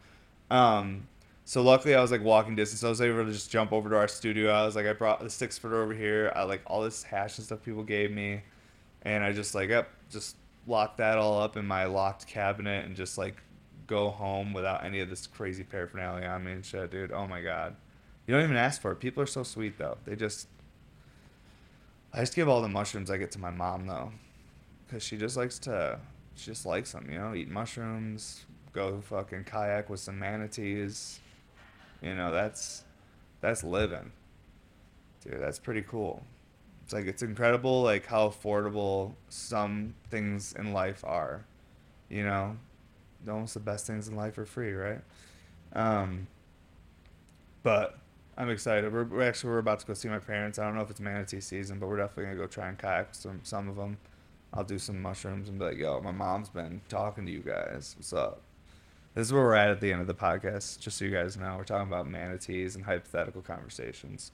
Um, 0.50 1.08
so 1.44 1.62
luckily, 1.62 1.94
I 1.94 2.02
was 2.02 2.12
like 2.12 2.24
walking 2.24 2.56
distance. 2.56 2.84
I 2.84 2.90
was 2.90 3.02
able 3.02 3.24
to 3.24 3.32
just 3.32 3.52
jump 3.52 3.72
over 3.72 3.90
to 3.90 3.98
our 3.98 4.08
studio. 4.08 4.52
I 4.52 4.66
was 4.66 4.76
like, 4.76 4.88
I 4.88 4.94
brought 4.94 5.20
the 5.20 5.30
six 5.30 5.60
footer 5.60 5.82
over 5.84 5.94
here. 5.94 6.32
I 6.36 6.44
like 6.44 6.62
all 6.66 6.82
this 6.82 7.04
hash 7.04 7.38
and 7.38 7.46
stuff 7.46 7.64
people 7.64 7.84
gave 7.84 8.12
me, 8.12 8.42
and 9.04 9.24
I 9.24 9.32
just 9.32 9.54
like, 9.54 9.70
yep, 9.70 9.90
just 10.10 10.38
lock 10.66 10.98
that 10.98 11.20
all 11.20 11.40
up 11.40 11.58
in 11.58 11.66
my 11.68 11.86
locked 11.86 12.26
cabinet 12.26 12.86
and 12.86 12.96
just 12.96 13.20
like 13.20 13.36
go 13.88 14.10
home 14.10 14.54
without 14.54 14.84
any 14.84 15.00
of 15.00 15.10
this 15.10 15.28
crazy 15.28 15.64
paraphernalia 15.64 16.28
on 16.28 16.44
me 16.44 16.54
and 16.54 16.66
shit, 16.66 16.92
dude. 16.92 17.12
Oh 17.12 17.28
my 17.28 17.42
god, 17.42 17.76
you 18.28 18.34
don't 18.34 18.44
even 18.44 18.58
ask 18.58 18.82
for 18.82 18.92
it. 18.92 19.00
People 19.00 19.24
are 19.24 19.28
so 19.28 19.44
sweet 19.44 19.78
though. 19.78 19.98
They 20.06 20.16
just, 20.16 20.48
I 22.14 22.20
just 22.20 22.36
give 22.36 22.48
all 22.48 22.62
the 22.62 22.70
mushrooms 22.70 23.12
I 23.12 23.18
get 23.18 23.32
to 23.32 23.40
my 23.40 23.52
mom 23.52 23.88
though, 23.88 24.12
because 24.86 25.04
she 25.04 25.18
just 25.18 25.38
likes 25.38 25.60
to, 25.60 26.00
she 26.36 26.48
just 26.48 26.66
likes 26.66 26.92
them, 26.92 27.08
you 27.12 27.18
know, 27.18 27.34
eat 27.34 27.50
mushrooms, 27.50 28.46
go 28.74 29.02
fucking 29.02 29.44
kayak 29.46 29.90
with 29.90 30.00
some 30.00 30.20
manatees 30.20 31.20
you 32.06 32.14
know, 32.14 32.32
that's 32.32 32.84
that's 33.42 33.64
living. 33.64 34.12
Dude, 35.24 35.42
that's 35.42 35.60
pretty 35.60 35.82
cool. 35.82 36.24
It's 36.84 36.94
like 36.94 37.08
it's 37.08 37.24
incredible 37.24 37.82
like 37.82 38.06
how 38.06 38.30
affordable 38.30 39.14
some 39.30 39.96
things 40.12 40.54
in 40.54 40.72
life 40.72 41.04
are. 41.04 41.46
You 42.10 42.24
know? 42.24 42.58
Almost 43.30 43.54
the 43.54 43.60
best 43.60 43.88
things 43.88 44.08
in 44.08 44.16
life 44.16 44.38
are 44.38 44.46
free, 44.46 44.74
right? 44.74 45.02
Um 45.74 46.28
but 47.64 47.98
I'm 48.38 48.50
excited. 48.50 48.92
We're, 48.92 49.06
we're, 49.06 49.24
actually 49.24 49.52
we're 49.52 49.60
about 49.60 49.80
to 49.80 49.86
go 49.88 49.94
see 49.94 50.10
my 50.10 50.20
parents. 50.20 50.60
I 50.60 50.66
don't 50.66 50.76
know 50.76 50.82
if 50.82 50.90
it's 50.90 51.00
manatee 51.00 51.40
season, 51.40 51.80
but 51.80 51.88
we're 51.88 51.98
definitely 51.98 52.26
gonna 52.26 52.38
go 52.38 52.48
try 52.48 52.68
and 52.68 52.78
kayak 52.78 53.16
some 53.16 53.40
some 53.44 53.70
of 53.70 53.76
them. 53.76 53.98
I'll 54.54 54.64
do 54.64 54.80
some 54.80 55.02
mushrooms 55.02 55.50
and 55.50 55.60
be 55.60 55.66
like, 55.66 55.78
"Yo, 55.78 56.00
my 56.02 56.12
mom's 56.12 56.50
been 56.50 56.82
talking 56.90 57.26
to 57.26 57.32
you 57.32 57.40
guys. 57.40 57.96
What's 57.98 58.14
up?" 58.14 58.42
This 59.16 59.28
is 59.28 59.34
where 59.34 59.44
we're 59.44 59.56
at 59.56 59.70
at 59.70 59.80
the 59.80 59.94
end 59.94 60.02
of 60.02 60.08
the 60.08 60.14
podcast, 60.14 60.80
just 60.80 60.98
so 60.98 61.06
you 61.06 61.12
guys 61.12 61.38
know. 61.38 61.56
We're 61.58 61.64
talking 61.64 61.88
about 61.88 62.06
manatees 62.06 62.76
and 62.76 62.84
hypothetical 62.84 63.42
conversations. 63.42 64.32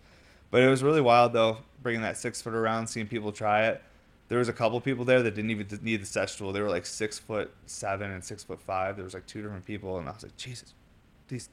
But 0.49 0.63
it 0.63 0.69
was 0.69 0.81
really 0.81 1.01
wild, 1.01 1.33
though, 1.33 1.59
bringing 1.83 2.01
that 2.01 2.17
six 2.17 2.41
foot 2.41 2.55
around, 2.55 2.87
seeing 2.87 3.07
people 3.07 3.31
try 3.31 3.67
it. 3.67 3.81
There 4.31 4.39
was 4.39 4.47
a 4.47 4.53
couple 4.53 4.79
people 4.79 5.03
there 5.03 5.21
that 5.21 5.35
didn't 5.35 5.51
even 5.51 5.67
need 5.81 6.01
the 6.01 6.05
sesh 6.05 6.31
stool. 6.31 6.53
They 6.53 6.61
were 6.61 6.69
like 6.69 6.85
six 6.85 7.19
foot 7.19 7.53
seven 7.65 8.11
and 8.11 8.23
six 8.23 8.45
foot 8.45 8.61
five. 8.61 8.95
There 8.95 9.03
was 9.03 9.13
like 9.13 9.25
two 9.25 9.41
different 9.41 9.65
people, 9.65 9.97
and 9.99 10.07
I 10.07 10.13
was 10.13 10.23
like, 10.23 10.37
Jesus, 10.37 10.73
these 11.27 11.49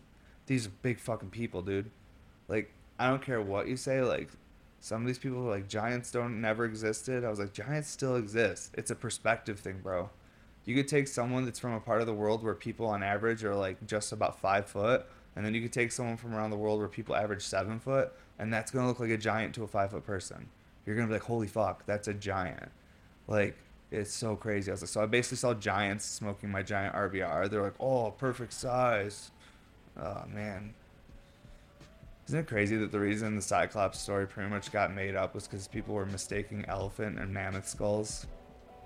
these 0.47 0.69
are 0.69 0.71
big 0.83 1.01
fucking 1.01 1.31
people, 1.31 1.61
dude. 1.61 1.91
Like, 2.47 2.71
I 2.97 3.09
don't 3.09 3.21
care 3.21 3.43
what 3.43 3.67
you 3.67 3.77
say. 3.77 4.01
Like, 4.03 4.29
some 4.79 5.01
of 5.01 5.09
these 5.09 5.19
people 5.19 5.45
are 5.45 5.51
like 5.51 5.67
giants 5.67 6.13
don't 6.13 6.41
never 6.41 6.65
existed. 6.65 7.25
I 7.25 7.31
was 7.31 7.41
like, 7.41 7.53
giants 7.53 7.91
still 7.91 8.15
exist. 8.15 8.71
It's 8.79 8.93
a 8.93 8.95
perspective 8.95 9.59
thing, 9.59 9.81
bro 9.83 10.11
you 10.69 10.75
could 10.75 10.87
take 10.87 11.09
someone 11.09 11.47
that's 11.47 11.59
from 11.59 11.73
a 11.73 11.81
part 11.81 12.03
of 12.03 12.07
the 12.07 12.13
world 12.13 12.45
where 12.45 12.55
people 12.55 12.85
on 12.85 13.03
average 13.03 13.43
are 13.43 13.55
like 13.55 13.87
just 13.87 14.13
about 14.13 14.39
five 14.39 14.67
foot, 14.67 15.07
and 15.35 15.43
then 15.43 15.55
you 15.55 15.63
could 15.63 15.73
take 15.73 15.91
someone 15.91 16.19
from 16.19 16.35
around 16.35 16.51
the 16.51 16.59
world 16.59 16.79
where 16.79 16.89
people 16.89 17.17
average 17.17 17.41
seven 17.41 17.81
foot, 17.81 18.13
and 18.39 18.53
that's 18.53 18.71
gonna 18.71 18.87
look 18.87 19.01
like 19.01 19.09
a 19.09 19.17
giant 19.17 19.55
to 19.55 19.65
a 19.65 19.67
five 19.67 19.93
foot 19.93 20.05
person. 20.05 20.51
You're 20.89 20.97
gonna 20.97 21.09
be 21.09 21.15
like, 21.15 21.23
holy 21.23 21.47
fuck, 21.47 21.85
that's 21.85 22.09
a 22.09 22.15
giant. 22.15 22.71
Like, 23.27 23.57
it's 23.91 24.13
so 24.13 24.37
crazy. 24.37 24.71
I 24.71 24.75
was 24.75 24.83
like, 24.83 24.89
so 24.89 25.03
I 25.03 25.07
basically 25.07 25.37
saw 25.37 25.53
giants 25.53 26.07
smoking 26.07 26.51
my 26.51 26.63
giant 26.63 26.95
RBR. 26.95 27.51
They're 27.51 27.63
like, 27.63 27.79
oh, 27.79 28.11
perfect 28.13 28.55
size. 28.55 29.31
Oh 30.01 30.25
man. 30.33 30.73
Isn't 32.27 32.41
it 32.41 32.47
crazy 32.47 32.77
that 32.77 32.91
the 32.91 33.01
reason 33.01 33.37
the 33.37 33.43
Cyclops 33.43 33.99
story 33.99 34.27
pretty 34.27 34.49
much 34.49 34.73
got 34.73 34.95
made 34.95 35.15
up 35.15 35.35
was 35.35 35.47
because 35.47 35.69
people 35.69 35.95
were 35.95 36.07
mistaking 36.07 36.65
elephant 36.69 37.19
and 37.19 37.33
mammoth 37.33 37.69
skulls? 37.69 38.27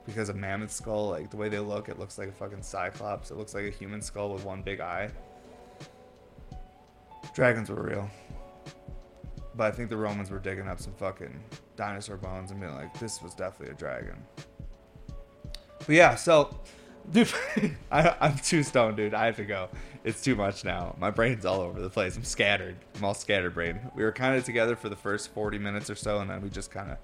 because 0.05 0.29
a 0.29 0.35
mammoth 0.35 0.73
skull, 0.73 1.11
like 1.11 1.31
the 1.31 1.37
way 1.37 1.49
they 1.49 1.59
look, 1.59 1.89
it 1.89 1.99
looks 1.99 2.19
like 2.19 2.29
a 2.29 2.33
fucking 2.33 2.63
cyclops. 2.63 3.31
It 3.31 3.37
looks 3.37 3.55
like 3.55 3.65
a 3.65 3.71
human 3.71 4.03
skull 4.03 4.33
with 4.33 4.45
one 4.45 4.63
big 4.63 4.81
eye. 4.81 5.11
Dragons 7.35 7.71
were 7.71 7.83
real. 7.83 8.11
But 9.55 9.73
I 9.73 9.77
think 9.77 9.91
the 9.91 9.97
Romans 9.97 10.31
were 10.31 10.39
digging 10.39 10.67
up 10.67 10.81
some 10.81 10.95
fucking 10.95 11.39
dinosaur 11.83 12.17
bones 12.17 12.53
and 12.53 12.61
being 12.61 12.75
like, 12.77 12.97
this 13.01 13.21
was 13.21 13.35
definitely 13.35 13.75
a 13.75 13.77
dragon. 13.77 14.23
But 15.81 15.89
yeah, 15.89 16.15
so, 16.15 16.61
dude, 17.11 17.33
I, 17.91 18.15
I'm 18.21 18.37
too 18.39 18.63
stoned, 18.63 18.97
dude. 18.97 19.15
I 19.15 19.27
have 19.27 19.37
to 19.37 19.45
go. 19.45 19.69
It's 20.05 20.23
too 20.23 20.37
much 20.37 20.65
now. 20.65 20.95
My 20.99 21.11
brain's 21.11 21.45
all 21.45 21.61
over 21.61 21.81
the 21.81 21.91
place. 21.91 22.17
I'm 22.17 22.23
scattered. 22.23 22.77
I'm 22.97 23.05
all 23.05 23.15
scattered 23.15 23.55
brain. 23.55 23.81
We 23.97 24.05
were 24.05 24.13
kind 24.13 24.37
of 24.37 24.45
together 24.45 24.77
for 24.77 24.89
the 24.89 24.97
first 24.97 25.35
40 25.35 25.59
minutes 25.59 25.91
or 25.91 25.97
so, 25.97 26.21
and 26.21 26.31
then 26.31 26.41
we 26.41 26.51
just 26.51 26.71
kind 26.71 26.93
of 26.93 26.99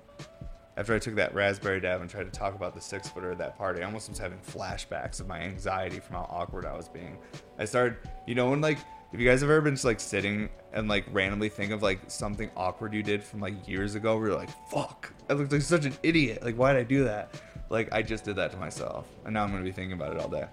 after 0.76 0.94
I 0.94 1.00
took 1.00 1.16
that 1.16 1.34
raspberry 1.34 1.80
dab 1.80 2.00
and 2.00 2.08
tried 2.08 2.32
to 2.32 2.38
talk 2.38 2.54
about 2.54 2.72
the 2.72 2.80
six 2.80 3.08
footer 3.08 3.32
at 3.32 3.38
that 3.38 3.58
party, 3.58 3.82
I 3.82 3.86
almost 3.86 4.08
was 4.08 4.16
having 4.16 4.38
flashbacks 4.38 5.18
of 5.18 5.26
my 5.26 5.40
anxiety 5.40 5.98
from 5.98 6.14
how 6.14 6.28
awkward 6.30 6.64
I 6.64 6.76
was 6.76 6.88
being. 6.88 7.18
I 7.58 7.64
started, 7.64 7.96
you 8.28 8.36
know, 8.36 8.50
when 8.50 8.60
like, 8.60 8.78
if 9.12 9.20
you 9.20 9.26
guys 9.26 9.40
have 9.40 9.50
ever 9.50 9.61
been 9.61 9.74
just 9.74 9.84
like 9.84 10.00
sitting 10.00 10.48
and 10.72 10.88
like 10.88 11.04
randomly 11.12 11.48
think 11.48 11.72
of 11.72 11.82
like 11.82 12.00
something 12.09 12.50
awkward 12.56 12.92
you 12.92 13.02
did 13.02 13.22
from 13.22 13.40
like 13.40 13.66
years 13.66 13.94
ago, 13.94 14.18
where 14.18 14.28
you're 14.28 14.36
like, 14.36 14.50
fuck, 14.70 15.12
I 15.30 15.32
looked 15.32 15.52
like 15.52 15.62
such 15.62 15.84
an 15.84 15.94
idiot. 16.02 16.42
Like, 16.42 16.56
why 16.56 16.72
did 16.72 16.80
I 16.80 16.84
do 16.84 17.04
that? 17.04 17.40
Like, 17.70 17.92
I 17.92 18.02
just 18.02 18.24
did 18.24 18.36
that 18.36 18.50
to 18.52 18.56
myself. 18.59 19.06
And 19.24 19.34
now 19.34 19.44
I'm 19.44 19.50
going 19.50 19.62
to 19.62 19.68
be 19.68 19.72
thinking 19.72 19.92
about 19.92 20.14
it 20.14 20.20
all 20.20 20.28
day. 20.28 20.46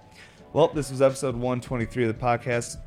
Well, 0.54 0.70
this 0.70 0.90
was 0.90 1.02
episode 1.02 1.36
123 1.36 2.06
of 2.06 2.18
the 2.18 2.26
podcast 2.26 2.78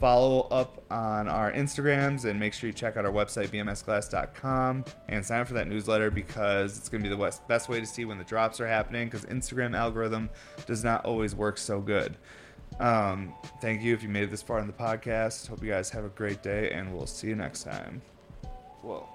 follow 0.00 0.42
up 0.50 0.82
on 0.90 1.28
our 1.28 1.52
Instagrams 1.52 2.24
and 2.24 2.38
make 2.38 2.52
sure 2.52 2.68
you 2.68 2.72
check 2.72 2.96
out 2.96 3.04
our 3.04 3.12
website, 3.12 3.48
bmsclass.com, 3.48 4.84
and 5.08 5.24
sign 5.24 5.40
up 5.40 5.48
for 5.48 5.54
that 5.54 5.68
newsletter 5.68 6.10
because 6.10 6.78
it's 6.78 6.88
going 6.88 7.02
to 7.02 7.08
be 7.08 7.14
the 7.14 7.38
best 7.48 7.68
way 7.68 7.80
to 7.80 7.86
see 7.86 8.04
when 8.04 8.18
the 8.18 8.24
drops 8.24 8.60
are 8.60 8.66
happening 8.66 9.08
because 9.08 9.24
Instagram 9.26 9.76
algorithm 9.76 10.30
does 10.66 10.84
not 10.84 11.04
always 11.04 11.34
work 11.34 11.58
so 11.58 11.80
good. 11.80 12.16
Um, 12.80 13.34
thank 13.60 13.82
you 13.82 13.94
if 13.94 14.02
you 14.02 14.08
made 14.08 14.24
it 14.24 14.30
this 14.30 14.42
far 14.42 14.60
in 14.60 14.66
the 14.66 14.72
podcast. 14.72 15.48
Hope 15.48 15.62
you 15.62 15.70
guys 15.70 15.90
have 15.90 16.04
a 16.04 16.10
great 16.10 16.42
day, 16.42 16.70
and 16.70 16.94
we'll 16.94 17.06
see 17.06 17.28
you 17.28 17.36
next 17.36 17.64
time. 17.64 18.02
Whoa. 18.82 19.08